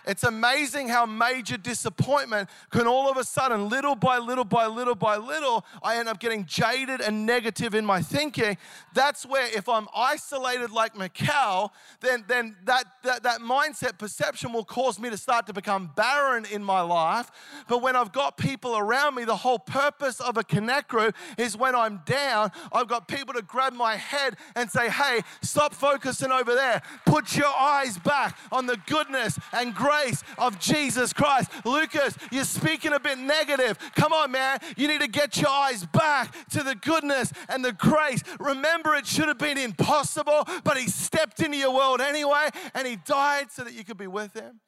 It's 0.07 0.23
amazing 0.23 0.89
how 0.89 1.05
major 1.05 1.57
disappointment 1.57 2.49
can 2.69 2.85
all 2.85 3.09
of 3.09 3.17
a 3.17 3.23
sudden, 3.23 3.69
little 3.69 3.95
by 3.95 4.19
little 4.19 4.43
by 4.43 4.67
little 4.67 4.93
by 4.95 5.17
little, 5.17 5.65
I 5.81 5.97
end 5.97 6.07
up 6.07 6.19
getting 6.19 6.45
jaded 6.45 7.01
and 7.01 7.25
negative 7.25 7.73
in 7.73 7.85
my 7.85 8.01
thinking. 8.01 8.57
That's 8.93 9.25
where, 9.25 9.47
if 9.55 9.67
I'm 9.67 9.87
isolated 9.95 10.71
like 10.71 10.95
Michal, 10.95 11.73
then, 12.01 12.23
then 12.27 12.55
that, 12.65 12.85
that, 13.03 13.23
that 13.23 13.39
mindset 13.41 13.97
perception 13.97 14.53
will 14.53 14.63
cause 14.63 14.99
me 14.99 15.09
to 15.09 15.17
start 15.17 15.47
to 15.47 15.53
become 15.53 15.91
barren 15.95 16.45
in 16.51 16.63
my 16.63 16.81
life. 16.81 17.31
But 17.67 17.81
when 17.81 17.95
I've 17.95 18.11
got 18.11 18.37
people 18.37 18.77
around 18.77 19.15
me, 19.15 19.23
the 19.23 19.35
whole 19.35 19.59
purpose 19.59 20.19
of 20.19 20.37
a 20.37 20.43
connect 20.43 20.89
group 20.89 21.15
is 21.37 21.57
when 21.57 21.73
I'm 21.73 22.01
down, 22.05 22.51
I've 22.71 22.87
got 22.87 23.07
people 23.07 23.33
to 23.33 23.41
grab 23.41 23.73
my 23.73 23.95
head 23.95 24.35
and 24.55 24.69
say, 24.69 24.89
hey, 24.89 25.21
stop 25.41 25.73
focusing 25.73 26.31
over 26.31 26.53
there. 26.53 26.81
Put 27.05 27.35
your 27.35 27.53
eyes 27.59 27.97
back 27.97 28.37
on 28.51 28.67
the 28.67 28.77
goodness 28.85 29.39
and 29.51 29.73
grace 29.73 29.94
grace 29.95 30.23
of 30.37 30.59
Jesus 30.59 31.13
Christ. 31.13 31.49
Lucas, 31.65 32.17
you're 32.31 32.43
speaking 32.43 32.93
a 32.93 32.99
bit 32.99 33.17
negative. 33.17 33.77
Come 33.95 34.13
on, 34.13 34.31
man. 34.31 34.59
You 34.77 34.87
need 34.87 35.01
to 35.01 35.07
get 35.07 35.37
your 35.37 35.49
eyes 35.49 35.85
back 35.85 36.35
to 36.49 36.63
the 36.63 36.75
goodness 36.75 37.31
and 37.49 37.63
the 37.63 37.73
grace. 37.73 38.21
Remember, 38.39 38.95
it 38.95 39.05
should 39.05 39.27
have 39.27 39.37
been 39.37 39.57
impossible, 39.57 40.47
but 40.63 40.77
He 40.77 40.87
stepped 40.87 41.41
into 41.41 41.57
your 41.57 41.73
world 41.73 42.01
anyway, 42.01 42.49
and 42.73 42.87
He 42.87 42.95
died 42.95 43.51
so 43.51 43.63
that 43.63 43.73
you 43.73 43.83
could 43.83 43.97
be 43.97 44.07
with 44.07 44.33
Him. 44.33 44.59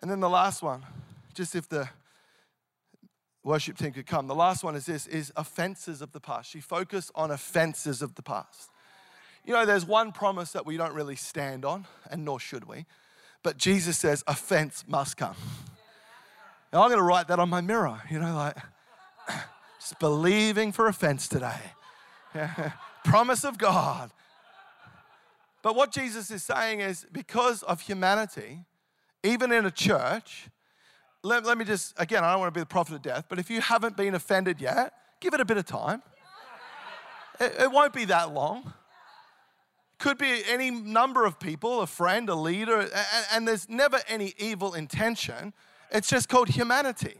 And 0.00 0.10
then 0.10 0.20
the 0.20 0.30
last 0.30 0.62
one, 0.62 0.84
just 1.34 1.54
if 1.54 1.68
the 1.68 1.88
worship 3.44 3.76
team 3.76 3.92
could 3.92 4.06
come. 4.06 4.28
The 4.28 4.34
last 4.34 4.62
one 4.62 4.76
is 4.76 4.86
this 4.86 5.06
is 5.06 5.32
offenses 5.36 6.00
of 6.00 6.12
the 6.12 6.20
past. 6.20 6.50
She 6.50 6.60
focused 6.60 7.10
on 7.14 7.30
offenses 7.30 8.02
of 8.02 8.14
the 8.14 8.22
past. 8.22 8.70
You 9.44 9.52
know, 9.52 9.66
there's 9.66 9.84
one 9.84 10.12
promise 10.12 10.52
that 10.52 10.64
we 10.64 10.76
don't 10.76 10.94
really 10.94 11.16
stand 11.16 11.64
on, 11.64 11.86
and 12.08 12.24
nor 12.24 12.38
should 12.38 12.68
we. 12.68 12.86
But 13.42 13.56
Jesus 13.56 13.98
says, 13.98 14.22
offense 14.26 14.84
must 14.86 15.16
come. 15.16 15.36
And 16.70 16.80
I'm 16.80 16.88
going 16.88 16.98
to 16.98 17.04
write 17.04 17.28
that 17.28 17.38
on 17.38 17.48
my 17.48 17.60
mirror, 17.60 18.00
you 18.10 18.18
know, 18.18 18.34
like, 18.34 18.56
just 19.80 19.98
believing 19.98 20.72
for 20.72 20.86
offense 20.86 21.28
today. 21.28 21.60
Promise 23.04 23.44
of 23.44 23.58
God. 23.58 24.10
But 25.62 25.76
what 25.76 25.92
Jesus 25.92 26.30
is 26.30 26.42
saying 26.42 26.80
is 26.80 27.06
because 27.12 27.62
of 27.64 27.80
humanity, 27.82 28.60
even 29.22 29.52
in 29.52 29.66
a 29.66 29.70
church, 29.70 30.48
let, 31.22 31.44
let 31.44 31.56
me 31.56 31.64
just, 31.64 31.94
again, 31.98 32.24
I 32.24 32.32
don't 32.32 32.40
want 32.40 32.52
to 32.52 32.58
be 32.58 32.62
the 32.62 32.66
prophet 32.66 32.94
of 32.94 33.02
death, 33.02 33.26
but 33.28 33.38
if 33.38 33.48
you 33.50 33.60
haven't 33.60 33.96
been 33.96 34.14
offended 34.14 34.60
yet, 34.60 34.92
give 35.20 35.34
it 35.34 35.40
a 35.40 35.44
bit 35.44 35.56
of 35.56 35.66
time. 35.66 36.02
It, 37.38 37.54
it 37.60 37.70
won't 37.70 37.92
be 37.92 38.04
that 38.06 38.32
long. 38.32 38.72
Could 40.02 40.18
be 40.18 40.42
any 40.48 40.72
number 40.72 41.24
of 41.24 41.38
people, 41.38 41.80
a 41.80 41.86
friend, 41.86 42.28
a 42.28 42.34
leader, 42.34 42.90
and, 43.32 43.46
there's 43.46 43.68
never 43.68 44.00
any 44.08 44.34
evil 44.36 44.74
intention. 44.74 45.52
It's 45.92 46.08
just 46.08 46.28
called 46.28 46.48
humanity. 46.48 47.14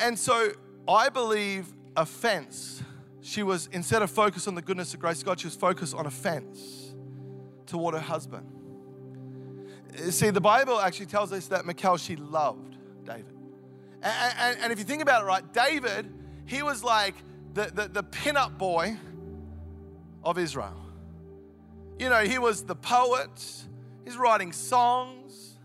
And 0.00 0.18
so 0.18 0.50
I 0.88 1.10
believe 1.10 1.72
offense, 1.96 2.82
she 3.20 3.44
was, 3.44 3.68
instead 3.70 4.02
of 4.02 4.10
focus 4.10 4.48
on 4.48 4.56
the 4.56 4.62
goodness 4.62 4.92
of 4.94 4.98
grace 4.98 5.20
of 5.20 5.26
God, 5.26 5.38
she 5.38 5.46
was 5.46 5.54
focused 5.54 5.94
on 5.94 6.06
offense 6.06 6.92
toward 7.66 7.94
her 7.94 8.00
husband. 8.00 8.48
See, 10.10 10.30
the 10.30 10.40
Bible 10.40 10.80
actually 10.80 11.06
tells 11.06 11.32
us 11.32 11.46
that 11.46 11.66
Michal, 11.66 11.98
she 11.98 12.16
loved 12.16 12.78
David. 13.04 13.36
And, 14.02 14.34
and, 14.40 14.58
and 14.62 14.72
if 14.72 14.80
you 14.80 14.84
think 14.84 15.02
about 15.02 15.22
it, 15.22 15.26
right, 15.26 15.52
David, 15.52 16.12
he 16.46 16.64
was 16.64 16.82
like 16.82 17.14
the, 17.54 17.70
the, 17.72 17.86
the 17.86 18.02
pin-up 18.02 18.58
boy 18.58 18.96
of 20.24 20.38
Israel. 20.38 20.76
You 21.98 22.08
know, 22.08 22.22
he 22.24 22.38
was 22.38 22.62
the 22.62 22.74
poet, 22.74 23.64
he's 24.04 24.16
writing 24.16 24.52
songs, 24.52 25.58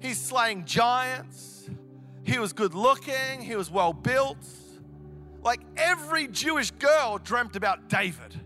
he's 0.00 0.20
slaying 0.20 0.64
giants, 0.64 1.68
he 2.22 2.38
was 2.38 2.52
good 2.52 2.74
looking, 2.74 3.40
he 3.40 3.56
was 3.56 3.70
well 3.70 3.92
built. 3.92 4.46
Like 5.42 5.60
every 5.76 6.26
Jewish 6.26 6.70
girl 6.70 7.18
dreamt 7.18 7.56
about 7.56 7.88
David. 7.88 8.40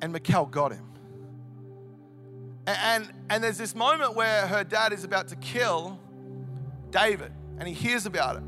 And 0.00 0.12
Michal 0.12 0.46
got 0.46 0.72
him. 0.72 0.88
And, 2.66 3.10
and 3.28 3.42
there's 3.42 3.58
this 3.58 3.74
moment 3.74 4.14
where 4.14 4.46
her 4.46 4.64
dad 4.64 4.92
is 4.92 5.04
about 5.04 5.28
to 5.28 5.36
kill 5.36 5.98
David, 6.90 7.32
and 7.58 7.66
he 7.66 7.74
hears 7.74 8.06
about 8.06 8.36
it. 8.36 8.42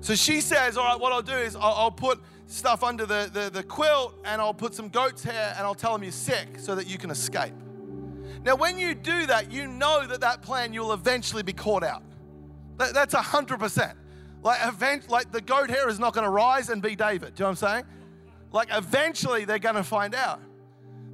So 0.00 0.14
she 0.14 0.40
says, 0.40 0.76
All 0.76 0.84
right, 0.84 1.00
what 1.00 1.12
I'll 1.12 1.22
do 1.22 1.34
is 1.34 1.56
I'll, 1.56 1.74
I'll 1.74 1.90
put 1.90 2.20
stuff 2.46 2.82
under 2.82 3.06
the, 3.06 3.30
the, 3.32 3.50
the 3.50 3.62
quilt 3.62 4.14
and 4.24 4.40
I'll 4.40 4.54
put 4.54 4.74
some 4.74 4.88
goat's 4.88 5.22
hair 5.22 5.54
and 5.56 5.66
I'll 5.66 5.74
tell 5.74 5.92
them 5.92 6.02
you're 6.02 6.12
sick 6.12 6.58
so 6.58 6.74
that 6.74 6.86
you 6.86 6.98
can 6.98 7.10
escape. 7.10 7.54
Now, 8.44 8.54
when 8.54 8.78
you 8.78 8.94
do 8.94 9.26
that, 9.26 9.50
you 9.50 9.66
know 9.66 10.06
that 10.06 10.20
that 10.20 10.42
plan 10.42 10.72
you'll 10.72 10.92
eventually 10.92 11.42
be 11.42 11.52
caught 11.52 11.82
out. 11.82 12.02
That, 12.78 12.94
that's 12.94 13.14
100%. 13.14 13.94
Like, 14.42 14.60
event, 14.64 15.10
like 15.10 15.32
the 15.32 15.40
goat 15.40 15.70
hair 15.70 15.88
is 15.88 15.98
not 15.98 16.14
going 16.14 16.24
to 16.24 16.30
rise 16.30 16.68
and 16.68 16.80
be 16.80 16.94
David. 16.94 17.34
Do 17.34 17.42
you 17.42 17.44
know 17.44 17.50
what 17.50 17.62
I'm 17.62 17.68
saying? 17.68 17.84
Like, 18.52 18.68
eventually 18.70 19.44
they're 19.44 19.58
going 19.58 19.74
to 19.74 19.82
find 19.82 20.14
out. 20.14 20.40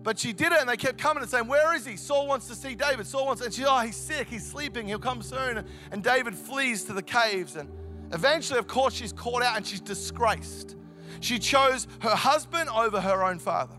But 0.02 0.18
she 0.18 0.32
did 0.32 0.52
it 0.52 0.60
and 0.60 0.68
they 0.68 0.76
kept 0.76 0.98
coming 0.98 1.22
and 1.22 1.30
saying, 1.30 1.46
Where 1.46 1.74
is 1.74 1.86
he? 1.86 1.96
Saul 1.96 2.26
wants 2.26 2.48
to 2.48 2.54
see 2.54 2.74
David. 2.74 3.06
Saul 3.06 3.24
wants, 3.24 3.40
and 3.40 3.54
she, 3.54 3.64
oh, 3.64 3.78
he's 3.80 3.96
sick, 3.96 4.28
he's 4.28 4.44
sleeping, 4.44 4.86
he'll 4.86 4.98
come 4.98 5.22
soon. 5.22 5.64
And 5.92 6.02
David 6.02 6.34
flees 6.34 6.84
to 6.84 6.92
the 6.92 7.02
caves. 7.02 7.56
And 7.56 7.70
eventually, 8.12 8.58
of 8.58 8.66
course, 8.66 8.94
she's 8.94 9.12
caught 9.12 9.42
out 9.42 9.56
and 9.56 9.64
she's 9.64 9.80
disgraced. 9.80 10.76
She 11.22 11.38
chose 11.38 11.86
her 12.00 12.16
husband 12.16 12.68
over 12.68 13.00
her 13.00 13.22
own 13.22 13.38
father, 13.38 13.76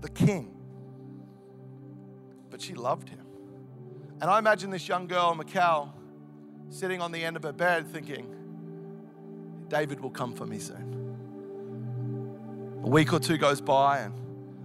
the 0.00 0.08
king. 0.08 0.56
But 2.50 2.60
she 2.60 2.74
loved 2.74 3.08
him. 3.08 3.24
And 4.20 4.28
I 4.28 4.40
imagine 4.40 4.70
this 4.70 4.88
young 4.88 5.06
girl, 5.06 5.36
Michal, 5.36 5.94
sitting 6.68 7.00
on 7.00 7.12
the 7.12 7.24
end 7.24 7.36
of 7.36 7.44
her 7.44 7.52
bed 7.52 7.86
thinking, 7.86 8.34
David 9.68 10.00
will 10.00 10.10
come 10.10 10.34
for 10.34 10.46
me 10.46 10.58
soon. 10.58 10.90
A 12.82 12.88
week 12.88 13.12
or 13.12 13.20
two 13.20 13.38
goes 13.38 13.60
by 13.60 14.00
and 14.00 14.12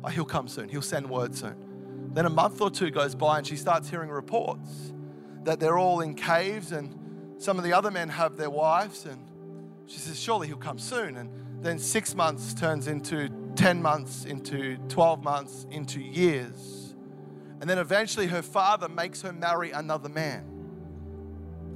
oh, 0.03 0.07
he'll 0.07 0.25
come 0.25 0.47
soon. 0.47 0.67
He'll 0.67 0.81
send 0.81 1.07
word 1.07 1.35
soon. 1.35 2.09
Then 2.11 2.25
a 2.25 2.29
month 2.29 2.59
or 2.59 2.71
two 2.71 2.89
goes 2.89 3.13
by 3.13 3.37
and 3.37 3.45
she 3.45 3.55
starts 3.55 3.87
hearing 3.87 4.09
reports 4.09 4.93
that 5.43 5.59
they're 5.59 5.77
all 5.77 6.01
in 6.01 6.15
caves 6.15 6.71
and 6.71 7.37
some 7.37 7.59
of 7.59 7.63
the 7.63 7.73
other 7.73 7.91
men 7.91 8.09
have 8.09 8.35
their 8.35 8.49
wives. 8.49 9.05
And 9.05 9.23
she 9.85 9.99
says, 9.99 10.19
Surely 10.19 10.47
he'll 10.47 10.57
come 10.57 10.79
soon. 10.79 11.17
And 11.17 11.29
then 11.65 11.79
six 11.79 12.13
months 12.13 12.53
turns 12.53 12.87
into 12.87 13.29
10 13.55 13.81
months, 13.81 14.25
into 14.25 14.77
12 14.89 15.23
months, 15.23 15.65
into 15.71 15.99
years. 15.99 16.95
And 17.61 17.69
then 17.69 17.79
eventually 17.79 18.27
her 18.27 18.41
father 18.41 18.87
makes 18.87 19.21
her 19.21 19.33
marry 19.33 19.71
another 19.71 20.09
man. 20.09 20.51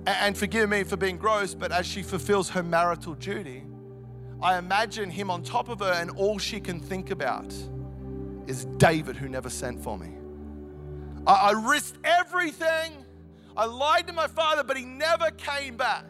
And 0.06 0.38
forgive 0.38 0.70
me 0.70 0.84
for 0.84 0.98
being 0.98 1.18
gross, 1.18 1.54
but 1.54 1.72
as 1.72 1.86
she 1.86 2.04
fulfills 2.04 2.50
her 2.50 2.64
marital 2.64 3.16
duty, 3.16 3.64
I 4.42 4.58
imagine 4.58 5.10
him 5.10 5.30
on 5.30 5.44
top 5.44 5.70
of 5.70 5.80
her, 5.80 5.92
and 5.92 6.12
all 6.12 6.38
she 6.38 6.60
can 6.60 6.80
think 6.80 7.12
about 7.12 7.54
is 8.48 8.66
David 8.78 9.16
who 9.16 9.28
never 9.28 9.50
sent 9.50 9.84
for 9.84 9.98
me. 9.98 10.14
I, 11.28 11.34
I 11.34 11.52
risked 11.52 11.98
everything. 12.04 13.06
I 13.58 13.66
lied 13.66 14.08
to 14.08 14.14
my 14.14 14.28
father, 14.28 14.64
but 14.64 14.78
he 14.78 14.86
never 14.86 15.32
came 15.32 15.76
back. 15.76 16.06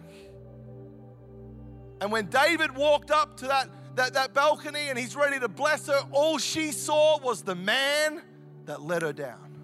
And 2.01 2.11
when 2.11 2.27
David 2.27 2.75
walked 2.75 3.11
up 3.11 3.37
to 3.37 3.47
that, 3.47 3.69
that, 3.95 4.13
that 4.13 4.33
balcony 4.33 4.89
and 4.89 4.97
he's 4.97 5.15
ready 5.15 5.39
to 5.39 5.47
bless 5.47 5.87
her, 5.87 6.01
all 6.11 6.37
she 6.37 6.71
saw 6.71 7.19
was 7.19 7.41
the 7.41 7.55
man 7.55 8.21
that 8.65 8.81
let 8.81 9.01
her 9.01 9.13
down. 9.13 9.57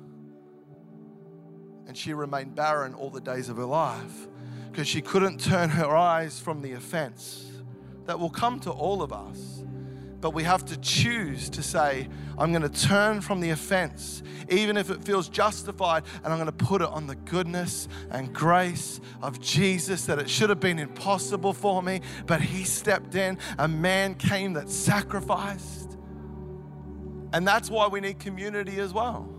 And 1.88 1.96
she 1.96 2.14
remained 2.14 2.56
barren 2.56 2.94
all 2.94 3.10
the 3.10 3.22
days 3.22 3.48
of 3.50 3.58
her 3.58 3.66
life 3.66 4.28
because 4.72 4.88
she 4.88 5.02
couldn't 5.02 5.40
turn 5.40 5.70
her 5.70 5.96
eyes 5.96 6.40
from 6.40 6.62
the 6.62 6.74
offense 6.74 7.46
that 8.06 8.20
will 8.20 8.30
come 8.30 8.60
to 8.62 8.72
all 8.72 9.02
of 9.02 9.14
us. 9.14 9.64
But 10.22 10.34
we 10.34 10.44
have 10.44 10.66
to 10.66 10.78
choose 10.78 11.50
to 11.52 11.62
say, 11.62 12.08
I'm 12.38 12.52
going 12.52 12.64
to 12.64 12.70
turn 12.70 13.22
from 13.22 13.42
the 13.42 13.52
offense, 13.52 14.24
even 14.50 14.78
if 14.78 14.90
it 14.90 15.04
feels 15.04 15.30
justified, 15.30 16.04
and 16.24 16.34
I'm 16.34 16.40
going 16.40 16.46
to 16.46 16.66
put 16.66 16.82
it 16.82 16.88
on 16.88 17.08
the 17.08 17.16
goodness 17.16 17.88
and 18.10 18.34
grace 18.34 19.02
of 19.22 19.40
Jesus 19.40 20.06
that 20.06 20.20
it 20.20 20.30
should 20.30 20.50
have 20.50 20.60
been 20.60 20.80
impossible 20.80 21.54
for 21.54 21.84
me, 21.84 22.02
but 22.26 22.42
He 22.42 22.64
stepped 22.64 23.16
in. 23.16 23.38
A 23.58 23.68
man 23.68 24.16
came 24.16 24.54
that 24.54 24.70
sacrificed. 24.70 25.98
And 27.34 27.48
that's 27.48 27.70
why 27.70 27.88
we 27.88 28.00
need 28.00 28.20
community 28.20 28.80
as 28.80 28.94
well. 28.94 29.30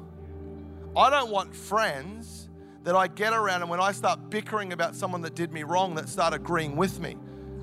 I 0.94 1.10
don't 1.10 1.30
want 1.30 1.54
friends 1.54 2.48
that 2.84 2.94
I 2.94 3.08
get 3.08 3.32
around 3.32 3.62
and 3.62 3.70
when 3.70 3.80
I 3.80 3.92
start 3.92 4.30
bickering 4.30 4.72
about 4.72 4.94
someone 4.94 5.20
that 5.22 5.34
did 5.34 5.52
me 5.52 5.62
wrong, 5.64 5.94
that 5.96 6.08
start 6.08 6.32
agreeing 6.32 6.76
with 6.76 7.00
me. 7.00 7.16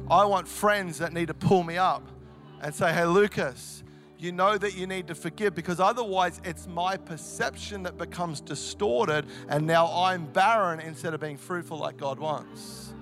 I 0.10 0.26
want 0.26 0.48
friends 0.48 0.98
that 0.98 1.14
need 1.14 1.28
to 1.28 1.34
pull 1.34 1.64
me 1.64 1.78
up 1.78 2.08
and 2.64 2.74
say, 2.74 2.94
hey, 2.94 3.06
Lucas, 3.06 3.84
you 4.18 4.32
know 4.32 4.58
that 4.58 4.74
you 4.74 4.88
need 4.88 5.08
to 5.08 5.16
forgive 5.16 5.54
because 5.54 5.82
otherwise 5.82 6.40
it's 6.46 6.66
my 6.66 6.96
perception 6.96 7.84
that 7.84 7.98
becomes 7.98 8.40
distorted 8.40 9.26
and 9.50 9.68
now 9.68 9.88
I'm 9.88 10.26
barren 10.28 10.80
instead 10.80 11.14
of 11.14 11.20
being 11.20 11.36
fruitful 11.36 11.78
like 11.78 11.98
God 11.98 12.20
wants. 12.20 12.94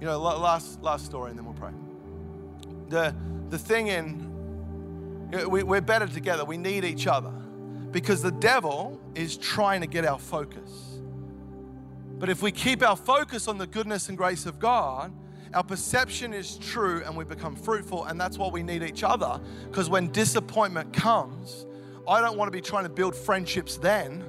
You 0.00 0.06
know, 0.06 0.18
last, 0.20 0.80
last 0.80 1.04
story 1.06 1.30
and 1.30 1.38
then 1.38 1.44
we'll 1.44 1.54
pray. 1.54 1.72
The, 2.88 3.16
the 3.50 3.58
thing 3.58 3.88
in, 3.88 5.30
we, 5.48 5.64
we're 5.64 5.80
better 5.80 6.06
together. 6.06 6.44
We 6.44 6.56
need 6.56 6.84
each 6.84 7.08
other 7.08 7.32
because 7.90 8.22
the 8.22 8.30
devil 8.30 9.00
is 9.16 9.36
trying 9.36 9.80
to 9.80 9.88
get 9.88 10.04
our 10.04 10.20
focus. 10.20 10.85
But 12.18 12.28
if 12.28 12.42
we 12.42 12.50
keep 12.50 12.82
our 12.82 12.96
focus 12.96 13.46
on 13.48 13.58
the 13.58 13.66
goodness 13.66 14.08
and 14.08 14.16
grace 14.16 14.46
of 14.46 14.58
God, 14.58 15.12
our 15.52 15.62
perception 15.62 16.32
is 16.32 16.56
true 16.58 17.02
and 17.04 17.16
we 17.16 17.24
become 17.24 17.54
fruitful. 17.56 18.04
And 18.04 18.20
that's 18.20 18.38
why 18.38 18.48
we 18.48 18.62
need 18.62 18.82
each 18.82 19.02
other. 19.02 19.40
Because 19.64 19.88
when 19.90 20.10
disappointment 20.12 20.92
comes, 20.92 21.66
I 22.08 22.20
don't 22.20 22.36
want 22.36 22.48
to 22.48 22.52
be 22.52 22.60
trying 22.60 22.84
to 22.84 22.90
build 22.90 23.14
friendships 23.14 23.76
then. 23.76 24.24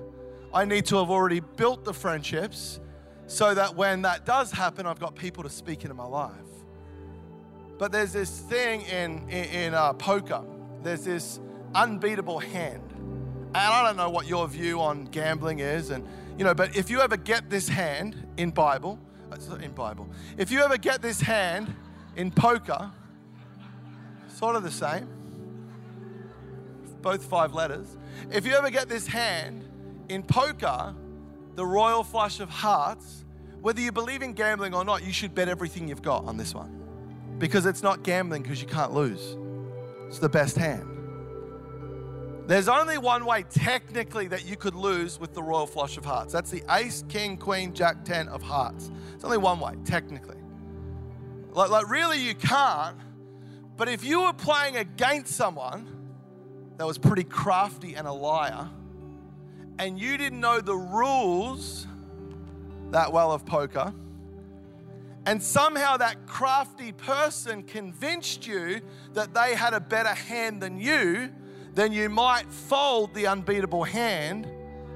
I 0.54 0.66
need 0.66 0.86
to 0.88 0.98
have 0.98 1.10
already 1.10 1.40
built 1.40 1.86
the 1.86 1.94
friendships 1.94 2.80
so 3.28 3.54
that 3.54 3.76
when 3.76 4.02
that 4.04 4.26
does 4.26 4.52
happen, 4.52 4.86
I've 4.86 5.00
got 5.00 5.16
people 5.16 5.44
to 5.44 5.50
speak 5.50 5.84
into 5.84 5.94
my 5.94 6.06
life. 6.06 6.34
But 7.78 7.92
there's 7.92 8.14
this 8.14 8.40
thing 8.40 8.82
in, 8.82 9.30
in, 9.30 9.46
in 9.46 9.74
uh, 9.74 9.94
poker, 9.94 10.44
there's 10.82 11.04
this 11.04 11.40
unbeatable 11.76 12.40
hand. 12.40 12.84
And 12.94 13.58
I 13.58 13.84
don't 13.86 13.98
know 13.98 14.10
what 14.10 14.28
your 14.28 14.48
view 14.48 14.82
on 14.82 15.06
gambling 15.06 15.60
is. 15.60 15.90
And 15.90 16.08
you 16.38 16.44
know, 16.44 16.54
but 16.54 16.76
if 16.76 16.90
you 16.90 17.02
ever 17.02 17.18
get 17.18 17.50
this 17.50 17.68
hand 17.68 18.28
in 18.38 18.52
Bible, 18.52 19.00
uh, 19.32 19.56
in 19.56 19.72
Bible, 19.72 20.08
if 20.38 20.52
you 20.52 20.62
ever 20.62 20.78
get 20.78 21.02
this 21.02 21.20
hand 21.20 21.74
in 22.16 22.32
poker, 22.32 22.92
sort 24.28 24.56
of 24.56 24.64
the 24.64 24.72
same, 24.72 25.08
both 27.02 27.24
five 27.24 27.54
letters. 27.54 27.98
If 28.32 28.46
you 28.46 28.54
ever 28.54 28.70
get 28.70 28.90
this 28.90 29.08
hand 29.08 29.68
in 30.10 30.24
poker, 30.24 30.94
the 31.56 31.66
royal 31.66 32.04
flush 32.04 32.40
of 32.40 32.50
hearts, 32.50 33.26
whether 33.62 33.82
you 33.82 33.92
believe 33.92 34.22
in 34.22 34.34
gambling 34.34 34.74
or 34.74 34.86
not, 34.86 35.04
you 35.04 35.12
should 35.12 35.34
bet 35.34 35.48
everything 35.48 35.88
you've 35.88 36.02
got 36.02 36.26
on 36.26 36.38
this 36.38 36.54
one. 36.54 36.74
Because 37.40 37.66
it's 37.66 37.84
not 37.84 38.04
gambling 38.04 38.44
because 38.44 38.62
you 38.62 38.68
can't 38.68 38.94
lose. 38.94 39.38
It's 40.08 40.20
the 40.20 40.30
best 40.30 40.56
hand. 40.58 40.97
There's 42.48 42.70
only 42.70 42.98
one 42.98 43.26
way, 43.26 43.44
technically, 43.44 44.28
that 44.30 44.46
you 44.46 44.56
could 44.56 44.74
lose 44.74 45.20
with 45.20 45.34
the 45.34 45.44
royal 45.44 45.68
flush 45.68 45.98
of 45.98 46.06
hearts. 46.06 46.32
That's 46.32 46.50
the 46.50 46.64
ace, 46.70 47.04
king, 47.10 47.36
queen, 47.36 47.74
jack, 47.74 48.06
ten 48.06 48.30
of 48.30 48.42
hearts. 48.42 48.90
It's 49.14 49.26
only 49.26 49.38
one 49.38 49.60
way, 49.60 49.74
technically. 49.84 50.38
Like, 51.52 51.70
like 51.70 51.90
really, 51.90 52.20
you 52.20 52.34
can't. 52.36 52.96
But 53.76 53.90
if 53.90 54.06
you 54.06 54.22
were 54.22 54.34
playing 54.34 54.78
against 54.78 55.36
someone 55.36 55.94
that 56.78 56.88
was 56.88 56.98
pretty 56.98 57.26
crafty 57.26 57.96
and 57.96 58.08
a 58.08 58.14
liar, 58.14 58.70
and 59.78 60.00
you 60.00 60.18
didn't 60.18 60.40
know 60.40 60.62
the 60.62 60.76
rules 60.76 61.86
that 62.92 63.12
well 63.12 63.34
of 63.34 63.46
poker, 63.46 63.94
and 65.26 65.44
somehow 65.44 65.98
that 65.98 66.26
crafty 66.26 66.94
person 66.94 67.62
convinced 67.64 68.48
you 68.48 68.80
that 69.14 69.34
they 69.34 69.54
had 69.54 69.74
a 69.74 69.82
better 69.82 70.14
hand 70.14 70.62
than 70.62 70.80
you, 70.80 71.34
then 71.78 71.94
you 71.94 72.10
might 72.10 72.52
fold 72.52 73.14
the 73.14 73.28
unbeatable 73.28 73.84
hand 73.84 74.48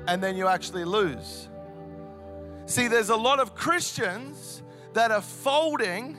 and 0.08 0.22
then 0.22 0.36
you 0.36 0.48
actually 0.48 0.84
lose. 0.84 1.48
See, 2.66 2.88
there's 2.88 3.10
a 3.10 3.16
lot 3.16 3.40
of 3.40 3.54
Christians 3.54 4.64
that 4.94 5.12
are 5.12 5.22
folding 5.22 6.18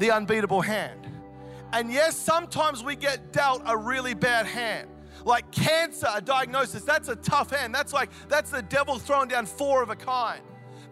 the 0.00 0.10
unbeatable 0.10 0.62
hand. 0.62 1.06
And 1.72 1.92
yes, 1.92 2.16
sometimes 2.16 2.82
we 2.82 2.96
get 2.96 3.32
dealt 3.32 3.62
a 3.66 3.76
really 3.76 4.14
bad 4.14 4.46
hand. 4.46 4.88
Like 5.24 5.48
cancer, 5.52 6.08
a 6.12 6.20
diagnosis, 6.20 6.82
that's 6.82 7.08
a 7.08 7.14
tough 7.14 7.50
hand. 7.50 7.72
That's 7.72 7.92
like, 7.92 8.10
that's 8.28 8.50
the 8.50 8.62
devil 8.62 8.98
throwing 8.98 9.28
down 9.28 9.46
four 9.46 9.80
of 9.80 9.90
a 9.90 9.96
kind. 9.96 10.42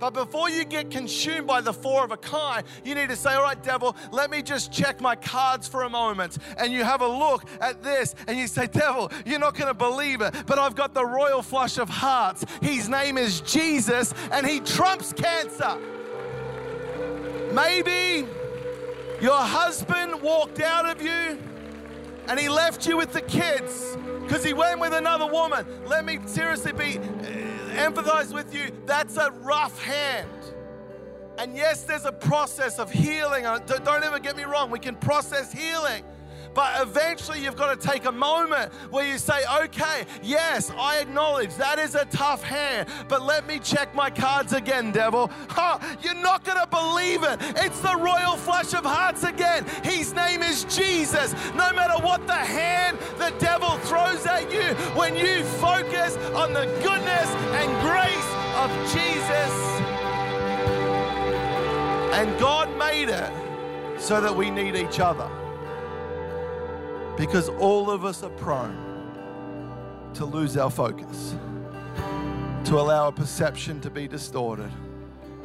But 0.03 0.15
before 0.15 0.51
you 0.51 0.65
get 0.65 0.91
consumed 0.91 1.47
by 1.47 1.61
the 1.61 1.73
four 1.73 2.03
of 2.03 2.11
a 2.11 2.17
kind, 2.17 2.67
you 2.83 2.97
need 2.97 3.09
to 3.11 3.15
say, 3.15 3.35
All 3.35 3.45
right, 3.45 3.63
devil, 3.63 3.95
let 4.11 4.33
me 4.33 4.43
just 4.43 4.73
check 4.73 5.01
my 5.01 5.15
cards 5.15 5.69
for 5.69 5.85
a 5.85 5.89
moment. 5.89 6.39
And 6.59 6.73
you 6.73 6.83
have 6.83 7.03
a 7.03 7.07
look 7.07 7.45
at 7.61 7.85
this 7.85 8.17
and 8.27 8.37
you 8.37 8.49
say, 8.49 8.67
Devil, 8.67 9.13
you're 9.25 9.39
not 9.39 9.55
going 9.55 9.69
to 9.69 9.75
believe 9.75 10.21
it, 10.21 10.35
but 10.45 10.59
I've 10.59 10.75
got 10.75 10.93
the 10.93 11.07
royal 11.07 11.41
flush 11.41 11.79
of 11.79 11.89
hearts. 11.89 12.45
His 12.61 12.89
name 12.89 13.17
is 13.17 13.43
Jesus 13.43 14.13
and 14.33 14.45
he 14.45 14.59
trumps 14.59 15.13
cancer. 15.13 15.79
Maybe 17.53 18.27
your 19.21 19.39
husband 19.39 20.21
walked 20.21 20.61
out 20.61 20.85
of 20.85 21.01
you 21.01 21.39
and 22.27 22.41
he 22.41 22.49
left 22.49 22.89
you 22.89 22.97
with 22.97 23.13
the 23.13 23.23
kids 23.23 23.97
because 24.23 24.43
he 24.43 24.53
went 24.53 24.81
with 24.81 24.95
another 24.95 25.29
woman. 25.29 25.65
Let 25.87 26.05
me 26.05 26.19
seriously 26.27 26.73
be 26.73 26.99
empathize 27.73 28.33
with 28.33 28.55
you, 28.55 28.71
that's 28.87 29.17
a 29.17 29.31
rough 29.31 29.83
hand. 29.83 30.29
And 31.39 31.57
yes, 31.57 31.85
there's 31.85 32.05
a 32.05 32.13
process 32.13 32.79
of 32.79 32.91
healing. 32.91 33.47
Uh, 33.47 33.59
don't 33.59 34.05
ever 34.05 34.19
get 34.19 34.37
me 34.37 34.45
wrong, 34.45 34.71
we 34.71 34.79
can 34.79 34.95
process 34.97 35.53
healing. 35.53 36.05
But 36.55 36.83
eventually, 36.83 37.43
you've 37.43 37.57
got 37.57 37.79
to 37.79 37.89
take 37.89 38.05
a 38.05 38.13
moment 38.13 38.73
where 38.91 39.07
you 39.07 39.19
say, 39.19 39.41
okay, 39.63 40.05
yes, 40.23 40.71
I 40.79 40.99
acknowledge 40.99 41.55
that 41.57 41.79
is 41.79 41.95
a 41.95 42.05
tough 42.07 42.43
hand, 42.43 42.89
but 43.09 43.23
let 43.23 43.47
me 43.47 43.59
check 43.59 43.95
my 43.95 44.11
cards 44.11 44.53
again, 44.53 44.93
devil. 44.93 45.31
You're 46.03 46.15
not 46.15 46.45
going 46.45 46.59
to 46.59 46.67
believe 46.67 47.23
it. 47.23 47.39
It's 47.57 47.81
the 47.81 47.97
royal 47.97 48.37
flush 48.37 48.75
of 48.75 48.85
hearts 48.85 49.25
again. 49.25 49.65
His 49.83 50.13
name 50.13 50.43
is 50.43 50.65
Jesus. 50.65 51.33
No 51.55 51.73
matter 51.73 52.03
what 52.03 52.27
the 52.27 52.35
hand 52.35 52.99
the 53.19 53.33
devil 53.39 53.71
throws 53.79 54.27
at 54.27 54.53
you, 54.53 54.75
when 54.95 55.17
you 55.17 55.45
focus 55.45 56.17
on 56.35 56.53
the 56.53 56.67
goodness 56.83 57.29
and 57.61 57.71
grace 57.83 58.33
of 58.57 58.71
Jesus, 58.93 59.53
and 62.13 62.39
God 62.39 62.77
made 62.77 63.09
it 63.09 63.33
so 64.01 64.21
that 64.21 64.35
we 64.35 64.51
need 64.51 64.77
each 64.77 65.01
other. 65.01 65.31
Because 67.17 67.49
all 67.49 67.91
of 67.91 68.05
us 68.05 68.23
are 68.23 68.31
prone 68.31 68.91
to 70.15 70.25
lose 70.25 70.57
our 70.57 70.71
focus, 70.71 71.35
to 72.65 72.79
allow 72.79 73.09
a 73.09 73.13
perception 73.13 73.81
to 73.81 73.91
be 73.91 74.09
distorted. 74.09 74.71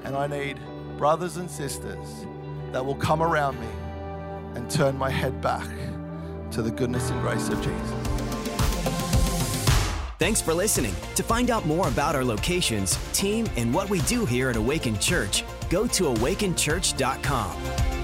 And 0.03 0.15
I 0.15 0.28
need 0.28 0.59
brothers 0.97 1.38
and 1.38 1.49
sisters 1.49 2.26
that 2.72 2.86
will 2.86 2.95
come 2.95 3.22
around 3.22 3.59
me 3.59 3.68
and 4.55 4.70
turn 4.70 4.97
my 4.97 5.09
head 5.09 5.41
back 5.41 5.68
to 6.51 6.61
the 6.61 6.72
goodness 6.72 7.09
and 7.09 7.22
grace 7.22 7.49
of 7.49 7.61
Jesus. 7.61 8.18
Thanks 10.20 10.41
for 10.41 10.53
listening. 10.53 10.95
To 11.15 11.24
find 11.24 11.51
out 11.51 11.65
more 11.68 11.88
about 11.88 12.15
our 12.15 12.24
locations, 12.24 12.97
team, 13.13 13.47
and 13.55 13.72
what 13.74 13.89
we 13.89 14.01
do 14.01 14.26
here 14.26 14.49
at 14.49 14.55
Awaken 14.55 14.97
Church, 14.97 15.43
go 15.70 15.86
to 15.88 16.05
awakenchurch.com. 16.05 17.97